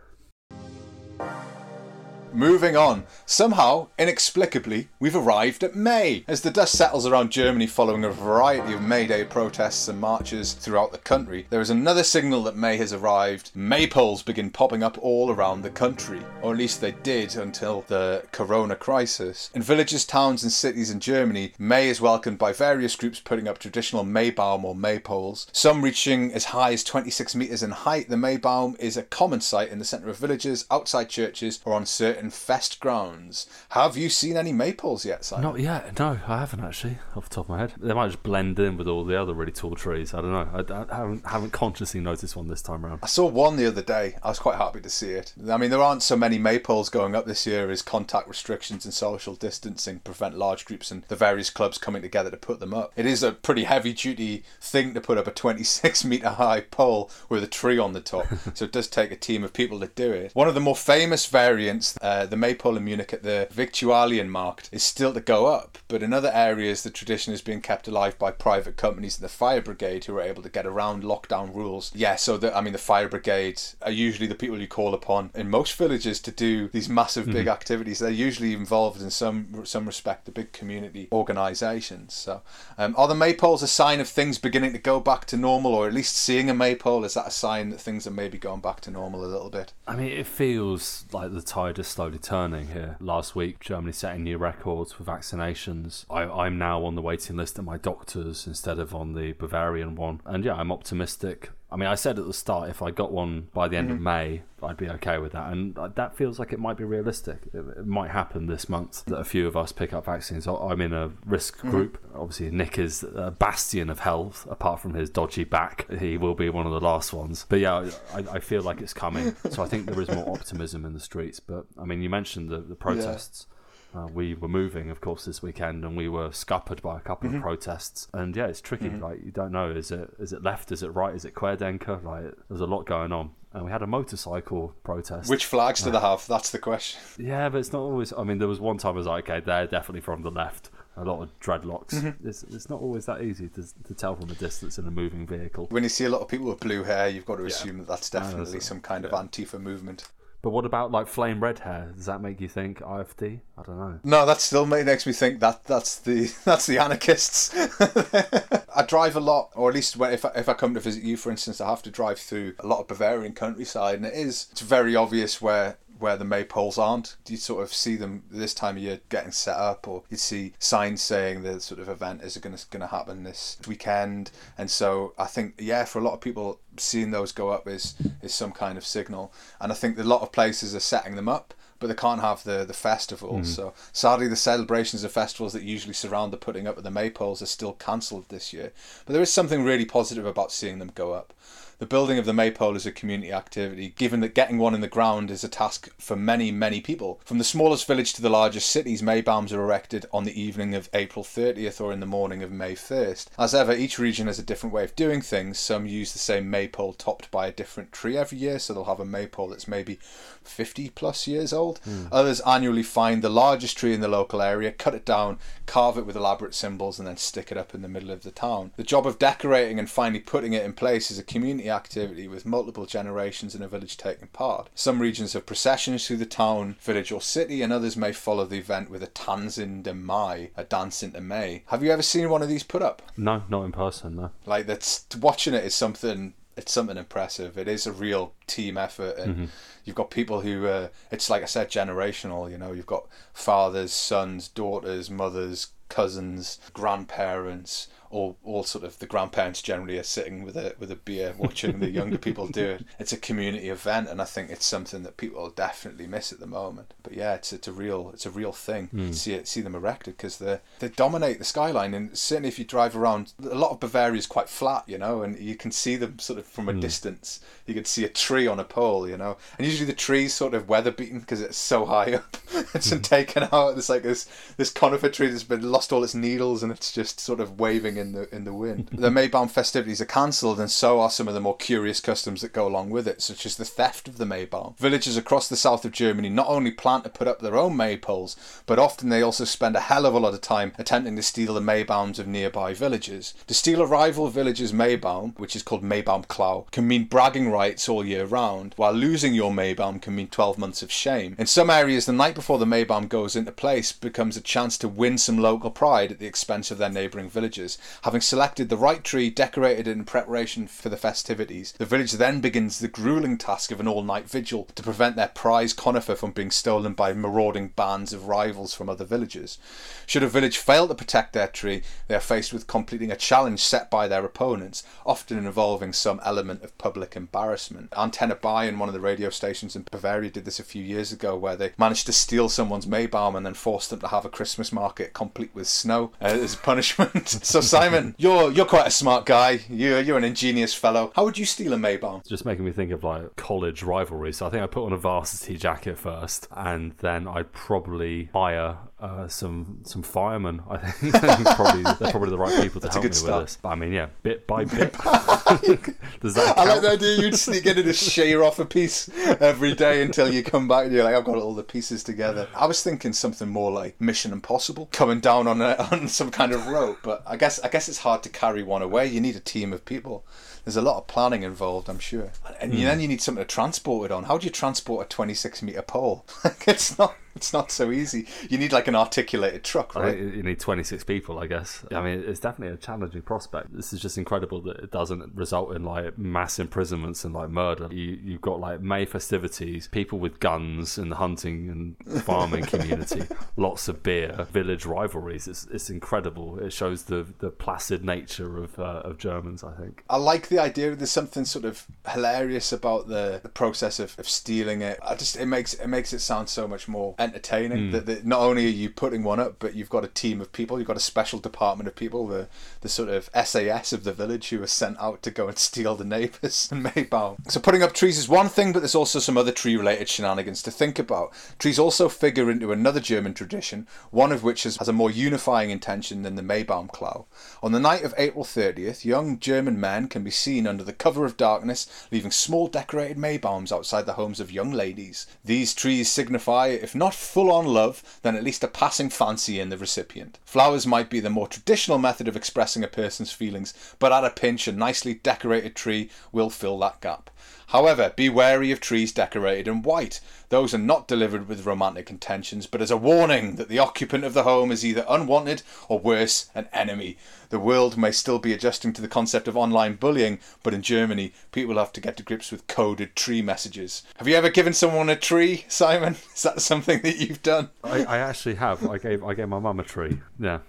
Moving 2.37 2.77
on. 2.77 3.05
Somehow, 3.25 3.87
inexplicably, 3.97 4.89
we've 4.99 5.15
arrived 5.15 5.63
at 5.63 5.75
May. 5.75 6.23
As 6.27 6.41
the 6.41 6.51
dust 6.51 6.77
settles 6.77 7.07
around 7.07 7.31
Germany 7.31 7.65
following 7.65 8.03
a 8.03 8.11
variety 8.11 8.73
of 8.73 8.81
May 8.83 9.07
Day 9.07 9.23
protests 9.23 9.87
and 9.87 9.99
marches 9.99 10.53
throughout 10.53 10.91
the 10.91 10.99
country, 10.99 11.47
there 11.49 11.61
is 11.61 11.71
another 11.71 12.03
signal 12.03 12.43
that 12.43 12.55
May 12.55 12.77
has 12.77 12.93
arrived. 12.93 13.49
Maypoles 13.55 14.23
begin 14.23 14.51
popping 14.51 14.83
up 14.83 14.99
all 14.99 15.31
around 15.31 15.63
the 15.63 15.71
country, 15.71 16.21
or 16.43 16.51
at 16.51 16.59
least 16.59 16.79
they 16.79 16.91
did 16.91 17.35
until 17.35 17.83
the 17.87 18.21
corona 18.31 18.75
crisis. 18.75 19.49
In 19.55 19.63
villages, 19.63 20.05
towns, 20.05 20.43
and 20.43 20.51
cities 20.51 20.91
in 20.91 20.99
Germany, 20.99 21.53
May 21.57 21.89
is 21.89 22.01
welcomed 22.01 22.37
by 22.37 22.53
various 22.53 22.95
groups 22.95 23.19
putting 23.19 23.47
up 23.47 23.57
traditional 23.57 24.05
Maybaum 24.05 24.63
or 24.63 24.75
Maypoles, 24.75 25.47
some 25.53 25.83
reaching 25.83 26.31
as 26.33 26.45
high 26.45 26.73
as 26.73 26.83
26 26.83 27.33
metres 27.33 27.63
in 27.63 27.71
height. 27.71 28.09
The 28.09 28.15
Maybaum 28.15 28.79
is 28.79 28.95
a 28.95 29.01
common 29.01 29.41
sight 29.41 29.69
in 29.69 29.79
the 29.79 29.85
centre 29.85 30.09
of 30.09 30.19
villages, 30.19 30.67
outside 30.69 31.09
churches, 31.09 31.61
or 31.65 31.73
on 31.73 31.87
certain 31.87 32.26
fest 32.33 32.79
grounds. 32.79 33.47
Have 33.69 33.97
you 33.97 34.09
seen 34.09 34.37
any 34.37 34.53
maypoles 34.53 35.05
yet, 35.05 35.25
Simon? 35.25 35.43
Not 35.43 35.59
yet. 35.59 35.97
No, 35.99 36.19
I 36.27 36.39
haven't 36.39 36.63
actually. 36.63 36.97
Off 37.15 37.29
the 37.29 37.35
top 37.35 37.45
of 37.45 37.49
my 37.49 37.59
head, 37.59 37.73
they 37.77 37.93
might 37.93 38.07
just 38.07 38.23
blend 38.23 38.59
in 38.59 38.77
with 38.77 38.87
all 38.87 39.03
the 39.03 39.19
other 39.19 39.33
really 39.33 39.51
tall 39.51 39.75
trees. 39.75 40.13
I 40.13 40.21
don't 40.21 40.31
know. 40.31 40.49
I, 40.53 40.93
I 40.93 40.97
haven't 40.97 41.25
haven't 41.25 41.51
consciously 41.51 41.99
noticed 41.99 42.35
one 42.35 42.47
this 42.47 42.61
time 42.61 42.85
around. 42.85 42.99
I 43.03 43.07
saw 43.07 43.27
one 43.27 43.55
the 43.55 43.67
other 43.67 43.81
day. 43.81 44.15
I 44.23 44.29
was 44.29 44.39
quite 44.39 44.57
happy 44.57 44.81
to 44.81 44.89
see 44.89 45.11
it. 45.11 45.33
I 45.49 45.57
mean, 45.57 45.69
there 45.69 45.81
aren't 45.81 46.03
so 46.03 46.15
many 46.15 46.37
maypoles 46.39 46.91
going 46.91 47.15
up 47.15 47.25
this 47.25 47.45
year 47.45 47.69
as 47.69 47.81
contact 47.81 48.27
restrictions 48.27 48.85
and 48.85 48.93
social 48.93 49.35
distancing 49.35 49.99
prevent 49.99 50.37
large 50.37 50.65
groups 50.65 50.91
and 50.91 51.03
the 51.03 51.15
various 51.15 51.49
clubs 51.49 51.77
coming 51.77 52.01
together 52.01 52.31
to 52.31 52.37
put 52.37 52.59
them 52.59 52.73
up. 52.73 52.91
It 52.95 53.05
is 53.05 53.23
a 53.23 53.31
pretty 53.31 53.65
heavy 53.65 53.93
duty 53.93 54.43
thing 54.59 54.93
to 54.93 55.01
put 55.01 55.17
up 55.17 55.27
a 55.27 55.31
26 55.31 56.05
metre 56.05 56.29
high 56.29 56.61
pole 56.61 57.11
with 57.29 57.43
a 57.43 57.47
tree 57.47 57.77
on 57.77 57.93
the 57.93 58.01
top. 58.01 58.25
so 58.53 58.65
it 58.65 58.71
does 58.71 58.87
take 58.87 59.11
a 59.11 59.15
team 59.15 59.43
of 59.43 59.53
people 59.53 59.79
to 59.79 59.87
do 59.87 60.11
it. 60.11 60.31
One 60.33 60.47
of 60.47 60.53
the 60.53 60.59
more 60.59 60.75
famous 60.75 61.25
variants 61.25 61.97
uh, 62.01 62.16
the 62.25 62.37
maypole 62.37 62.77
in 62.77 62.83
Munich 62.83 63.13
at 63.13 63.23
the 63.23 63.47
Viktualienmarkt 63.53 64.69
is 64.71 64.83
still 64.83 65.13
to 65.13 65.21
go 65.21 65.47
up, 65.47 65.77
but 65.87 66.03
in 66.03 66.13
other 66.13 66.31
areas 66.33 66.83
the 66.83 66.89
tradition 66.89 67.33
is 67.33 67.41
being 67.41 67.61
kept 67.61 67.87
alive 67.87 68.17
by 68.17 68.31
private 68.31 68.77
companies 68.77 69.17
and 69.17 69.23
the 69.23 69.29
fire 69.29 69.61
brigade 69.61 70.05
who 70.05 70.15
are 70.17 70.21
able 70.21 70.43
to 70.43 70.49
get 70.49 70.65
around 70.65 71.03
lockdown 71.03 71.53
rules. 71.53 71.91
Yeah, 71.93 72.15
so 72.15 72.37
the, 72.37 72.55
I 72.55 72.61
mean 72.61 72.73
the 72.73 72.79
fire 72.79 73.07
brigade 73.07 73.61
are 73.81 73.91
usually 73.91 74.27
the 74.27 74.35
people 74.35 74.59
you 74.59 74.67
call 74.67 74.93
upon 74.93 75.31
in 75.35 75.49
most 75.49 75.75
villages 75.75 76.19
to 76.21 76.31
do 76.31 76.69
these 76.69 76.89
massive 76.89 77.25
mm-hmm. 77.25 77.33
big 77.33 77.47
activities. 77.47 77.99
They're 77.99 78.09
usually 78.09 78.53
involved 78.53 79.01
in 79.01 79.09
some 79.09 79.65
some 79.65 79.85
respect 79.85 80.25
the 80.25 80.31
big 80.31 80.51
community 80.51 81.07
organisations. 81.11 82.13
So 82.13 82.41
um, 82.77 82.95
are 82.97 83.07
the 83.07 83.13
maypoles 83.13 83.63
a 83.63 83.67
sign 83.67 83.99
of 83.99 84.07
things 84.07 84.37
beginning 84.37 84.73
to 84.73 84.79
go 84.79 84.99
back 84.99 85.25
to 85.25 85.37
normal, 85.37 85.73
or 85.73 85.87
at 85.87 85.93
least 85.93 86.15
seeing 86.15 86.49
a 86.49 86.53
maypole 86.53 87.03
is 87.03 87.13
that 87.15 87.27
a 87.27 87.31
sign 87.31 87.69
that 87.69 87.79
things 87.79 88.07
are 88.07 88.11
maybe 88.11 88.37
going 88.37 88.61
back 88.61 88.81
to 88.81 88.91
normal 88.91 89.23
a 89.23 89.27
little 89.27 89.49
bit? 89.49 89.73
I 89.87 89.95
mean, 89.95 90.11
it 90.11 90.27
feels 90.27 91.05
like 91.11 91.33
the 91.33 91.41
tide 91.41 91.79
is 91.79 91.87
slowly 91.97 92.19
turning 92.19 92.67
here. 92.67 92.95
Last 92.99 93.35
week, 93.35 93.59
Germany 93.59 93.91
setting 93.91 94.23
new 94.23 94.37
records 94.37 94.91
for 94.91 95.03
vaccinations. 95.03 96.05
I, 96.11 96.45
am 96.45 96.59
now 96.59 96.85
on 96.85 96.93
the 96.93 97.01
waiting 97.01 97.37
list 97.37 97.57
at 97.57 97.65
my 97.65 97.77
doctor's 97.77 98.45
instead 98.45 98.77
of 98.77 98.93
on 98.93 99.13
the 99.13 99.31
Bavarian 99.31 99.95
one. 99.95 100.21
And 100.23 100.45
yeah, 100.45 100.53
I'm 100.53 100.71
optimistic 100.71 101.49
I 101.69 101.75
mean, 101.75 101.89
I 101.89 101.95
said 101.95 102.17
at 102.17 102.25
the 102.25 102.33
start 102.33 102.69
if 102.69 102.81
I 102.81 102.91
got 102.91 103.11
one 103.11 103.49
by 103.53 103.67
the 103.67 103.75
end 103.75 103.89
mm-hmm. 103.89 103.97
of 103.97 104.01
May, 104.01 104.41
I'd 104.63 104.77
be 104.77 104.89
okay 104.89 105.17
with 105.17 105.33
that, 105.33 105.51
and 105.51 105.75
that 105.75 106.15
feels 106.15 106.39
like 106.39 106.53
it 106.53 106.59
might 106.59 106.77
be 106.77 106.85
realistic. 106.85 107.39
It, 107.53 107.59
it, 107.77 107.85
might 107.85 108.09
happen 108.09 108.47
this 108.47 108.69
month 108.69 109.03
that 109.05 109.17
a 109.17 109.25
few 109.25 109.47
of 109.47 109.57
us 109.57 109.71
pick 109.71 109.91
up 109.91 110.05
vaccines. 110.05 110.47
I'm 110.47 110.81
in 110.81 110.93
a 110.93 111.11
risk 111.25 111.57
mm-hmm. 111.57 111.69
group. 111.69 112.01
Mm-hmm. 112.01 112.19
Obviously, 112.19 112.51
Nick 112.51 112.79
is 112.79 113.03
a 113.03 113.31
bastion 113.31 113.89
of 113.89 113.99
health. 113.99 114.47
Apart 114.49 114.79
from 114.79 114.93
his 114.93 115.09
dodgy 115.09 115.43
back, 115.43 115.91
he 115.99 116.17
will 116.17 116.35
be 116.35 116.49
one 116.49 116.65
of 116.65 116.71
the 116.71 116.79
last 116.79 117.11
ones. 117.11 117.45
But 117.47 117.59
yeah, 117.59 117.89
I, 118.13 118.19
I 118.31 118.39
feel 118.39 118.61
like 118.61 118.81
it's 118.81 118.93
coming. 118.93 119.35
So 119.51 119.61
I 119.61 119.67
think 119.67 119.87
there 119.87 120.01
is 120.01 120.09
more 120.09 120.29
optimism 120.35 120.85
in 120.85 120.93
the 120.93 120.99
streets. 121.01 121.39
But 121.39 121.65
I 121.77 121.83
mean, 121.83 122.01
you 122.01 122.09
mentioned 122.09 122.49
the, 122.49 122.59
the 122.59 122.75
protests. 122.75 123.45
Yeah. 123.49 123.56
Uh, 123.95 124.07
we 124.13 124.35
were 124.35 124.47
moving, 124.47 124.89
of 124.89 125.01
course, 125.01 125.25
this 125.25 125.41
weekend, 125.41 125.83
and 125.83 125.95
we 125.95 126.09
were 126.09 126.31
scuppered 126.31 126.81
by 126.81 126.97
a 126.97 126.99
couple 126.99 127.29
mm-hmm. 127.29 127.37
of 127.37 127.43
protests. 127.43 128.07
And 128.13 128.35
yeah, 128.35 128.47
it's 128.47 128.61
tricky. 128.61 128.89
Mm-hmm. 128.89 129.03
Like 129.03 129.25
you 129.25 129.31
don't 129.31 129.51
know, 129.51 129.71
is 129.71 129.91
it 129.91 130.09
is 130.19 130.33
it 130.33 130.43
left? 130.43 130.71
Is 130.71 130.83
it 130.83 130.89
right? 130.89 131.15
Is 131.15 131.25
it 131.25 131.33
Querdenker? 131.33 132.03
Like 132.03 132.33
there's 132.49 132.61
a 132.61 132.65
lot 132.65 132.85
going 132.85 133.11
on. 133.11 133.31
And 133.53 133.65
we 133.65 133.71
had 133.71 133.81
a 133.81 133.87
motorcycle 133.87 134.75
protest. 134.83 135.29
Which 135.29 135.45
flags 135.45 135.81
do 135.81 135.89
they 135.89 135.99
have? 135.99 136.27
That's 136.27 136.51
the 136.51 136.59
question. 136.59 136.99
Yeah, 137.17 137.49
but 137.49 137.59
it's 137.59 137.73
not 137.73 137.79
always. 137.79 138.13
I 138.13 138.23
mean, 138.23 138.37
there 138.37 138.47
was 138.47 138.59
one 138.59 138.77
time 138.77 138.93
I 138.93 138.97
was 138.97 139.07
like, 139.07 139.29
okay, 139.29 139.43
they're 139.43 139.65
definitely 139.65 140.01
from 140.01 140.21
the 140.21 140.31
left 140.31 140.69
a 140.97 141.05
lot 141.05 141.21
of 141.21 141.39
dreadlocks. 141.39 141.93
Mm-hmm. 141.93 142.27
It's, 142.27 142.43
it's 142.43 142.69
not 142.69 142.81
always 142.81 143.05
that 143.05 143.21
easy 143.21 143.47
to, 143.49 143.63
to 143.83 143.93
tell 143.93 144.15
from 144.15 144.29
a 144.31 144.33
distance 144.33 144.79
in 144.79 144.87
a 144.87 144.91
moving 144.91 145.27
vehicle. 145.27 145.67
When 145.69 145.83
you 145.83 145.89
see 145.89 146.05
a 146.05 146.09
lot 146.09 146.21
of 146.21 146.27
people 146.27 146.47
with 146.47 146.59
blue 146.59 146.83
hair, 146.83 147.07
you've 147.07 147.25
got 147.25 147.37
to 147.37 147.45
assume 147.45 147.77
yeah. 147.77 147.83
that 147.83 147.87
that's 147.87 148.09
definitely 148.09 148.59
some 148.59 148.81
kind 148.81 149.03
yeah. 149.03 149.11
of 149.11 149.29
Antifa 149.29 149.61
movement. 149.61 150.09
But 150.47 150.53
what 150.53 150.63
about 150.63 150.91
like 150.91 151.07
flame 151.07 151.43
red 151.43 151.59
hair? 151.59 151.91
Does 151.93 152.05
that 152.05 152.21
make 152.21 152.39
you 152.39 152.47
think 152.47 152.79
AfD? 152.79 153.41
I 153.57 153.63
don't 153.63 153.77
know. 153.77 153.99
No, 154.05 154.25
that 154.25 154.39
still 154.39 154.65
makes 154.65 155.05
me 155.05 155.11
think 155.11 155.41
that 155.41 155.65
that's 155.65 155.99
the 155.99 156.33
that's 156.45 156.65
the 156.65 156.77
anarchists. 156.77 157.53
I 158.73 158.83
drive 158.83 159.17
a 159.17 159.19
lot, 159.19 159.49
or 159.55 159.67
at 159.67 159.75
least 159.75 159.97
if 159.99 160.23
I, 160.23 160.29
if 160.37 160.47
I 160.47 160.53
come 160.53 160.73
to 160.73 160.79
visit 160.79 161.03
you, 161.03 161.17
for 161.17 161.31
instance, 161.31 161.59
I 161.59 161.69
have 161.69 161.83
to 161.83 161.91
drive 161.91 162.17
through 162.17 162.53
a 162.59 162.65
lot 162.65 162.79
of 162.79 162.87
Bavarian 162.87 163.33
countryside, 163.33 163.95
and 163.95 164.05
it 164.05 164.13
is 164.13 164.47
it's 164.53 164.61
very 164.61 164.95
obvious 164.95 165.41
where 165.41 165.79
where 165.99 166.17
the 166.17 166.25
maypoles 166.25 166.77
aren't. 166.77 167.15
You 167.27 167.37
sort 167.37 167.63
of 167.63 167.73
see 167.73 167.95
them 167.95 168.23
this 168.29 168.53
time 168.53 168.77
of 168.77 168.83
year 168.83 168.99
getting 169.09 169.31
set 169.31 169.57
up, 169.57 169.87
or 169.87 170.03
you 170.09 170.17
see 170.17 170.53
signs 170.59 171.01
saying 171.01 171.43
the 171.43 171.59
sort 171.59 171.79
of 171.79 171.89
event 171.89 172.21
is 172.21 172.37
going 172.37 172.55
to 172.55 172.65
going 172.69 172.81
to 172.81 172.87
happen 172.87 173.23
this 173.23 173.57
weekend. 173.67 174.31
And 174.57 174.69
so 174.69 175.13
I 175.17 175.25
think 175.25 175.55
yeah, 175.57 175.85
for 175.85 175.99
a 175.99 176.03
lot 176.03 176.13
of 176.13 176.21
people, 176.21 176.59
seeing 176.77 177.11
those 177.11 177.31
go 177.31 177.49
up 177.49 177.67
is 177.67 177.95
is 178.21 178.33
some 178.33 178.51
kind 178.51 178.77
of 178.77 178.85
signal. 178.85 179.31
And 179.59 179.71
I 179.71 179.75
think 179.75 179.97
a 179.97 180.03
lot 180.03 180.21
of 180.21 180.31
places 180.31 180.75
are 180.75 180.79
setting 180.79 181.15
them 181.15 181.29
up. 181.29 181.53
But 181.79 181.87
they 181.89 181.93
can't 181.93 182.21
have 182.21 182.43
the, 182.43 182.65
the 182.65 182.73
festivals. 182.73 183.49
Mm. 183.49 183.55
So 183.55 183.73
sadly, 183.93 184.27
the 184.27 184.35
celebrations 184.35 185.03
and 185.03 185.13
festivals 185.13 185.53
that 185.53 185.61
usually 185.61 185.93
surround 185.93 186.33
the 186.33 186.37
putting 186.37 186.65
up 186.65 186.75
of 186.75 186.83
the 186.83 186.89
maypoles 186.89 187.39
are 187.39 187.45
still 187.45 187.73
cancelled 187.73 188.29
this 188.29 188.51
year. 188.51 188.71
But 189.05 189.13
there 189.13 189.21
is 189.21 189.31
something 189.31 189.63
really 189.63 189.85
positive 189.85 190.25
about 190.25 190.51
seeing 190.51 190.79
them 190.79 190.91
go 190.95 191.13
up. 191.13 191.35
The 191.79 191.85
building 191.85 192.17
of 192.17 192.25
the 192.25 192.33
maypole 192.33 192.75
is 192.75 192.87
a 192.87 192.91
community 192.91 193.31
activity, 193.31 193.89
given 193.89 194.21
that 194.21 194.33
getting 194.33 194.57
one 194.57 194.73
in 194.73 194.81
the 194.81 194.87
ground 194.87 195.29
is 195.29 195.43
a 195.43 195.47
task 195.47 195.89
for 195.99 196.15
many, 196.15 196.51
many 196.51 196.81
people. 196.81 197.21
From 197.23 197.37
the 197.37 197.43
smallest 197.43 197.85
village 197.85 198.13
to 198.13 198.21
the 198.23 198.31
largest 198.31 198.71
cities, 198.71 199.03
maybaums 199.03 199.53
are 199.53 199.61
erected 199.61 200.07
on 200.11 200.23
the 200.23 200.41
evening 200.41 200.73
of 200.73 200.89
April 200.95 201.23
30th 201.23 201.79
or 201.79 201.93
in 201.93 201.99
the 201.99 202.07
morning 202.07 202.41
of 202.41 202.51
May 202.51 202.73
1st. 202.73 203.27
As 203.37 203.53
ever, 203.53 203.73
each 203.73 203.99
region 203.99 204.25
has 204.25 204.39
a 204.39 204.43
different 204.43 204.73
way 204.73 204.83
of 204.83 204.95
doing 204.95 205.21
things. 205.21 205.59
Some 205.59 205.85
use 205.85 206.13
the 206.13 206.19
same 206.19 206.49
maypole 206.49 206.93
topped 206.93 207.29
by 207.29 207.45
a 207.45 207.51
different 207.51 207.91
tree 207.91 208.17
every 208.17 208.39
year, 208.39 208.57
so 208.57 208.73
they'll 208.73 208.85
have 208.85 208.99
a 208.99 209.05
maypole 209.05 209.49
that's 209.49 209.67
maybe 209.67 209.99
50 210.41 210.89
plus 210.89 211.27
years 211.27 211.53
old. 211.53 211.79
Mm. 211.87 212.07
Others 212.11 212.39
annually 212.41 212.81
find 212.81 213.21
the 213.21 213.29
largest 213.29 213.77
tree 213.77 213.93
in 213.93 214.01
the 214.01 214.07
local 214.07 214.41
area, 214.41 214.71
cut 214.71 214.95
it 214.95 215.05
down, 215.05 215.37
carve 215.67 215.99
it 215.99 216.07
with 216.07 216.15
elaborate 216.15 216.55
symbols, 216.55 216.97
and 216.97 217.07
then 217.07 217.17
stick 217.17 217.51
it 217.51 217.57
up 217.57 217.75
in 217.75 217.83
the 217.83 217.87
middle 217.87 218.09
of 218.09 218.23
the 218.23 218.31
town. 218.31 218.71
The 218.77 218.83
job 218.83 219.05
of 219.05 219.19
decorating 219.19 219.77
and 219.77 219.87
finally 219.87 220.21
putting 220.21 220.53
it 220.53 220.65
in 220.65 220.73
place 220.73 221.11
is 221.11 221.19
a 221.19 221.23
community 221.23 221.66
activity 221.69 222.27
with 222.27 222.45
multiple 222.45 222.85
generations 222.85 223.55
in 223.55 223.61
a 223.61 223.67
village 223.67 223.97
taking 223.97 224.27
part. 224.29 224.69
Some 224.75 224.99
regions 224.99 225.33
have 225.33 225.45
processions 225.45 226.07
through 226.07 226.17
the 226.17 226.25
town, 226.25 226.75
village, 226.81 227.11
or 227.11 227.21
city, 227.21 227.61
and 227.61 227.71
others 227.71 227.97
may 227.97 228.11
follow 228.11 228.45
the 228.45 228.57
event 228.57 228.89
with 228.89 229.03
a 229.03 229.07
Tanz 229.07 229.57
in 229.57 229.83
den 229.83 230.03
Mai, 230.03 230.51
a 230.55 230.63
dance 230.63 231.03
into 231.03 231.21
May. 231.21 231.63
Have 231.67 231.83
you 231.83 231.91
ever 231.91 232.01
seen 232.01 232.29
one 232.29 232.41
of 232.41 232.49
these 232.49 232.63
put 232.63 232.81
up? 232.81 233.01
No, 233.17 233.43
not 233.49 233.63
in 233.63 233.71
person, 233.71 234.15
no. 234.15 234.31
Like 234.45 234.65
that's 234.65 235.05
watching 235.19 235.53
it 235.53 235.65
is 235.65 235.75
something 235.75 236.33
it's 236.57 236.71
something 236.71 236.97
impressive. 236.97 237.57
It 237.57 237.67
is 237.67 237.85
a 237.85 237.91
real 237.91 238.33
team 238.47 238.77
effort, 238.77 239.17
and 239.17 239.33
mm-hmm. 239.33 239.45
you've 239.85 239.95
got 239.95 240.09
people 240.09 240.41
who 240.41 240.65
uh, 240.65 240.87
it's 241.11 241.29
like 241.29 241.43
I 241.43 241.45
said, 241.45 241.69
generational. 241.69 242.49
You 242.49 242.57
know, 242.57 242.71
you've 242.71 242.87
got 242.87 243.07
fathers, 243.31 243.93
sons, 243.93 244.47
daughters, 244.47 245.09
mothers, 245.09 245.67
cousins, 245.87 246.59
grandparents, 246.73 247.87
all 248.09 248.37
all 248.43 248.63
sort 248.63 248.83
of 248.83 248.99
the 248.99 249.05
grandparents 249.05 249.61
generally 249.61 249.97
are 249.97 250.03
sitting 250.03 250.43
with 250.43 250.55
a 250.57 250.75
with 250.79 250.91
a 250.91 250.95
beer 250.95 251.33
watching 251.37 251.79
the 251.79 251.89
younger 251.89 252.17
people 252.17 252.47
do 252.47 252.65
it. 252.65 252.85
It's 252.99 253.13
a 253.13 253.17
community 253.17 253.69
event, 253.69 254.09
and 254.09 254.21
I 254.21 254.25
think 254.25 254.49
it's 254.49 254.65
something 254.65 255.03
that 255.03 255.17
people 255.17 255.49
definitely 255.49 256.07
miss 256.07 256.31
at 256.33 256.39
the 256.39 256.47
moment. 256.47 256.93
But 257.03 257.13
yeah, 257.13 257.35
it's 257.35 257.53
it's 257.53 257.67
a 257.67 257.71
real 257.73 258.11
it's 258.13 258.25
a 258.25 258.31
real 258.31 258.51
thing. 258.51 258.87
Hmm. 258.87 259.11
See 259.11 259.33
it, 259.33 259.47
see 259.47 259.61
them 259.61 259.75
erected 259.75 260.17
because 260.17 260.37
they 260.37 260.59
they 260.79 260.89
dominate 260.89 261.39
the 261.39 261.45
skyline, 261.45 261.93
and 261.93 262.17
certainly 262.17 262.49
if 262.49 262.59
you 262.59 262.65
drive 262.65 262.95
around, 262.95 263.33
a 263.43 263.55
lot 263.55 263.71
of 263.71 263.79
Bavaria 263.79 264.17
is 264.17 264.27
quite 264.27 264.49
flat, 264.49 264.83
you 264.87 264.97
know, 264.97 265.21
and 265.21 265.37
you 265.39 265.55
can 265.55 265.71
see 265.71 265.95
them 265.95 266.19
sort 266.19 266.39
of 266.39 266.45
from 266.45 266.69
a 266.69 266.73
Hmm. 266.73 266.79
distance. 266.79 267.39
You 267.65 267.73
can 267.73 267.85
see 267.85 268.05
a 268.05 268.09
tree 268.09 268.47
on 268.47 268.59
a 268.59 268.63
pole, 268.63 269.07
you 269.09 269.17
know, 269.17 269.37
and 269.57 269.67
usually 269.67 269.85
the 269.85 269.93
tree's 269.93 270.33
sort 270.33 270.53
of 270.53 270.69
weather 270.69 270.91
beaten 270.91 271.19
because 271.19 271.41
it's 271.41 271.57
so 271.57 271.85
high 271.85 272.13
up. 272.13 272.37
it's 272.73 272.89
Hmm. 272.89 272.95
been 272.95 273.01
taken 273.03 273.43
out. 273.51 273.77
It's 273.77 273.89
like 273.89 274.03
this 274.03 274.27
this 274.57 274.69
conifer 274.71 275.09
tree 275.09 275.27
that's 275.27 275.43
been 275.43 275.69
lost 275.71 275.91
all 275.93 276.03
its 276.03 276.15
needles, 276.15 276.63
and 276.63 276.71
it's 276.71 276.91
just 276.91 277.19
sort 277.19 277.39
of 277.39 277.59
waving 277.59 277.96
in 277.97 278.13
the 278.13 278.33
in 278.33 278.43
the 278.43 278.53
wind. 278.53 278.89
the 278.91 279.09
Maybaum 279.09 279.49
festivities 279.49 280.01
are 280.01 280.05
cancelled, 280.05 280.59
and 280.59 280.71
so 280.71 280.99
are 280.99 281.09
some 281.09 281.27
of 281.27 281.33
the 281.33 281.39
more 281.39 281.55
curious 281.55 281.99
customs 281.99 282.41
that 282.41 282.53
go 282.53 282.67
along 282.67 282.89
with 282.89 283.07
it, 283.07 283.21
such 283.21 283.45
as 283.45 283.57
the 283.57 283.65
theft 283.65 284.07
of 284.07 284.17
the 284.17 284.25
Maybaum. 284.25 284.77
Villagers 284.77 285.17
across 285.17 285.47
the 285.47 285.55
south 285.55 285.85
of 285.85 285.91
Germany 285.91 286.29
not 286.29 286.47
only 286.47 286.71
plan 286.71 287.01
to 287.01 287.09
put 287.09 287.27
up 287.27 287.39
their 287.39 287.57
own 287.57 287.75
maypoles, 287.75 288.35
but 288.65 288.79
often 288.79 289.09
they 289.09 289.21
also 289.21 289.43
spend 289.43 289.75
a 289.75 289.81
hell 289.81 290.05
of 290.05 290.13
a 290.13 290.19
lot 290.19 290.33
of 290.33 290.41
time 290.41 290.73
attempting 290.77 291.15
to 291.15 291.23
steal 291.23 291.53
the 291.53 291.59
Maybaums 291.59 292.19
of 292.19 292.27
nearby 292.27 292.73
villages. 292.73 293.33
To 293.47 293.53
steal 293.53 293.81
a 293.81 293.85
rival 293.85 294.27
village's 294.29 294.71
Maybaum, 294.71 295.37
which 295.39 295.55
is 295.55 295.63
called 295.63 295.83
Maybaum 295.83 296.27
Klau, 296.27 296.69
can 296.71 296.87
mean 296.87 297.05
bragging 297.05 297.49
rights 297.49 297.89
all 297.89 298.05
year 298.05 298.25
round, 298.25 298.73
while 298.77 298.93
losing 298.93 299.33
your 299.33 299.51
Maybaum 299.51 300.01
can 300.01 300.15
mean 300.15 300.27
12 300.27 300.57
months 300.57 300.81
of 300.81 300.91
shame. 300.91 301.35
In 301.37 301.47
some 301.47 301.69
areas, 301.69 302.05
the 302.05 302.13
night 302.13 302.35
before 302.35 302.59
the 302.59 302.65
Maybaum 302.65 303.09
goes 303.09 303.35
into 303.35 303.51
place 303.51 303.91
becomes 303.91 304.37
a 304.37 304.41
chance 304.41 304.77
to 304.77 304.87
win 304.87 305.17
some 305.17 305.37
local 305.37 305.71
pride 305.71 306.11
at 306.11 306.19
the 306.19 306.27
expense 306.27 306.71
of 306.71 306.77
their 306.77 306.89
neighbouring 306.89 307.29
villages. 307.29 307.77
Having 308.03 308.21
selected 308.21 308.69
the 308.69 308.77
right 308.77 309.03
tree, 309.03 309.29
decorated 309.29 309.87
it 309.87 309.91
in 309.91 310.05
preparation 310.05 310.67
for 310.67 310.89
the 310.89 310.97
festivities, 310.97 311.73
the 311.77 311.85
village 311.85 312.13
then 312.13 312.41
begins 312.41 312.79
the 312.79 312.87
grueling 312.87 313.37
task 313.37 313.71
of 313.71 313.79
an 313.79 313.87
all 313.87 314.03
night 314.03 314.29
vigil 314.29 314.67
to 314.75 314.83
prevent 314.83 315.15
their 315.15 315.27
prize 315.27 315.73
conifer 315.73 316.15
from 316.15 316.31
being 316.31 316.51
stolen 316.51 316.93
by 316.93 317.13
marauding 317.13 317.69
bands 317.69 318.13
of 318.13 318.27
rivals 318.27 318.73
from 318.73 318.89
other 318.89 319.05
villages. 319.05 319.57
Should 320.05 320.23
a 320.23 320.27
village 320.27 320.57
fail 320.57 320.87
to 320.87 320.95
protect 320.95 321.33
their 321.33 321.47
tree, 321.47 321.83
they 322.07 322.15
are 322.15 322.19
faced 322.19 322.53
with 322.53 322.67
completing 322.67 323.11
a 323.11 323.15
challenge 323.15 323.63
set 323.63 323.89
by 323.89 324.07
their 324.07 324.25
opponents, 324.25 324.83
often 325.05 325.37
involving 325.37 325.93
some 325.93 326.21
element 326.23 326.63
of 326.63 326.77
public 326.77 327.15
embarrassment. 327.15 327.91
Antenne 327.91 328.39
Bayern, 328.39 328.77
one 328.77 328.89
of 328.89 328.93
the 328.93 328.99
radio 328.99 329.29
stations 329.29 329.75
in 329.75 329.85
Bavaria, 329.91 330.29
did 330.29 330.45
this 330.45 330.59
a 330.59 330.63
few 330.63 330.83
years 330.83 331.11
ago 331.11 331.35
where 331.35 331.55
they 331.55 331.71
managed 331.77 332.05
to 332.05 332.13
steal 332.13 332.49
someone's 332.49 332.85
Maybaum 332.85 333.35
and 333.35 333.45
then 333.45 333.53
forced 333.53 333.89
them 333.89 333.99
to 333.99 334.07
have 334.07 334.25
a 334.25 334.29
Christmas 334.29 334.71
market 334.71 335.13
complete 335.13 335.51
with 335.53 335.67
snow 335.67 336.11
uh, 336.21 336.25
as 336.25 336.55
punishment. 336.55 337.27
so 337.43 337.61
Simon, 337.77 338.15
you're 338.17 338.51
you're 338.51 338.65
quite 338.65 338.87
a 338.87 338.91
smart 338.91 339.25
guy. 339.25 339.59
You're 339.69 340.01
you're 340.01 340.17
an 340.17 340.23
ingenious 340.23 340.73
fellow. 340.73 341.11
How 341.15 341.25
would 341.25 341.37
you 341.37 341.45
steal 341.45 341.73
a 341.73 341.77
Maybaum? 341.77 342.19
It's 342.19 342.29
just 342.29 342.45
making 342.45 342.65
me 342.65 342.71
think 342.71 342.91
of 342.91 343.03
like 343.03 343.35
college 343.35 343.83
rivalries. 343.83 344.37
So 344.37 344.47
I 344.47 344.49
think 344.49 344.63
I 344.63 344.67
put 344.67 344.85
on 344.85 344.93
a 344.93 344.97
varsity 344.97 345.57
jacket 345.57 345.97
first, 345.97 346.47
and 346.51 346.93
then 346.99 347.27
I'd 347.27 347.51
probably 347.53 348.29
hire 348.33 348.77
uh, 348.99 349.27
some 349.27 349.79
some 349.83 350.01
firemen. 350.01 350.61
I 350.69 350.77
think 350.77 351.13
probably 351.55 351.83
they're 351.83 352.11
probably 352.11 352.29
the 352.31 352.37
right 352.37 352.61
people 352.63 352.81
to 352.81 352.87
That's 352.87 352.95
help 352.95 353.03
me 353.05 353.09
good 353.11 353.23
with 353.23 353.41
this. 353.43 353.57
But 353.61 353.69
I 353.69 353.75
mean, 353.75 353.93
yeah, 353.93 354.07
bit 354.23 354.47
by 354.47 354.65
bit. 354.65 354.91
Does 356.21 356.33
that 356.33 356.55
I 356.57 356.63
like 356.65 356.81
the 356.81 356.91
idea 356.91 357.17
you'd 357.21 357.35
sneak 357.35 357.65
in 357.67 357.77
and 357.77 357.85
just 357.85 358.03
shear 358.09 358.43
off 358.43 358.57
a 358.59 358.65
piece 358.65 359.09
every 359.39 359.75
day 359.75 360.01
until 360.01 360.31
you 360.33 360.43
come 360.43 360.67
back 360.67 360.85
and 360.85 360.93
you're 360.93 361.03
like, 361.03 361.13
I've 361.15 361.25
got 361.25 361.37
all 361.37 361.53
the 361.53 361.63
pieces 361.63 362.03
together. 362.03 362.47
I 362.55 362.65
was 362.65 362.81
thinking 362.83 363.13
something 363.13 363.47
more 363.49 363.71
like 363.71 363.99
Mission 364.01 364.31
Impossible, 364.33 364.87
coming 364.91 365.19
down 365.19 365.47
on 365.47 365.61
a, 365.61 365.75
on 365.91 366.07
some 366.07 366.31
kind 366.31 366.51
of 366.51 366.67
rope. 366.67 366.99
But 367.03 367.23
I 367.27 367.37
guess 367.37 367.59
I 367.59 367.69
guess 367.69 367.87
it's 367.87 367.99
hard 367.99 368.23
to 368.23 368.29
carry 368.29 368.63
one 368.63 368.81
away. 368.81 369.07
You 369.07 369.21
need 369.21 369.35
a 369.35 369.39
team 369.41 369.73
of 369.73 369.85
people. 369.85 370.25
There's 370.65 370.75
a 370.75 370.81
lot 370.81 370.97
of 370.97 371.07
planning 371.07 371.43
involved, 371.43 371.87
I'm 371.87 371.99
sure. 371.99 372.31
And 372.59 372.73
Hmm. 372.73 372.81
then 372.81 372.99
you 372.99 373.07
need 373.07 373.21
something 373.21 373.43
to 373.43 373.47
transport 373.47 374.11
it 374.11 374.13
on. 374.13 374.25
How 374.25 374.37
do 374.37 374.45
you 374.45 374.51
transport 374.51 375.05
a 375.05 375.09
26 375.09 375.61
meter 375.61 375.81
pole? 375.81 376.25
it's 376.65 376.97
not. 376.97 377.15
It's 377.37 377.53
not 377.53 377.71
so 377.71 377.91
easy. 377.91 378.27
You 378.49 378.57
need 378.57 378.73
like 378.73 378.87
an 378.87 378.95
articulated 378.95 379.63
truck, 379.63 379.95
I 379.95 380.01
right? 380.01 380.17
you 380.17 380.41
need 380.43 380.59
26 380.59 381.03
people, 381.03 381.37
I 381.37 381.45
guess. 381.45 381.85
I 381.91 382.01
mean, 382.01 382.23
it's 382.25 382.39
definitely 382.39 382.73
a 382.73 382.77
challenging 382.77 383.21
prospect. 383.21 383.75
This 383.75 383.93
is 383.93 384.01
just 384.01 384.17
incredible 384.17 384.59
that 384.61 384.77
it 384.77 384.91
doesn't 384.91 385.35
result 385.35 385.75
in 385.75 385.83
like 385.83 386.17
mass 386.17 386.57
imprisonments 386.57 387.23
and 387.23 387.33
like 387.33 387.49
murder. 387.49 387.89
You, 387.91 388.17
you've 388.23 388.41
got 388.41 388.59
like 388.59 388.81
May 388.81 389.05
festivities, 389.05 389.87
people 389.87 390.17
with 390.17 390.39
guns 390.39 390.97
in 390.97 391.09
the 391.09 391.17
hunting 391.17 391.69
and 392.01 392.23
farming 392.23 392.65
community, 392.73 393.23
lots 393.55 393.87
of 393.87 394.01
beer, 394.01 394.47
village 394.51 394.85
rivalries. 394.85 395.47
It's, 395.47 395.67
it's 395.67 395.89
incredible. 395.91 396.59
It 396.59 396.73
shows 396.73 397.03
the, 397.03 397.27
the 397.37 397.51
placid 397.51 398.03
nature 398.03 398.57
of, 398.63 398.79
uh, 398.79 399.01
of 399.05 399.19
Germans, 399.19 399.63
I 399.63 399.73
think. 399.73 400.03
I 400.09 400.17
like 400.17 400.47
the 400.47 400.59
idea. 400.59 400.95
There's 400.95 401.11
something 401.11 401.45
sort 401.45 401.65
of 401.65 401.85
hilarious 402.09 402.71
about 402.71 403.07
the, 403.07 403.39
the 403.43 403.49
process 403.49 403.99
of, 403.99 404.17
of 404.17 404.27
stealing 404.27 404.81
it. 404.81 404.99
I 405.01 405.15
just 405.15 405.37
it 405.37 405.45
makes 405.45 405.73
it 405.73 405.87
makes 405.87 406.13
it 406.13 406.19
sound 406.19 406.49
so 406.49 406.67
much 406.67 406.87
more 406.87 407.15
entertaining. 407.27 407.87
Hmm. 407.87 407.91
That, 407.91 408.05
that 408.05 408.25
not 408.25 408.39
only 408.39 408.65
are 408.65 408.69
you 408.69 408.89
putting 408.89 409.23
one 409.23 409.39
up, 409.39 409.55
but 409.59 409.75
you've 409.75 409.89
got 409.89 410.03
a 410.03 410.07
team 410.07 410.41
of 410.41 410.51
people. 410.51 410.77
You've 410.77 410.87
got 410.87 410.97
a 410.97 411.01
special 411.01 411.39
department 411.39 411.87
of 411.87 411.95
people, 411.95 412.27
the 412.27 412.47
the 412.81 412.89
sort 412.89 413.09
of 413.09 413.29
SAS 413.45 413.93
of 413.93 414.03
the 414.03 414.13
village 414.13 414.49
who 414.49 414.61
are 414.61 414.67
sent 414.67 414.99
out 414.99 415.21
to 415.23 415.31
go 415.31 415.47
and 415.47 415.57
steal 415.57 415.95
the 415.95 416.05
neighbours 416.05 416.69
and 416.71 416.85
Maybaum. 416.85 417.37
So 417.51 417.59
putting 417.59 417.83
up 417.83 417.93
trees 417.93 418.17
is 418.17 418.29
one 418.29 418.49
thing, 418.49 418.71
but 418.73 418.79
there's 418.79 418.95
also 418.95 419.19
some 419.19 419.37
other 419.37 419.51
tree 419.51 419.75
related 419.75 420.09
shenanigans 420.09 420.61
to 420.63 420.71
think 420.71 420.99
about. 420.99 421.33
Trees 421.59 421.79
also 421.79 422.09
figure 422.09 422.49
into 422.49 422.71
another 422.71 422.99
German 422.99 423.33
tradition, 423.33 423.87
one 424.11 424.31
of 424.31 424.43
which 424.43 424.63
has, 424.63 424.77
has 424.77 424.87
a 424.87 424.93
more 424.93 425.11
unifying 425.11 425.69
intention 425.69 426.21
than 426.21 426.35
the 426.35 426.41
Maybaum 426.41 426.89
Klau. 426.89 427.25
On 427.61 427.71
the 427.71 427.79
night 427.79 428.03
of 428.03 428.13
April 428.17 428.45
30th, 428.45 429.05
young 429.05 429.39
German 429.39 429.79
men 429.79 430.07
can 430.07 430.23
be 430.23 430.31
seen 430.31 430.67
under 430.67 430.83
the 430.83 430.93
cover 430.93 431.25
of 431.25 431.37
darkness, 431.37 432.07
leaving 432.11 432.31
small 432.31 432.67
decorated 432.67 433.17
Maybaums 433.17 433.71
outside 433.71 434.05
the 434.05 434.13
homes 434.13 434.39
of 434.39 434.51
young 434.51 434.71
ladies. 434.71 435.27
These 435.43 435.73
trees 435.73 436.11
signify, 436.11 436.67
if 436.67 436.95
not 436.95 437.13
full 437.17 437.51
on 437.51 437.65
love, 437.65 438.19
then 438.21 438.35
at 438.35 438.43
least 438.43 438.63
a 438.63 438.67
passing 438.67 439.09
fancy 439.09 439.59
in 439.59 439.69
the 439.69 439.77
recipient. 439.77 440.37
Flowers 440.45 440.85
might 440.85 441.09
be 441.09 441.19
the 441.19 441.29
more 441.29 441.47
traditional 441.47 441.97
method 441.97 442.27
of 442.27 442.35
expressing 442.35 442.83
a 442.83 442.87
person's 442.87 443.31
feelings, 443.31 443.73
but 443.99 444.11
at 444.11 444.23
a 444.23 444.29
pinch, 444.29 444.67
a 444.67 444.71
nicely 444.71 445.15
decorated 445.15 445.75
tree 445.75 446.09
will 446.31 446.49
fill 446.49 446.77
that 446.79 447.01
gap. 447.01 447.29
However, 447.67 448.13
be 448.15 448.29
wary 448.29 448.71
of 448.71 448.79
trees 448.79 449.11
decorated 449.11 449.67
in 449.67 449.81
white. 449.81 450.21
Those 450.49 450.73
are 450.73 450.77
not 450.77 451.07
delivered 451.07 451.49
with 451.49 451.65
romantic 451.65 452.09
intentions, 452.09 452.65
but 452.65 452.81
as 452.81 452.91
a 452.91 452.95
warning 452.95 453.55
that 453.55 453.67
the 453.67 453.79
occupant 453.79 454.23
of 454.23 454.33
the 454.33 454.43
home 454.43 454.71
is 454.71 454.85
either 454.85 455.05
unwanted 455.09 455.63
or 455.89 455.99
worse, 455.99 456.49
an 456.55 456.69
enemy. 456.71 457.17
The 457.49 457.59
world 457.59 457.97
may 457.97 458.11
still 458.11 458.39
be 458.39 458.53
adjusting 458.53 458.93
to 458.93 459.01
the 459.01 459.09
concept 459.09 459.49
of 459.49 459.57
online 459.57 459.95
bullying, 459.95 460.39
but 460.63 460.73
in 460.73 460.81
Germany, 460.81 461.33
people 461.51 461.77
have 461.77 461.91
to 461.93 462.01
get 462.01 462.15
to 462.17 462.23
grips 462.23 462.51
with 462.51 462.67
coded 462.67 463.15
tree 463.17 463.41
messages. 463.41 464.03
Have 464.15 464.29
you 464.29 464.35
ever 464.35 464.49
given 464.49 464.71
someone 464.71 465.09
a 465.09 465.15
tree, 465.17 465.65
Simon? 465.67 466.13
Is 466.35 466.43
that 466.43 466.61
something 466.61 467.01
that 467.01 467.17
you've 467.17 467.43
done? 467.43 467.69
I, 467.83 468.05
I 468.05 468.17
actually 468.19 468.55
have. 468.55 468.87
I 468.89 468.97
gave 468.97 469.23
I 469.23 469.33
gave 469.33 469.49
my 469.49 469.59
mum 469.59 469.79
a 469.79 469.83
tree. 469.83 470.19
Yeah, 470.39 470.59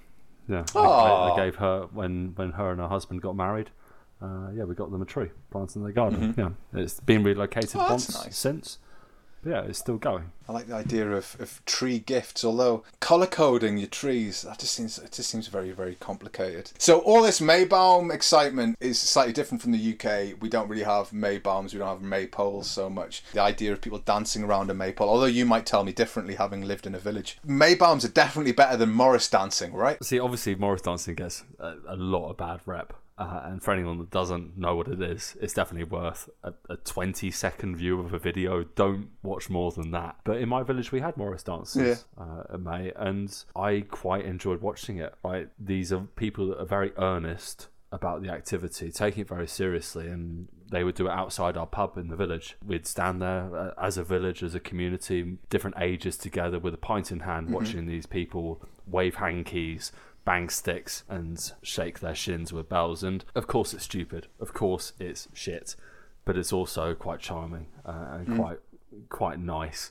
yeah. 0.49 0.65
I, 0.75 0.81
I, 0.81 1.33
I 1.33 1.37
gave 1.37 1.57
her 1.57 1.89
when 1.93 2.33
when 2.35 2.53
her 2.53 2.71
and 2.73 2.81
her 2.81 2.89
husband 2.89 3.23
got 3.23 3.37
married. 3.37 3.71
Uh, 4.21 4.51
yeah, 4.55 4.65
we 4.65 4.75
got 4.75 4.91
them 4.91 5.03
a 5.03 5.07
tree 5.07 5.31
planted 5.51 5.77
in 5.77 5.85
the 5.85 5.93
garden. 5.93 6.35
Yeah, 6.37 6.81
it's 6.81 7.01
been 7.01 7.23
relocated 7.23 7.71
Mm-hmm. 7.71 7.81
Oh, 7.81 7.91
once 7.91 8.25
nice. 8.25 8.37
since. 8.37 8.79
But 9.45 9.51
yeah, 9.51 9.63
it's 9.63 9.79
still 9.79 9.99
going. 9.99 10.33
I 10.49 10.53
like 10.53 10.67
the 10.67 10.75
idea 10.75 11.13
of, 11.13 11.37
of 11.39 11.65
tree 11.65 12.01
gifts, 12.01 12.45
although 12.45 12.83
colour 12.99 13.29
coding 13.29 13.79
your 13.79 13.87
trees, 13.87 14.43
that 14.43 14.59
just 14.59 14.75
seems 14.75 14.99
it 14.99 15.13
just 15.13 15.31
seems 15.31 15.47
very, 15.47 15.71
very 15.71 15.95
complicated. 15.95 16.73
So 16.79 16.99
all 16.99 17.23
this 17.23 17.39
Maybaum 17.41 18.13
excitement 18.13 18.77
is 18.81 18.99
slightly 18.99 19.33
different 19.33 19.63
from 19.63 19.71
the 19.71 19.93
UK. 19.95 20.43
We 20.43 20.49
don't 20.49 20.69
really 20.69 20.83
have 20.83 21.11
Maybaums, 21.11 21.73
we 21.73 21.79
don't 21.79 21.87
have 21.87 22.01
maypoles 22.01 22.65
so 22.65 22.91
much. 22.91 23.23
The 23.33 23.41
idea 23.41 23.73
of 23.73 23.81
people 23.81 24.01
dancing 24.01 24.43
around 24.43 24.71
a 24.71 24.75
maypole, 24.75 25.09
although 25.09 25.27
you 25.27 25.45
might 25.47 25.67
tell 25.67 25.85
me 25.85 25.93
differently 25.93 26.35
having 26.35 26.63
lived 26.67 26.85
in 26.89 26.97
a 26.97 26.99
village. 26.99 27.39
Maybaums 27.47 28.05
are 28.05 28.09
definitely 28.13 28.51
better 28.53 28.77
than 28.77 28.91
Morris 28.91 29.31
dancing, 29.31 29.73
right? 29.73 30.03
See, 30.05 30.19
obviously, 30.19 30.57
Morris 30.57 30.83
dancing 30.83 31.15
gets 31.15 31.45
a, 31.61 31.75
a 31.87 31.95
lot 31.97 32.31
of 32.31 32.37
bad 32.37 32.59
rep. 32.67 32.93
Uh, 33.19 33.41
and 33.47 33.63
for 33.63 33.73
anyone 33.73 33.99
that 33.99 34.11
doesn't 34.11 34.57
know 34.57 34.77
what 34.77 34.87
it 34.87 35.03
is, 35.03 35.37
it's 35.41 35.53
definitely 35.53 35.85
worth 35.85 36.31
a, 36.45 36.53
a 36.71 36.77
20 36.77 37.33
second 37.33 37.77
view 37.77 37.99
of 37.99 38.15
a 38.15 38.19
video. 38.19 38.63
Don't 38.63 39.09
watch 39.25 39.51
more 39.51 39.73
than 39.73 39.91
that. 39.91 40.17
But 40.25 40.37
in 40.37 40.49
my 40.49 40.63
village, 40.63 40.93
we 40.93 41.01
had 41.01 41.17
Morris 41.17 41.43
dances 41.43 42.05
uh, 42.17 42.55
at 42.55 42.61
May, 42.61 42.93
and 42.95 43.37
I 43.57 43.85
quite 43.91 44.25
enjoyed 44.25 44.61
watching 44.61 44.99
it. 44.99 45.15
Right, 45.25 45.49
these 45.59 45.93
are 45.93 46.01
people 46.15 46.47
that 46.49 46.61
are 46.61 46.65
very 46.65 46.93
earnest 46.97 47.67
about 47.91 48.23
the 48.23 48.31
activity, 48.31 48.93
taking 48.93 49.23
it 49.23 49.29
very 49.29 49.49
seriously, 49.49 50.07
and 50.07 50.47
they 50.71 50.85
would 50.85 50.95
do 50.95 51.07
it 51.07 51.11
outside 51.11 51.57
our 51.57 51.67
pub 51.67 51.97
in 51.97 52.09
the 52.09 52.17
village. 52.17 52.57
We'd 52.65 52.87
stand 52.87 53.23
there 53.23 53.57
uh, 53.57 53.73
as 53.83 53.97
a 53.97 54.05
village, 54.05 54.43
as 54.43 54.55
a 54.55 54.61
community, 54.61 55.39
different 55.49 55.77
ages 55.81 56.17
together 56.17 56.59
with 56.59 56.75
a 56.75 56.79
pint 56.79 57.11
in 57.11 57.21
hand, 57.21 57.51
watching 57.51 57.87
these 57.87 58.07
people 58.07 58.63
wave 58.87 59.17
hankies, 59.17 59.91
bang 60.29 60.51
sticks, 60.51 61.05
and 61.09 61.53
shake 61.63 62.01
their 62.01 62.15
shins 62.15 62.53
with 62.53 62.69
bells. 62.69 63.03
And 63.03 63.25
of 63.35 63.47
course, 63.47 63.73
it's 63.73 63.85
stupid. 63.85 64.27
Of 64.39 64.53
course, 64.53 64.93
it's 65.01 65.27
shit. 65.33 65.75
But 66.27 66.37
it's 66.37 66.53
also 66.53 66.95
quite 66.95 67.21
charming 67.21 67.69
uh, 67.87 68.09
and 68.13 68.37
quite 68.37 68.59
quite 69.09 69.39
nice 69.39 69.91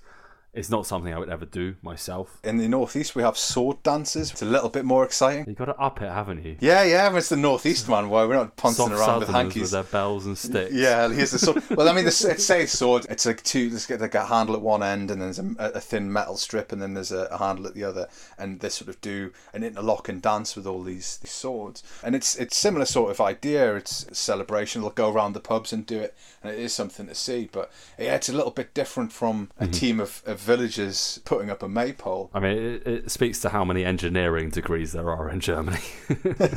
It's 0.57 0.69
not 0.69 0.87
something 0.87 1.13
I 1.13 1.19
would 1.19 1.29
ever 1.29 1.45
do 1.45 1.75
myself. 1.81 2.39
In 2.43 2.57
the 2.57 2.67
northeast, 2.67 3.15
we 3.15 3.21
have 3.21 3.37
sword 3.37 3.83
dances. 3.83 4.31
It's 4.31 4.41
a 4.41 4.45
little 4.45 4.69
bit 4.69 4.85
more 4.85 5.03
exciting. 5.03 5.45
You 5.47 5.53
got 5.53 5.65
to 5.65 5.75
up 5.75 6.01
it, 6.01 6.11
haven't 6.11 6.43
you? 6.43 6.57
Yeah, 6.59 6.83
yeah. 6.83 7.15
It's 7.15 7.29
the 7.29 7.37
northeast 7.37 7.87
man. 7.87 8.09
Why 8.09 8.25
we're 8.25 8.35
not 8.35 8.55
pouncing 8.55 8.87
Soft 8.87 8.99
around 8.99 9.19
with 9.19 9.29
hankies. 9.29 9.61
with 9.61 9.71
their 9.71 9.83
bells 9.83 10.25
and 10.25 10.35
sticks. 10.35 10.73
Yeah, 10.73 11.09
here's 11.09 11.31
the 11.31 11.39
sword. 11.39 11.63
well, 11.69 11.87
I 11.87 11.93
mean, 11.93 12.05
the, 12.05 12.27
it's 12.31 12.43
say 12.43 12.65
sword. 12.65 13.05
It's 13.09 13.25
like 13.25 13.43
two. 13.43 13.69
Let's 13.69 13.85
get 13.85 14.01
like 14.01 14.15
a 14.15 14.25
handle 14.25 14.55
at 14.55 14.61
one 14.61 14.81
end, 14.81 15.11
and 15.11 15.21
then 15.21 15.31
there's 15.31 15.39
a, 15.39 15.77
a 15.77 15.79
thin 15.79 16.11
metal 16.11 16.37
strip, 16.37 16.71
and 16.71 16.81
then 16.81 16.95
there's 16.95 17.11
a, 17.11 17.27
a 17.31 17.37
handle 17.37 17.67
at 17.67 17.75
the 17.75 17.83
other, 17.83 18.07
and 18.39 18.59
they 18.59 18.69
sort 18.69 18.89
of 18.89 18.99
do 19.01 19.31
an 19.53 19.63
interlock 19.63 20.09
and 20.09 20.21
dance 20.21 20.55
with 20.55 20.65
all 20.65 20.81
these, 20.81 21.17
these 21.17 21.31
swords. 21.31 21.83
And 22.03 22.15
it's 22.15 22.35
it's 22.35 22.57
similar 22.57 22.85
sort 22.85 23.11
of 23.11 23.21
idea. 23.21 23.75
It's 23.75 24.07
a 24.07 24.15
celebration. 24.15 24.81
They'll 24.81 24.89
go 24.89 25.11
around 25.11 25.33
the 25.33 25.39
pubs 25.39 25.71
and 25.71 25.85
do 25.85 25.99
it, 25.99 26.15
and 26.41 26.51
it 26.51 26.59
is 26.59 26.73
something 26.73 27.05
to 27.07 27.15
see. 27.15 27.47
But 27.51 27.71
yeah, 27.99 28.15
it's 28.15 28.29
a 28.29 28.33
little 28.33 28.51
bit 28.51 28.73
different 28.73 29.11
from 29.11 29.51
a 29.59 29.63
mm-hmm. 29.63 29.71
team 29.71 29.99
of, 29.99 30.23
of 30.25 30.46
villagers 30.47 31.19
putting 31.25 31.49
up 31.51 31.61
a 31.61 31.67
maypole. 31.67 32.31
I 32.33 32.39
mean, 32.39 32.57
it, 32.57 32.87
it 32.87 33.11
speaks 33.11 33.39
to 33.41 33.49
how 33.49 33.63
many 33.65 33.83
engineering 33.85 34.49
degrees 34.49 34.93
there 34.93 35.11
are 35.11 35.29
in 35.29 35.39
Germany. 35.41 35.81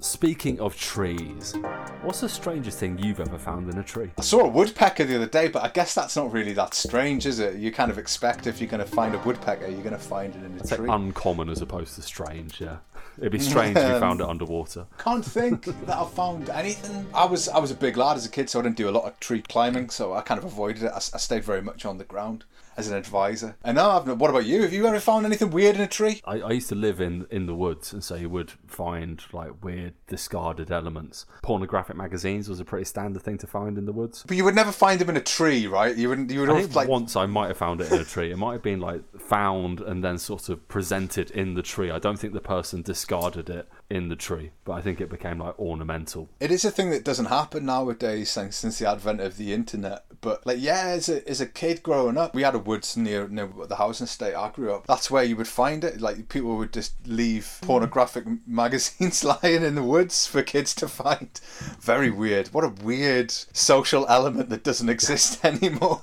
Speaking 0.00 0.60
of 0.60 0.76
trees, 0.76 1.54
what's 2.02 2.20
the 2.20 2.28
strangest 2.28 2.78
thing 2.78 2.98
you've 2.98 3.18
ever 3.20 3.38
found 3.38 3.68
in 3.72 3.78
a 3.78 3.82
tree? 3.82 4.10
I 4.16 4.22
saw 4.22 4.40
a 4.40 4.48
woodpecker 4.48 5.04
the 5.04 5.16
other 5.16 5.26
day, 5.26 5.48
but 5.48 5.64
I 5.64 5.68
guess 5.68 5.92
that's 5.94 6.14
not 6.16 6.32
really 6.32 6.52
that 6.54 6.74
strange, 6.74 7.26
is 7.26 7.40
it? 7.40 7.56
You 7.56 7.72
kind 7.72 7.90
of 7.90 7.98
expect 7.98 8.46
if 8.46 8.60
you're 8.60 8.70
going 8.70 8.84
to 8.84 8.90
find 8.90 9.14
a 9.14 9.18
woodpecker, 9.18 9.66
you're 9.68 9.82
going 9.82 9.90
to 9.92 9.98
find 9.98 10.34
it 10.34 10.44
in 10.44 10.52
a 10.54 10.56
It's 10.56 10.70
like 10.70 10.80
tree. 10.80 10.88
uncommon 10.90 11.48
as 11.48 11.60
opposed 11.62 11.94
to 11.96 12.02
strange, 12.02 12.60
yeah. 12.60 12.76
It'd 13.18 13.32
be 13.32 13.38
strange 13.38 13.76
if 13.76 13.88
you 13.88 13.94
um, 13.94 14.00
found 14.00 14.20
it 14.20 14.28
underwater. 14.28 14.86
Can't 14.98 15.24
think 15.24 15.64
that 15.64 15.96
I 15.96 16.06
found 16.06 16.50
anything. 16.50 17.06
I 17.14 17.24
was 17.24 17.48
I 17.48 17.58
was 17.58 17.70
a 17.70 17.74
big 17.74 17.96
lad 17.96 18.16
as 18.16 18.26
a 18.26 18.30
kid, 18.30 18.48
so 18.48 18.60
I 18.60 18.62
didn't 18.62 18.76
do 18.76 18.88
a 18.88 18.92
lot 18.92 19.04
of 19.04 19.18
tree 19.20 19.42
climbing, 19.42 19.90
so 19.90 20.14
I 20.14 20.20
kind 20.20 20.38
of 20.38 20.44
avoided 20.44 20.84
it. 20.84 20.92
I, 20.92 20.96
I 20.96 21.18
stayed 21.18 21.44
very 21.44 21.62
much 21.62 21.84
on 21.84 21.98
the 21.98 22.04
ground 22.04 22.44
as 22.78 22.88
an 22.88 22.96
advisor. 22.96 23.56
And 23.64 23.76
now, 23.76 23.90
I've, 23.90 24.20
what 24.20 24.30
about 24.30 24.46
you? 24.46 24.62
Have 24.62 24.72
you 24.72 24.86
ever 24.86 25.00
found 25.00 25.26
anything 25.26 25.50
weird 25.50 25.74
in 25.74 25.82
a 25.82 25.86
tree? 25.88 26.22
I, 26.24 26.40
I 26.40 26.50
used 26.52 26.68
to 26.68 26.76
live 26.76 27.00
in, 27.00 27.26
in 27.30 27.46
the 27.46 27.54
woods, 27.54 27.92
and 27.92 28.02
so 28.02 28.14
you 28.14 28.30
would 28.30 28.52
find 28.68 29.20
like 29.32 29.62
weird 29.62 29.94
discarded 30.06 30.70
elements. 30.70 31.26
Pornographic 31.42 31.96
magazines 31.96 32.48
was 32.48 32.60
a 32.60 32.64
pretty 32.64 32.84
standard 32.84 33.22
thing 33.22 33.36
to 33.38 33.46
find 33.48 33.76
in 33.76 33.84
the 33.84 33.92
woods. 33.92 34.24
But 34.26 34.36
you 34.36 34.44
would 34.44 34.54
never 34.54 34.70
find 34.70 35.00
them 35.00 35.10
in 35.10 35.16
a 35.16 35.20
tree, 35.20 35.66
right? 35.66 35.96
You 35.96 36.08
wouldn't. 36.08 36.30
You 36.30 36.40
would 36.40 36.50
I 36.50 36.60
think 36.62 36.74
like. 36.76 36.88
once 36.88 37.16
I 37.16 37.26
might 37.26 37.48
have 37.48 37.56
found 37.56 37.80
it 37.80 37.90
in 37.90 38.00
a 38.00 38.04
tree. 38.04 38.30
It 38.30 38.38
might 38.38 38.52
have 38.52 38.62
been 38.62 38.80
like 38.80 39.02
found 39.18 39.80
and 39.80 40.04
then 40.04 40.16
sort 40.18 40.48
of 40.48 40.66
presented 40.68 41.32
in 41.32 41.54
the 41.54 41.62
tree. 41.62 41.90
I 41.90 41.98
don't 41.98 42.18
think 42.18 42.32
the 42.32 42.40
person 42.40 42.82
discarded 42.82 43.50
it 43.50 43.68
in 43.90 44.08
the 44.08 44.16
tree, 44.16 44.50
but 44.64 44.74
I 44.74 44.82
think 44.82 45.00
it 45.00 45.08
became 45.08 45.38
like 45.38 45.58
ornamental. 45.58 46.28
It 46.40 46.50
is 46.50 46.64
a 46.64 46.70
thing 46.70 46.90
that 46.90 47.04
doesn't 47.04 47.26
happen 47.26 47.64
nowadays 47.64 48.30
since, 48.30 48.56
since 48.56 48.78
the 48.78 48.88
advent 48.88 49.20
of 49.20 49.36
the 49.36 49.54
internet. 49.54 50.04
But 50.20 50.46
like, 50.46 50.58
yeah, 50.60 50.88
as 50.88 51.08
a 51.08 51.26
as 51.28 51.40
a 51.40 51.46
kid 51.46 51.82
growing 51.82 52.18
up, 52.18 52.34
we 52.34 52.42
had 52.42 52.54
a 52.54 52.58
woods 52.58 52.96
near 52.96 53.28
near 53.28 53.48
the 53.66 53.76
housing 53.76 54.04
estate 54.04 54.34
I 54.34 54.50
grew 54.50 54.74
up. 54.74 54.86
That's 54.86 55.10
where 55.10 55.24
you 55.24 55.36
would 55.36 55.48
find 55.48 55.84
it. 55.84 56.00
Like 56.00 56.28
people 56.28 56.56
would 56.56 56.72
just 56.72 56.94
leave 57.06 57.58
pornographic 57.62 58.24
magazines 58.46 59.24
lying 59.42 59.62
in 59.62 59.74
the 59.74 59.82
woods 59.82 60.26
for 60.26 60.42
kids 60.42 60.74
to 60.76 60.88
find. 60.88 61.40
Very 61.80 62.10
weird. 62.10 62.48
What 62.48 62.64
a 62.64 62.74
weird 62.82 63.30
social 63.30 64.06
element 64.08 64.50
that 64.50 64.64
doesn't 64.64 64.88
exist 64.98 65.44
anymore. 65.44 66.02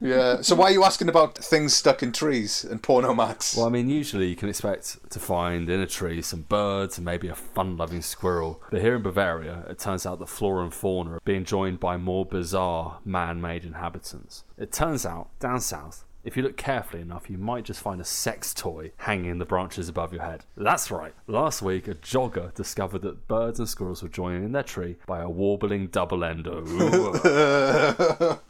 Yeah. 0.00 0.40
So 0.40 0.54
why 0.54 0.66
are 0.66 0.72
you 0.72 0.84
asking 0.84 1.08
about 1.08 1.36
things 1.36 1.74
stuck 1.74 2.02
in 2.02 2.12
trees 2.12 2.64
and 2.64 2.82
porno 2.82 3.14
mags? 3.14 3.54
Well, 3.56 3.66
I 3.66 3.70
mean, 3.70 3.88
usually 3.88 4.28
you 4.28 4.36
can 4.36 4.48
expect 4.48 5.10
to 5.10 5.18
find 5.18 5.68
in 5.68 5.80
a 5.80 5.86
tree 5.86 6.22
some 6.22 6.42
birds 6.42 6.98
and 6.98 7.04
maybe 7.04 7.28
a 7.28 7.34
fun-loving 7.34 8.02
squirrel. 8.02 8.62
But 8.70 8.80
here 8.80 8.96
in 8.96 9.02
Bavaria, 9.02 9.64
it 9.68 9.78
turns 9.78 10.06
out 10.06 10.18
that 10.18 10.28
flora 10.28 10.64
and 10.64 10.74
fauna 10.74 11.12
are 11.12 11.20
being 11.24 11.44
joined 11.44 11.80
by 11.80 11.96
more 11.96 12.24
bizarre 12.24 12.98
man-made 13.04 13.64
inhabitants. 13.64 14.44
It 14.56 14.72
turns 14.72 15.06
out, 15.06 15.30
down 15.38 15.60
south, 15.60 16.04
if 16.28 16.36
you 16.36 16.42
look 16.42 16.58
carefully 16.58 17.00
enough, 17.00 17.30
you 17.30 17.38
might 17.38 17.64
just 17.64 17.80
find 17.80 18.02
a 18.02 18.04
sex 18.04 18.52
toy 18.52 18.92
hanging 18.98 19.30
in 19.30 19.38
the 19.38 19.46
branches 19.46 19.88
above 19.88 20.12
your 20.12 20.22
head. 20.22 20.44
That's 20.58 20.90
right. 20.90 21.14
Last 21.26 21.62
week, 21.62 21.88
a 21.88 21.94
jogger 21.94 22.52
discovered 22.52 23.00
that 23.00 23.26
birds 23.26 23.58
and 23.58 23.66
squirrels 23.66 24.02
were 24.02 24.10
joining 24.10 24.44
in 24.44 24.52
their 24.52 24.62
tree 24.62 24.96
by 25.06 25.22
a 25.22 25.28
warbling 25.30 25.86
double 25.86 26.22
endo. 26.22 26.60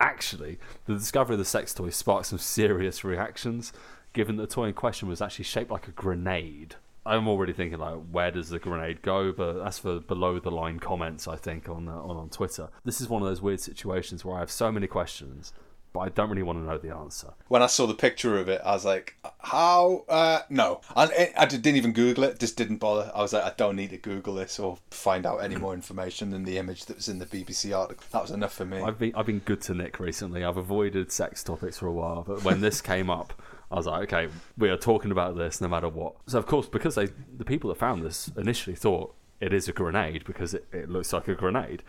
Actually, 0.00 0.58
the 0.84 0.92
discovery 0.92 1.32
of 1.32 1.38
the 1.38 1.46
sex 1.46 1.72
toy 1.72 1.88
sparked 1.88 2.26
some 2.26 2.38
serious 2.38 3.04
reactions, 3.04 3.72
given 4.12 4.36
that 4.36 4.50
the 4.50 4.54
toy 4.54 4.66
in 4.66 4.74
question 4.74 5.08
was 5.08 5.22
actually 5.22 5.46
shaped 5.46 5.70
like 5.70 5.88
a 5.88 5.92
grenade. 5.92 6.74
I'm 7.06 7.26
already 7.26 7.54
thinking 7.54 7.78
like, 7.78 8.00
where 8.10 8.30
does 8.30 8.50
the 8.50 8.58
grenade 8.58 9.00
go? 9.00 9.32
But 9.32 9.64
that's 9.64 9.78
for 9.78 10.00
below 10.00 10.40
the 10.40 10.50
line 10.50 10.78
comments, 10.80 11.26
I 11.26 11.36
think, 11.36 11.70
on 11.70 11.88
uh, 11.88 11.92
on 11.92 12.16
on 12.16 12.28
Twitter. 12.28 12.68
This 12.84 13.00
is 13.00 13.08
one 13.08 13.22
of 13.22 13.28
those 13.28 13.40
weird 13.40 13.60
situations 13.60 14.24
where 14.24 14.36
I 14.36 14.40
have 14.40 14.50
so 14.50 14.70
many 14.70 14.88
questions, 14.88 15.54
but 15.96 16.02
I 16.02 16.08
don't 16.10 16.28
really 16.28 16.42
want 16.42 16.58
to 16.58 16.64
know 16.64 16.76
the 16.76 16.94
answer. 16.94 17.32
when 17.48 17.62
I 17.62 17.66
saw 17.66 17.86
the 17.86 17.94
picture 17.94 18.38
of 18.38 18.50
it, 18.50 18.60
I 18.62 18.72
was 18.72 18.84
like, 18.84 19.16
"How? 19.38 20.04
Uh, 20.08 20.40
no!" 20.50 20.82
And 20.94 21.10
I, 21.10 21.32
I 21.38 21.46
didn't 21.46 21.76
even 21.76 21.92
Google 21.92 22.24
it. 22.24 22.38
Just 22.38 22.58
didn't 22.58 22.76
bother. 22.76 23.10
I 23.14 23.22
was 23.22 23.32
like, 23.32 23.44
"I 23.44 23.52
don't 23.56 23.76
need 23.76 23.90
to 23.90 23.96
Google 23.96 24.34
this 24.34 24.58
or 24.58 24.76
find 24.90 25.24
out 25.24 25.38
any 25.38 25.56
more 25.56 25.72
information 25.72 26.30
than 26.30 26.44
the 26.44 26.58
image 26.58 26.84
that 26.84 26.96
was 26.96 27.08
in 27.08 27.18
the 27.18 27.24
BBC 27.24 27.76
article." 27.76 28.04
That 28.12 28.20
was 28.20 28.30
enough 28.30 28.52
for 28.52 28.66
me. 28.66 28.82
I've 28.82 28.98
been 28.98 29.14
I've 29.14 29.26
been 29.26 29.38
good 29.40 29.62
to 29.62 29.74
Nick 29.74 29.98
recently. 29.98 30.44
I've 30.44 30.58
avoided 30.58 31.10
sex 31.10 31.42
topics 31.42 31.78
for 31.78 31.86
a 31.86 31.92
while, 31.92 32.24
but 32.26 32.44
when 32.44 32.60
this 32.60 32.82
came 32.82 33.08
up, 33.08 33.32
I 33.70 33.76
was 33.76 33.86
like, 33.86 34.12
okay, 34.12 34.32
we 34.58 34.68
are 34.68 34.76
talking 34.76 35.10
about 35.10 35.36
this 35.36 35.62
no 35.62 35.68
matter 35.68 35.88
what. 35.88 36.16
So 36.26 36.38
of 36.38 36.46
course, 36.46 36.68
because 36.68 36.94
they 36.94 37.06
the 37.36 37.44
people 37.46 37.68
that 37.68 37.78
found 37.78 38.04
this 38.04 38.30
initially 38.36 38.76
thought 38.76 39.14
it 39.40 39.52
is 39.52 39.68
a 39.68 39.72
grenade 39.72 40.24
because 40.24 40.54
it, 40.54 40.66
it 40.72 40.88
looks 40.90 41.12
like 41.12 41.28
a 41.28 41.34
grenade. 41.34 41.82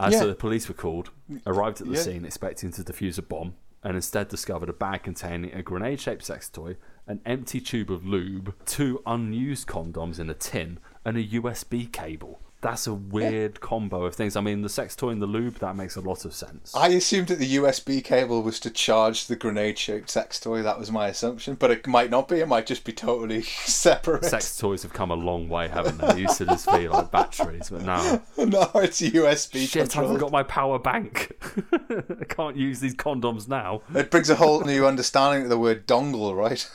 Uh, 0.00 0.08
Yeah. 0.10 0.18
So 0.20 0.26
the 0.28 0.34
police 0.34 0.66
were 0.68 0.74
called, 0.74 1.10
arrived 1.46 1.80
at 1.80 1.86
the 1.88 1.94
Yeah. 1.94 2.00
scene 2.00 2.24
expecting 2.24 2.70
to 2.72 2.82
defuse 2.82 3.18
a 3.18 3.22
bomb, 3.22 3.54
and 3.82 3.96
instead 3.96 4.28
discovered 4.28 4.68
a 4.68 4.72
bag 4.72 5.02
containing 5.02 5.52
a 5.52 5.62
grenade-shaped 5.62 6.24
sex 6.24 6.48
toy, 6.48 6.76
an 7.06 7.20
empty 7.26 7.60
tube 7.60 7.90
of 7.90 8.06
lube, 8.06 8.54
two 8.64 9.02
unused 9.06 9.66
condoms 9.68 10.18
in 10.18 10.30
a 10.30 10.34
tin, 10.34 10.78
and 11.04 11.16
a 11.16 11.22
USB 11.22 11.86
cable. 11.86 12.40
That's 12.62 12.86
a 12.86 12.92
weird 12.94 13.60
combo 13.60 14.04
of 14.04 14.14
things. 14.14 14.36
I 14.36 14.42
mean, 14.42 14.60
the 14.60 14.68
sex 14.68 14.94
toy 14.94 15.10
and 15.10 15.22
the 15.22 15.26
lube, 15.26 15.58
that 15.60 15.76
makes 15.76 15.96
a 15.96 16.00
lot 16.00 16.26
of 16.26 16.34
sense. 16.34 16.74
I 16.76 16.88
assumed 16.88 17.28
that 17.28 17.38
the 17.38 17.56
USB 17.56 18.04
cable 18.04 18.42
was 18.42 18.60
to 18.60 18.70
charge 18.70 19.26
the 19.26 19.36
grenade-shaped 19.36 20.10
sex 20.10 20.38
toy. 20.38 20.62
That 20.62 20.78
was 20.78 20.92
my 20.92 21.08
assumption, 21.08 21.54
but 21.54 21.70
it 21.70 21.86
might 21.86 22.10
not 22.10 22.28
be. 22.28 22.40
It 22.40 22.48
might 22.48 22.66
just 22.66 22.84
be 22.84 22.92
totally 22.92 23.42
separate. 23.64 24.26
sex 24.26 24.58
toys 24.58 24.82
have 24.82 24.92
come 24.92 25.10
a 25.10 25.14
long 25.14 25.48
way, 25.48 25.68
haven't 25.68 25.98
they? 25.98 26.12
They 26.12 26.20
used 26.20 26.38
to 26.38 26.46
just 26.46 26.70
be 26.70 26.86
like 26.88 27.10
batteries, 27.10 27.70
but 27.70 27.82
now 27.82 28.22
no, 28.36 28.70
it's 28.74 29.00
USB 29.00 29.66
shit, 29.66 29.96
I 29.96 30.02
haven't 30.02 30.18
got 30.18 30.30
my 30.30 30.42
power 30.42 30.78
bank. 30.78 31.32
I 31.90 32.24
can't 32.24 32.56
use 32.56 32.80
these 32.80 32.94
condoms 32.94 33.48
now. 33.48 33.82
It 33.94 34.10
brings 34.10 34.28
a 34.28 34.36
whole 34.36 34.62
new 34.62 34.86
understanding 34.86 35.44
of 35.44 35.48
the 35.48 35.58
word 35.58 35.86
dongle, 35.86 36.36
right? 36.36 36.68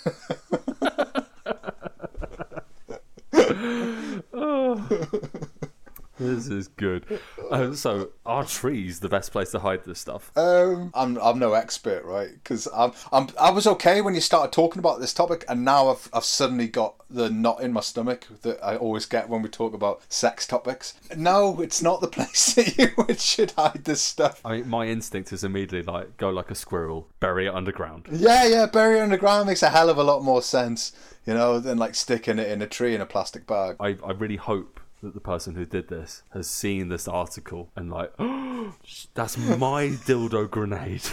This 6.47 6.57
is 6.57 6.67
good. 6.67 7.05
Uh, 7.49 7.73
so, 7.73 8.09
are 8.25 8.45
trees 8.45 8.99
the 8.99 9.09
best 9.09 9.31
place 9.31 9.51
to 9.51 9.59
hide 9.59 9.83
this 9.85 9.99
stuff? 9.99 10.31
Um, 10.37 10.91
I'm 10.93 11.17
I'm 11.17 11.39
no 11.39 11.53
expert, 11.53 12.03
right? 12.05 12.29
Because 12.33 12.67
I'm 12.75 12.93
I'm 13.11 13.27
I 13.39 13.51
was 13.51 13.67
okay 13.67 14.01
when 14.01 14.15
you 14.15 14.21
started 14.21 14.51
talking 14.51 14.79
about 14.79 14.99
this 14.99 15.13
topic, 15.13 15.45
and 15.47 15.63
now 15.65 15.89
I've 15.89 16.09
I've 16.13 16.23
suddenly 16.23 16.67
got 16.67 16.95
the 17.09 17.29
knot 17.29 17.61
in 17.61 17.71
my 17.71 17.81
stomach 17.81 18.27
that 18.41 18.63
I 18.63 18.75
always 18.75 19.05
get 19.05 19.29
when 19.29 19.41
we 19.41 19.49
talk 19.49 19.73
about 19.73 20.01
sex 20.09 20.47
topics. 20.47 20.93
No, 21.15 21.61
it's 21.61 21.81
not 21.81 22.01
the 22.01 22.07
place 22.15 22.53
that 22.55 22.77
you 22.77 22.89
would 22.97 23.19
should 23.19 23.51
hide 23.51 23.83
this 23.83 24.01
stuff. 24.01 24.41
I 24.43 24.57
mean, 24.57 24.69
my 24.69 24.87
instinct 24.87 25.31
is 25.33 25.43
immediately 25.43 25.83
like 25.83 26.17
go 26.17 26.29
like 26.29 26.51
a 26.51 26.55
squirrel, 26.55 27.07
bury 27.19 27.47
it 27.47 27.53
underground. 27.53 28.07
Yeah, 28.11 28.45
yeah, 28.45 28.65
bury 28.65 28.99
it 28.99 29.01
underground 29.01 29.47
makes 29.47 29.63
a 29.63 29.69
hell 29.69 29.89
of 29.89 29.97
a 29.97 30.03
lot 30.03 30.23
more 30.23 30.41
sense, 30.41 30.91
you 31.25 31.33
know, 31.33 31.59
than 31.59 31.77
like 31.77 31.95
sticking 31.95 32.39
it 32.39 32.49
in 32.49 32.61
a 32.61 32.67
tree 32.67 32.95
in 32.95 33.01
a 33.01 33.05
plastic 33.05 33.47
bag. 33.47 33.75
I, 33.79 33.97
I 34.03 34.11
really 34.11 34.37
hope 34.37 34.79
that 35.05 35.13
the 35.13 35.21
person 35.21 35.53
who 35.53 35.65
did 35.65 35.87
this 35.87 36.23
has 36.31 36.49
seen 36.49 36.89
this 36.89 37.07
article 37.07 37.69
and 37.75 37.91
like, 37.91 38.11
oh, 38.17 38.73
that's 39.13 39.37
my 39.57 39.89
dildo 39.89 40.49
grenade. 40.49 41.01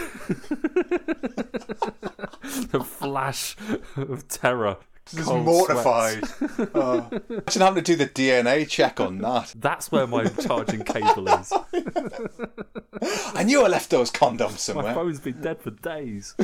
the 2.71 2.83
flash 2.83 3.55
of 3.95 4.27
terror. 4.27 4.77
Just 5.05 5.27
cold 5.27 5.43
mortified. 5.45 6.25
sweats. 6.25 6.71
oh. 6.75 7.09
Imagine 7.29 7.61
having 7.61 7.83
to 7.83 7.91
do 7.91 7.95
the 7.97 8.07
DNA 8.07 8.67
check 8.67 8.99
on 8.99 9.17
that. 9.19 9.53
That's 9.57 9.91
where 9.91 10.07
my 10.07 10.25
charging 10.25 10.83
cable 10.83 11.27
is. 11.27 11.51
I 13.35 13.43
knew 13.43 13.63
I 13.63 13.67
left 13.67 13.89
those 13.89 14.11
condoms 14.11 14.59
somewhere. 14.59 14.83
My 14.85 14.89
somewhere. 14.91 14.93
phone's 14.93 15.19
been 15.19 15.41
dead 15.41 15.61
for 15.61 15.71
days. 15.71 16.35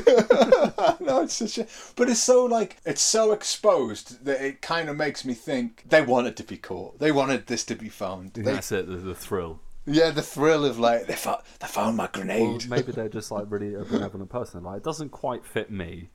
no, 0.99 1.21
it's 1.23 1.35
such 1.35 1.57
a, 1.59 1.67
but 1.95 2.09
it's 2.09 2.19
so 2.21 2.43
like 2.45 2.77
it's 2.85 3.01
so 3.01 3.31
exposed 3.31 4.25
that 4.25 4.41
it 4.45 4.61
kind 4.61 4.89
of 4.89 4.97
makes 4.97 5.23
me 5.23 5.33
think 5.33 5.83
they 5.87 6.01
wanted 6.01 6.35
to 6.37 6.43
be 6.43 6.57
caught. 6.57 6.99
They 6.99 7.11
wanted 7.11 7.47
this 7.47 7.63
to 7.65 7.75
be 7.75 7.87
found. 7.89 8.33
They, 8.33 8.41
That's 8.41 8.71
it, 8.73 8.87
the, 8.87 8.97
the 8.97 9.15
thrill. 9.15 9.61
yeah, 9.85 10.11
the 10.11 10.21
thrill 10.21 10.65
of 10.65 10.77
like 10.79 11.07
they 11.07 11.15
found 11.15 11.41
they 11.59 11.67
found 11.67 11.95
my 11.95 12.05
Or 12.05 12.09
grenade. 12.09 12.69
maybe 12.69 12.91
they're 12.91 13.07
just 13.09 13.31
like 13.31 13.45
really 13.49 13.73
a 13.75 13.85
benevolent 13.85 14.29
person. 14.29 14.63
Like, 14.63 14.77
it 14.77 14.83
doesn't 14.83 15.09
quite 15.09 15.45
fit 15.45 15.71
me. 15.71 16.09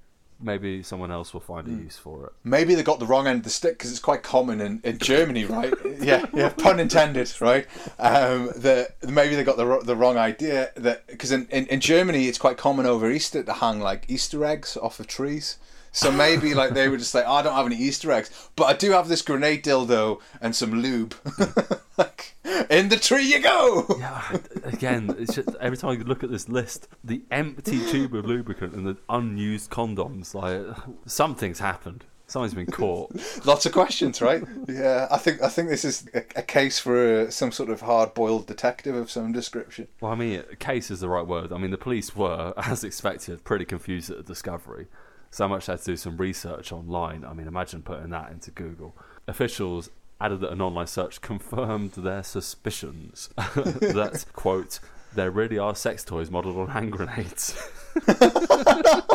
Maybe 0.45 0.83
someone 0.83 1.11
else 1.11 1.33
will 1.33 1.41
find 1.41 1.67
a 1.67 1.71
use 1.71 1.97
for 1.97 2.27
it. 2.27 2.33
maybe 2.45 2.75
they 2.75 2.83
got 2.83 2.99
the 2.99 3.07
wrong 3.07 3.27
end 3.27 3.39
of 3.39 3.45
the 3.45 3.51
stick 3.51 3.79
because 3.79 3.91
it's 3.91 4.01
quite 4.01 4.23
common 4.23 4.61
in, 4.61 4.81
in 4.85 4.99
Germany, 4.99 5.45
right? 5.45 5.73
yeah, 6.01 6.27
yeah, 6.35 6.51
pun 6.51 6.79
intended, 6.79 7.33
right? 7.41 7.67
Um, 7.99 8.47
the 8.49 8.89
maybe 9.03 9.35
they 9.35 9.45
got 9.45 9.57
the 9.57 9.81
the 9.83 9.97
wrong 9.97 10.17
idea 10.17 10.71
that 10.77 11.07
because 11.07 11.33
in, 11.33 11.47
in, 11.49 11.67
in 11.67 11.81
Germany 11.81 12.29
it's 12.29 12.39
quite 12.39 12.57
common 12.57 12.87
over 12.87 13.11
Easter 13.11 13.43
to 13.43 13.53
hang 13.55 13.81
like 13.81 14.05
Easter 14.09 14.45
eggs 14.45 14.77
off 14.77 15.01
of 15.01 15.07
trees. 15.07 15.59
So 15.95 16.11
maybe 16.11 16.55
like 16.55 16.75
they 16.75 16.89
were 16.89 16.97
just 16.97 17.15
like, 17.15 17.25
oh, 17.25 17.35
I 17.35 17.43
don't 17.43 17.55
have 17.55 17.67
any 17.67 17.77
Easter 17.77 18.11
eggs, 18.11 18.51
but 18.57 18.65
I 18.65 18.73
do 18.73 18.91
have 18.91 19.07
this 19.07 19.23
grenade 19.23 19.63
dildo 19.63 20.21
and 20.41 20.55
some 20.55 20.83
lube. 20.83 21.15
like, 21.97 22.35
in 22.69 22.89
the 22.89 22.97
tree 22.97 23.23
you 23.23 23.39
go. 23.39 23.87
Yeah, 24.01 24.39
again, 24.65 25.15
it's 25.17 25.37
just, 25.37 25.51
every 25.61 25.77
time 25.77 25.97
you 25.97 26.05
look 26.05 26.25
at 26.25 26.33
this 26.33 26.49
list, 26.49 26.89
the 27.05 27.23
empty 27.31 27.79
tube 27.87 28.13
of 28.13 28.25
lubricant 28.25 28.75
and 28.75 28.85
the 28.85 28.97
unused 29.09 29.71
condoms, 29.71 30.35
like 30.35 30.67
something's 31.07 31.61
happened. 31.61 32.05
Something's 32.27 32.55
been 32.55 32.67
caught. 32.67 33.13
Lots 33.45 33.65
of 33.65 33.73
questions, 33.73 34.21
right? 34.21 34.43
Yeah, 34.67 35.07
I 35.13 35.19
think 35.19 35.43
I 35.43 35.49
think 35.49 35.69
this 35.69 35.85
is 35.85 36.09
a, 36.13 36.25
a 36.35 36.43
case 36.43 36.81
for 36.81 37.27
uh, 37.27 37.31
some 37.31 37.53
sort 37.53 37.69
of 37.69 37.83
hard-boiled 37.83 38.49
detective 38.49 38.97
of 38.97 39.11
some 39.11 39.31
description. 39.31 39.87
Well, 40.01 40.11
I 40.11 40.17
mean, 40.17 40.43
case 40.59 40.91
is 40.91 40.99
the 40.99 41.09
right 41.09 41.27
word. 41.27 41.53
I 41.53 41.59
mean, 41.59 41.71
the 41.71 41.79
police 41.79 42.17
were, 42.17 42.53
as 42.57 42.83
expected, 42.83 43.45
pretty 43.45 43.67
confused 43.67 44.11
at 44.11 44.17
the 44.17 44.23
discovery. 44.25 44.89
So 45.35 45.49
much 45.49 45.67
they 45.67 45.73
had 45.73 45.81
to 45.81 45.87
do 45.87 45.97
some 45.97 46.17
research 46.17 46.71
online. 46.71 47.25
I 47.25 47.33
mean, 47.33 47.49
imagine 47.49 47.83
putting 47.83 48.11
that 48.11 48.31
into 48.31 48.53
Google. 48.53 48.95
Officials 49.27 49.91
added 50.21 50.39
that 50.43 50.53
an 50.53 50.61
online 50.61 50.87
search 50.87 51.21
confirmed 51.23 51.91
their 51.95 52.23
suspicions 52.23 53.31
that, 53.37 54.27
quote, 54.33 54.79
there 55.13 55.33
really 55.33 55.59
are 55.59 55.75
sex 55.75 56.05
toys 56.05 56.31
modelled 56.31 56.57
on 56.57 56.69
hand 56.69 56.93
grenades. 56.93 57.61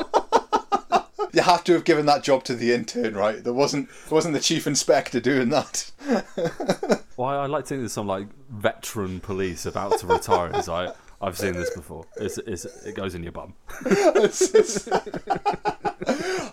You 1.32 1.44
have 1.44 1.64
to 1.66 1.74
have 1.74 1.84
given 1.84 2.08
that 2.08 2.24
job 2.24 2.44
to 2.46 2.56
the 2.56 2.74
intern, 2.74 3.14
right? 3.14 3.44
There 3.44 3.54
wasn't 3.54 3.88
there 3.88 4.16
wasn't 4.16 4.34
the 4.34 4.40
chief 4.40 4.66
inspector 4.66 5.20
doing 5.20 5.50
that. 5.50 5.92
Well, 7.18 7.30
I 7.30 7.46
like 7.46 7.66
to 7.66 7.70
think 7.70 7.82
there's 7.82 7.92
some 7.94 8.08
like 8.08 8.28
veteran 8.50 9.20
police 9.20 9.66
about 9.66 10.00
to 10.00 10.08
retire. 10.08 10.50
It's 10.56 10.68
like 10.70 10.96
I've 11.22 11.38
seen 11.38 11.54
this 11.54 11.70
before. 11.70 12.06
It's, 12.18 12.38
it's, 12.40 12.66
it 12.66 12.96
goes 12.96 13.14
in 13.14 13.24
your 13.24 13.34
bum. 13.34 13.54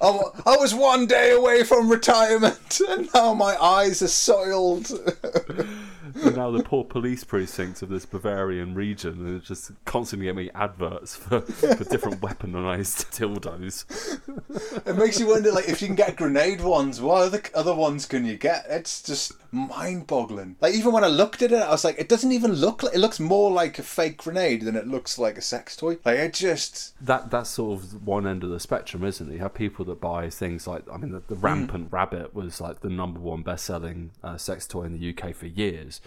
I 0.01 0.57
was 0.59 0.75
one 0.75 1.07
day 1.07 1.33
away 1.33 1.65
from 1.65 1.91
retirement, 1.91 2.81
and 2.89 3.09
now 3.15 3.35
my 3.35 3.57
eyes 3.57 4.03
are 4.03 4.09
soiled. 4.09 4.91
And 6.25 6.37
now 6.37 6.51
the 6.51 6.63
poor 6.63 6.85
police 6.85 7.25
precincts 7.25 7.83
of 7.83 7.89
this 7.89 8.07
Bavarian 8.07 8.75
region 8.75 9.37
are 9.37 9.39
just 9.39 9.73
constantly 9.85 10.27
getting 10.27 10.47
me 10.47 10.51
adverts 10.55 11.17
for, 11.17 11.41
for 11.41 11.85
different 11.85 12.21
weaponized 12.21 13.07
dildos. 13.17 13.85
It 14.87 14.97
makes 14.97 15.21
you 15.21 15.29
wonder, 15.29 15.53
like, 15.53 15.69
if 15.69 15.81
you 15.83 15.89
can 15.89 15.97
get 15.97 16.17
grenade 16.17 16.61
ones, 16.61 17.01
what 17.01 17.23
other 17.23 17.43
other 17.55 17.75
ones 17.75 18.07
can 18.07 18.25
you 18.25 18.37
get? 18.37 18.67
It's 18.69 19.03
just 19.03 19.33
mind-boggling. 19.53 20.57
Like, 20.61 20.75
even 20.75 20.93
when 20.93 21.05
I 21.05 21.09
looked 21.09 21.43
at 21.43 21.53
it, 21.53 21.63
I 21.63 21.71
was 21.71 21.85
like, 21.85 21.99
it 21.99 22.09
doesn't 22.09 22.33
even 22.33 22.53
look 22.53 22.83
like. 22.83 22.95
It 22.95 22.99
looks 22.99 23.21
more 23.21 23.51
like 23.51 23.79
a 23.79 23.83
fake 23.83 24.19
grenade 24.19 24.63
than 24.63 24.77
it 24.77 24.87
looks 24.87 25.19
like 25.19 25.39
a 25.39 25.43
sex 25.43 25.77
toy. 25.77 25.99
Like, 26.05 26.19
it 26.19 26.35
just. 26.35 26.95
That 27.05 27.31
that's 27.31 27.51
sort 27.51 27.79
of 27.79 28.07
one 28.07 28.27
end 28.27 28.45
of 28.45 28.51
the 28.51 28.61
spectrum, 28.61 29.05
isn't 29.05 29.31
it? 29.31 29.35
You 29.35 29.41
have 29.41 29.55
people 29.55 29.85
that 29.87 30.01
buy 30.01 30.31
things 30.31 30.67
like 30.67 30.83
I 30.93 30.97
mean, 30.97 31.13
the, 31.13 31.23
the 31.27 31.35
rampant 31.35 31.93
rabbit 31.93 32.35
was 32.35 32.61
like 32.61 32.81
the 32.81 32.91
number 32.91 33.21
one 33.21 33.43
best-selling 33.43 34.11
uh, 34.23 34.37
sex 34.37 34.67
toy 34.67 34.85
in 34.85 34.99
the 34.99 35.11
UK 35.11 35.35
for 35.35 35.47
years, 35.47 36.01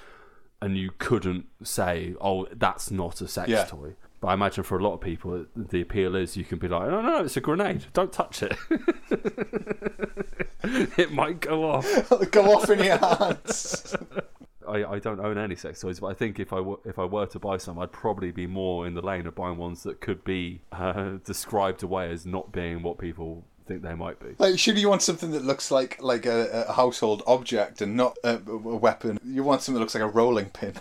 and 0.62 0.78
you 0.78 0.91
couldn't 0.97 1.45
say, 1.64 2.16
"Oh, 2.22 2.47
that's 2.51 2.91
not 2.91 3.22
a 3.22 3.28
sex 3.28 3.49
Yeah. 3.49 3.66
toy." 3.66 3.95
But 4.22 4.28
I 4.30 4.34
imagine 4.34 4.64
for 4.66 4.78
a 4.78 4.84
lot 4.84 4.93
of 4.95 5.01
people, 5.01 5.45
the 5.55 5.80
appeal 5.82 6.16
is 6.16 6.36
you 6.36 6.43
can 6.43 6.60
be 6.60 6.68
like, 6.68 6.89
"No, 6.89 7.01
no, 7.01 7.10
no, 7.20 7.24
it's 7.24 7.38
a 7.38 7.41
grenade. 7.41 7.86
Don't 7.93 8.12
touch 8.12 8.43
it. 8.43 8.53
it 10.64 11.12
might 11.12 11.39
go 11.41 11.70
off." 11.70 11.86
go 12.32 12.53
off 12.57 12.70
in 12.70 12.84
your 12.84 12.97
hands. 12.97 13.95
I, 14.68 14.86
I 14.86 14.99
don't 14.99 15.20
own 15.20 15.38
any 15.39 15.55
sex 15.55 15.82
toys, 15.82 15.99
but 15.99 16.07
I 16.07 16.14
think 16.14 16.39
if 16.39 16.53
I 16.53 16.60
were, 16.60 16.78
if 16.86 16.99
I 16.99 17.05
were 17.05 17.26
to 17.28 17.39
buy 17.39 17.57
some, 17.57 17.80
I'd 17.80 17.91
probably 17.91 18.30
be 18.32 18.45
more 18.45 18.86
in 18.86 18.93
the 18.93 19.01
lane 19.01 19.26
of 19.26 19.34
buying 19.34 19.57
ones 19.57 19.82
that 19.84 19.99
could 19.99 20.24
be 20.24 20.62
uh, 20.72 21.14
described 21.26 21.82
away 21.82 22.12
as 22.12 22.26
not 22.28 22.51
being 22.51 22.84
what 22.84 22.99
people 22.99 23.45
think 23.70 23.82
they 23.84 23.93
might 23.95 24.20
be. 24.20 24.36
Like, 24.38 24.59
should 24.59 24.78
you 24.78 24.89
want 24.89 25.01
something 25.01 25.32
that 25.32 25.45
looks 25.45 25.72
like 25.72 26.01
like 26.01 26.26
a, 26.26 26.65
a 26.67 26.74
household 26.74 27.24
object 27.26 27.82
and 27.82 27.95
not 27.95 28.17
a, 28.24 28.36
a 28.36 28.57
weapon? 28.57 29.20
You 29.24 29.43
want 29.43 29.61
something 29.61 29.76
that 29.76 29.82
looks 29.82 29.95
like 29.95 30.03
a 30.03 30.07
rolling 30.07 30.49
pin, 30.49 30.74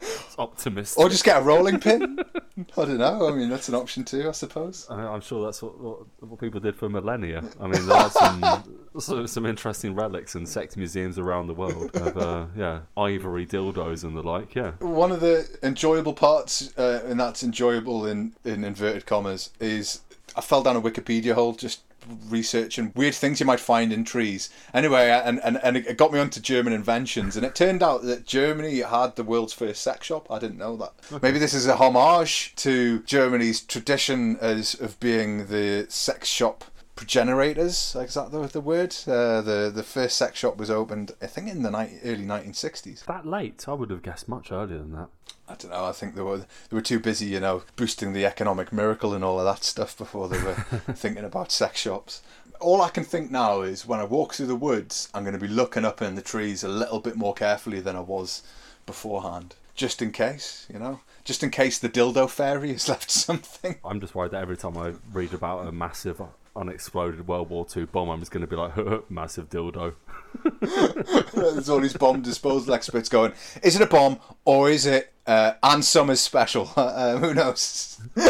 It's 0.00 0.38
optimistic. 0.38 1.02
or 1.02 1.08
just 1.08 1.24
get 1.24 1.38
a 1.38 1.44
rolling 1.44 1.80
pin. 1.80 2.20
I 2.76 2.84
don't 2.84 2.98
know. 2.98 3.28
I 3.28 3.34
mean, 3.34 3.48
that's 3.48 3.68
an 3.68 3.74
option 3.74 4.04
too, 4.04 4.28
I 4.28 4.32
suppose. 4.32 4.86
I- 4.88 4.94
I'm 4.94 5.20
sure 5.20 5.44
that's 5.44 5.60
what, 5.60 5.78
what, 5.80 5.98
what 6.20 6.38
people 6.40 6.60
did 6.60 6.76
for 6.76 6.88
millennia. 6.88 7.42
I 7.60 7.66
mean, 7.66 7.84
there 7.86 7.96
are 7.96 8.10
some 8.10 8.64
some, 9.00 9.26
some 9.26 9.46
interesting 9.46 9.94
relics 9.96 10.36
in 10.36 10.46
sex 10.46 10.76
museums 10.76 11.18
around 11.18 11.48
the 11.48 11.54
world 11.54 11.90
of 11.96 12.16
uh, 12.16 12.46
yeah 12.56 12.80
ivory 12.96 13.46
dildos 13.46 14.04
and 14.04 14.16
the 14.16 14.22
like. 14.22 14.54
Yeah, 14.54 14.72
One 14.78 15.10
of 15.10 15.20
the 15.20 15.48
enjoyable 15.64 16.14
parts, 16.14 16.72
uh, 16.78 17.02
and 17.04 17.18
that's 17.18 17.42
enjoyable 17.42 18.06
in, 18.06 18.34
in 18.44 18.62
inverted 18.64 19.04
commas, 19.06 19.50
is 19.58 20.02
I 20.38 20.40
fell 20.40 20.62
down 20.62 20.76
a 20.76 20.80
Wikipedia 20.80 21.34
hole 21.34 21.52
just 21.52 21.82
researching 22.28 22.92
weird 22.94 23.14
things 23.14 23.40
you 23.40 23.46
might 23.46 23.58
find 23.58 23.92
in 23.92 24.04
trees. 24.04 24.50
Anyway, 24.72 25.10
and, 25.10 25.40
and, 25.42 25.58
and 25.64 25.76
it 25.76 25.98
got 25.98 26.12
me 26.12 26.20
onto 26.20 26.40
German 26.40 26.72
inventions, 26.72 27.36
and 27.36 27.44
it 27.44 27.56
turned 27.56 27.82
out 27.82 28.02
that 28.04 28.24
Germany 28.24 28.78
had 28.80 29.16
the 29.16 29.24
world's 29.24 29.52
first 29.52 29.82
sex 29.82 30.06
shop. 30.06 30.30
I 30.30 30.38
didn't 30.38 30.58
know 30.58 30.76
that. 30.76 31.22
Maybe 31.22 31.40
this 31.40 31.54
is 31.54 31.66
a 31.66 31.76
homage 31.76 32.54
to 32.56 33.00
Germany's 33.02 33.60
tradition 33.60 34.36
as 34.40 34.74
of 34.74 35.00
being 35.00 35.48
the 35.48 35.86
sex 35.88 36.28
shop 36.28 36.64
progenitors. 36.94 37.96
Is 37.96 38.14
that 38.14 38.30
the, 38.30 38.46
the 38.46 38.60
word? 38.60 38.94
Uh, 39.06 39.40
the 39.40 39.72
the 39.74 39.82
first 39.82 40.16
sex 40.16 40.38
shop 40.38 40.56
was 40.56 40.70
opened, 40.70 41.12
I 41.20 41.26
think, 41.26 41.48
in 41.48 41.62
the 41.62 41.70
ni- 41.70 41.98
early 42.04 42.24
1960s. 42.24 43.04
that 43.06 43.26
late, 43.26 43.64
I 43.68 43.72
would 43.72 43.90
have 43.90 44.02
guessed 44.02 44.28
much 44.28 44.52
earlier 44.52 44.78
than 44.78 44.92
that. 44.92 45.08
I 45.48 45.54
don't 45.54 45.70
know. 45.70 45.86
I 45.86 45.92
think 45.92 46.14
they 46.14 46.22
were 46.22 46.38
they 46.38 46.74
were 46.74 46.82
too 46.82 47.00
busy, 47.00 47.26
you 47.26 47.40
know, 47.40 47.62
boosting 47.76 48.12
the 48.12 48.26
economic 48.26 48.72
miracle 48.72 49.14
and 49.14 49.24
all 49.24 49.38
of 49.38 49.46
that 49.46 49.64
stuff 49.64 49.96
before 49.96 50.28
they 50.28 50.42
were 50.42 50.54
thinking 50.94 51.24
about 51.24 51.50
sex 51.50 51.80
shops. 51.80 52.22
All 52.60 52.82
I 52.82 52.90
can 52.90 53.04
think 53.04 53.30
now 53.30 53.62
is 53.62 53.86
when 53.86 54.00
I 54.00 54.04
walk 54.04 54.34
through 54.34 54.46
the 54.46 54.56
woods, 54.56 55.08
I'm 55.14 55.22
going 55.22 55.38
to 55.38 55.40
be 55.40 55.52
looking 55.52 55.84
up 55.84 56.02
in 56.02 56.16
the 56.16 56.22
trees 56.22 56.64
a 56.64 56.68
little 56.68 56.98
bit 57.00 57.16
more 57.16 57.32
carefully 57.32 57.80
than 57.80 57.94
I 57.94 58.00
was 58.00 58.42
beforehand, 58.84 59.54
just 59.76 60.02
in 60.02 60.10
case, 60.10 60.66
you 60.72 60.78
know, 60.78 61.00
just 61.24 61.44
in 61.44 61.50
case 61.50 61.78
the 61.78 61.88
dildo 61.88 62.28
fairy 62.28 62.72
has 62.72 62.88
left 62.88 63.10
something. 63.10 63.76
I'm 63.84 64.00
just 64.00 64.14
worried 64.14 64.32
that 64.32 64.42
every 64.42 64.56
time 64.56 64.76
I 64.76 64.94
read 65.12 65.32
about 65.32 65.68
a 65.68 65.72
massive 65.72 66.20
unexploded 66.58 67.26
World 67.26 67.50
War 67.50 67.66
II 67.74 67.84
bomb, 67.86 68.10
I'm 68.10 68.20
just 68.20 68.30
going 68.30 68.40
to 68.40 68.46
be 68.46 68.56
like, 68.56 69.10
massive 69.10 69.48
dildo. 69.48 69.94
There's 71.32 71.68
all 71.68 71.80
these 71.80 71.96
bomb 71.96 72.22
disposal 72.22 72.74
experts 72.74 73.08
going, 73.08 73.32
is 73.62 73.76
it 73.76 73.82
a 73.82 73.86
bomb 73.86 74.20
or 74.44 74.70
is 74.70 74.86
it 74.86 75.12
uh, 75.26 75.52
Ann 75.62 75.82
Summers 75.82 76.20
special? 76.20 76.70
Uh, 76.76 77.18
who 77.18 77.34
knows? 77.34 78.00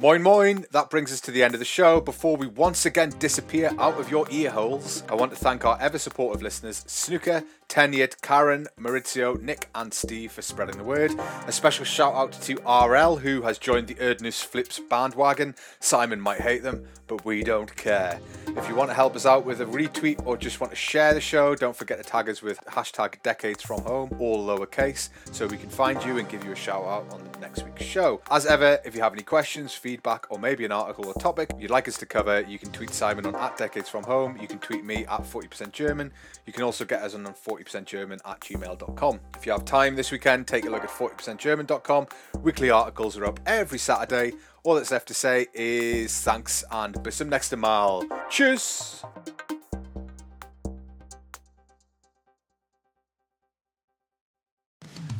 Moin 0.00 0.22
moin, 0.22 0.64
that 0.70 0.90
brings 0.90 1.12
us 1.12 1.20
to 1.22 1.32
the 1.32 1.42
end 1.42 1.54
of 1.54 1.58
the 1.58 1.64
show. 1.64 2.00
Before 2.00 2.36
we 2.36 2.46
once 2.46 2.86
again 2.86 3.12
disappear 3.18 3.72
out 3.80 3.98
of 3.98 4.08
your 4.08 4.28
ear 4.30 4.48
holes, 4.48 5.02
I 5.08 5.16
want 5.16 5.32
to 5.32 5.36
thank 5.36 5.64
our 5.64 5.76
ever 5.80 5.98
supportive 5.98 6.40
listeners, 6.40 6.84
Snooker, 6.86 7.42
Tenyard, 7.68 8.20
Karen, 8.22 8.66
Maurizio, 8.80 9.38
Nick, 9.40 9.68
and 9.74 9.92
Steve 9.92 10.32
for 10.32 10.40
spreading 10.40 10.78
the 10.78 10.84
word. 10.84 11.12
A 11.46 11.52
special 11.52 11.84
shout 11.84 12.14
out 12.14 12.32
to 12.32 12.54
RL, 12.66 13.16
who 13.16 13.42
has 13.42 13.58
joined 13.58 13.88
the 13.88 13.94
Erdnussflips 13.96 14.80
bandwagon. 14.88 15.54
Simon 15.78 16.18
might 16.18 16.40
hate 16.40 16.62
them, 16.62 16.88
but 17.06 17.26
we 17.26 17.44
don't 17.44 17.76
care. 17.76 18.20
If 18.56 18.68
you 18.70 18.74
want 18.74 18.88
to 18.88 18.94
help 18.94 19.14
us 19.14 19.26
out 19.26 19.44
with 19.44 19.60
a 19.60 19.66
retweet 19.66 20.26
or 20.26 20.38
just 20.38 20.60
want 20.60 20.72
to 20.72 20.76
share 20.76 21.12
the 21.12 21.20
show, 21.20 21.54
don't 21.54 21.76
forget 21.76 21.98
to 21.98 22.04
tag 22.04 22.30
us 22.30 22.40
with 22.40 22.58
hashtag 22.64 23.22
decades 23.22 23.62
from 23.62 23.82
home, 23.82 24.16
all 24.18 24.46
lowercase, 24.46 25.10
so 25.30 25.46
we 25.46 25.58
can 25.58 25.68
find 25.68 26.02
you 26.04 26.16
and 26.16 26.28
give 26.28 26.44
you 26.44 26.52
a 26.52 26.56
shout 26.56 26.84
out 26.84 27.06
on 27.12 27.22
next 27.38 27.64
week's 27.64 27.84
show. 27.84 28.22
As 28.30 28.46
ever, 28.46 28.78
if 28.86 28.94
you 28.94 29.02
have 29.02 29.12
any 29.12 29.22
questions, 29.22 29.74
feedback, 29.74 30.26
or 30.30 30.38
maybe 30.38 30.64
an 30.64 30.72
article 30.72 31.06
or 31.06 31.14
topic 31.14 31.50
you'd 31.58 31.70
like 31.70 31.86
us 31.86 31.98
to 31.98 32.06
cover, 32.06 32.40
you 32.48 32.58
can 32.58 32.72
tweet 32.72 32.90
Simon 32.90 33.26
on 33.26 33.34
at 33.36 33.58
decades 33.58 33.90
from 33.90 34.04
home. 34.04 34.38
You 34.40 34.48
can 34.48 34.58
tweet 34.58 34.84
me 34.84 35.04
at 35.04 35.20
40% 35.20 35.72
German. 35.72 36.10
You 36.46 36.52
can 36.54 36.62
also 36.62 36.86
get 36.86 37.02
us 37.02 37.14
on 37.14 37.24
40% 37.24 37.57
German 37.86 38.18
at 38.24 38.40
gmail.com. 38.40 39.20
If 39.36 39.46
you 39.46 39.52
have 39.52 39.64
time 39.64 39.96
this 39.96 40.10
weekend, 40.10 40.46
take 40.46 40.66
a 40.66 40.70
look 40.70 40.82
at 40.82 40.90
40%German.com. 40.90 42.06
Weekly 42.42 42.70
articles 42.70 43.16
are 43.16 43.24
up 43.24 43.40
every 43.46 43.78
Saturday. 43.78 44.32
All 44.64 44.74
that's 44.74 44.90
left 44.90 45.08
to 45.08 45.14
say 45.14 45.46
is 45.54 46.20
thanks 46.20 46.64
and 46.70 47.02
bis 47.02 47.16
zum 47.16 47.30
nächsten 47.30 47.58
Mal. 47.58 48.04
Tschüss! 48.28 49.04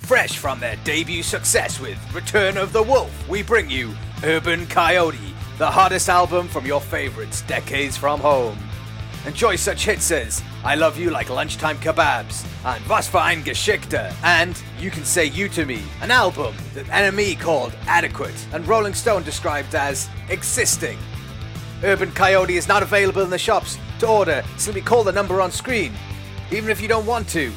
Fresh 0.08 0.38
from 0.38 0.58
their 0.58 0.76
debut 0.84 1.22
success 1.22 1.78
with 1.78 1.98
Return 2.14 2.56
of 2.56 2.72
the 2.72 2.82
Wolf, 2.82 3.28
we 3.28 3.42
bring 3.42 3.68
you 3.68 3.94
Urban 4.24 4.66
Coyote, 4.66 5.34
the 5.58 5.70
hottest 5.70 6.08
album 6.08 6.48
from 6.48 6.64
your 6.64 6.80
favorites 6.80 7.42
decades 7.42 7.96
from 7.96 8.18
home. 8.18 8.56
Enjoy 9.28 9.56
such 9.56 9.84
hits 9.84 10.10
as 10.10 10.42
I 10.64 10.74
Love 10.74 10.96
You 10.96 11.10
Like 11.10 11.28
Lunchtime 11.28 11.76
Kebabs 11.76 12.46
and 12.64 12.82
Was 12.88 13.06
für 13.10 13.20
ein 13.20 13.44
Geschichte 13.44 14.10
and 14.24 14.58
You 14.80 14.90
Can 14.90 15.04
Say 15.04 15.26
You 15.26 15.50
to 15.50 15.66
Me, 15.66 15.82
an 16.00 16.10
album 16.10 16.54
that 16.72 16.86
NME 16.86 17.38
called 17.38 17.74
Adequate 17.86 18.34
and 18.54 18.66
Rolling 18.66 18.94
Stone 18.94 19.24
described 19.24 19.74
as 19.74 20.08
existing. 20.30 20.96
Urban 21.84 22.10
Coyote 22.12 22.56
is 22.56 22.68
not 22.68 22.82
available 22.82 23.20
in 23.20 23.28
the 23.28 23.36
shops. 23.36 23.76
To 23.98 24.08
order, 24.08 24.42
simply 24.56 24.80
call 24.80 25.04
the 25.04 25.12
number 25.12 25.42
on 25.42 25.52
screen. 25.52 25.92
Even 26.50 26.70
if 26.70 26.80
you 26.80 26.88
don't 26.88 27.04
want 27.04 27.28
to, 27.28 27.52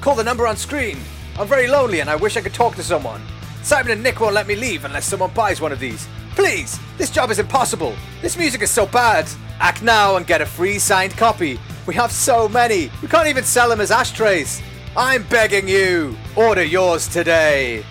call 0.00 0.16
the 0.16 0.24
number 0.24 0.48
on 0.48 0.56
screen. 0.56 0.98
I'm 1.38 1.46
very 1.46 1.68
lonely 1.68 2.00
and 2.00 2.10
I 2.10 2.16
wish 2.16 2.36
I 2.36 2.40
could 2.40 2.52
talk 2.52 2.74
to 2.74 2.82
someone. 2.82 3.22
Simon 3.62 3.92
and 3.92 4.02
Nick 4.02 4.18
won't 4.18 4.34
let 4.34 4.48
me 4.48 4.56
leave 4.56 4.84
unless 4.84 5.06
someone 5.06 5.30
buys 5.30 5.60
one 5.60 5.70
of 5.70 5.78
these. 5.78 6.08
Please, 6.34 6.78
this 6.96 7.10
job 7.10 7.30
is 7.30 7.38
impossible. 7.38 7.94
This 8.22 8.36
music 8.36 8.62
is 8.62 8.70
so 8.70 8.86
bad. 8.86 9.28
Act 9.60 9.82
now 9.82 10.16
and 10.16 10.26
get 10.26 10.40
a 10.40 10.46
free 10.46 10.78
signed 10.78 11.16
copy. 11.16 11.60
We 11.86 11.94
have 11.94 12.10
so 12.10 12.48
many. 12.48 12.90
We 13.02 13.08
can't 13.08 13.28
even 13.28 13.44
sell 13.44 13.68
them 13.68 13.80
as 13.80 13.90
ashtrays. 13.90 14.62
I'm 14.96 15.24
begging 15.24 15.68
you. 15.68 16.16
Order 16.36 16.64
yours 16.64 17.06
today. 17.06 17.84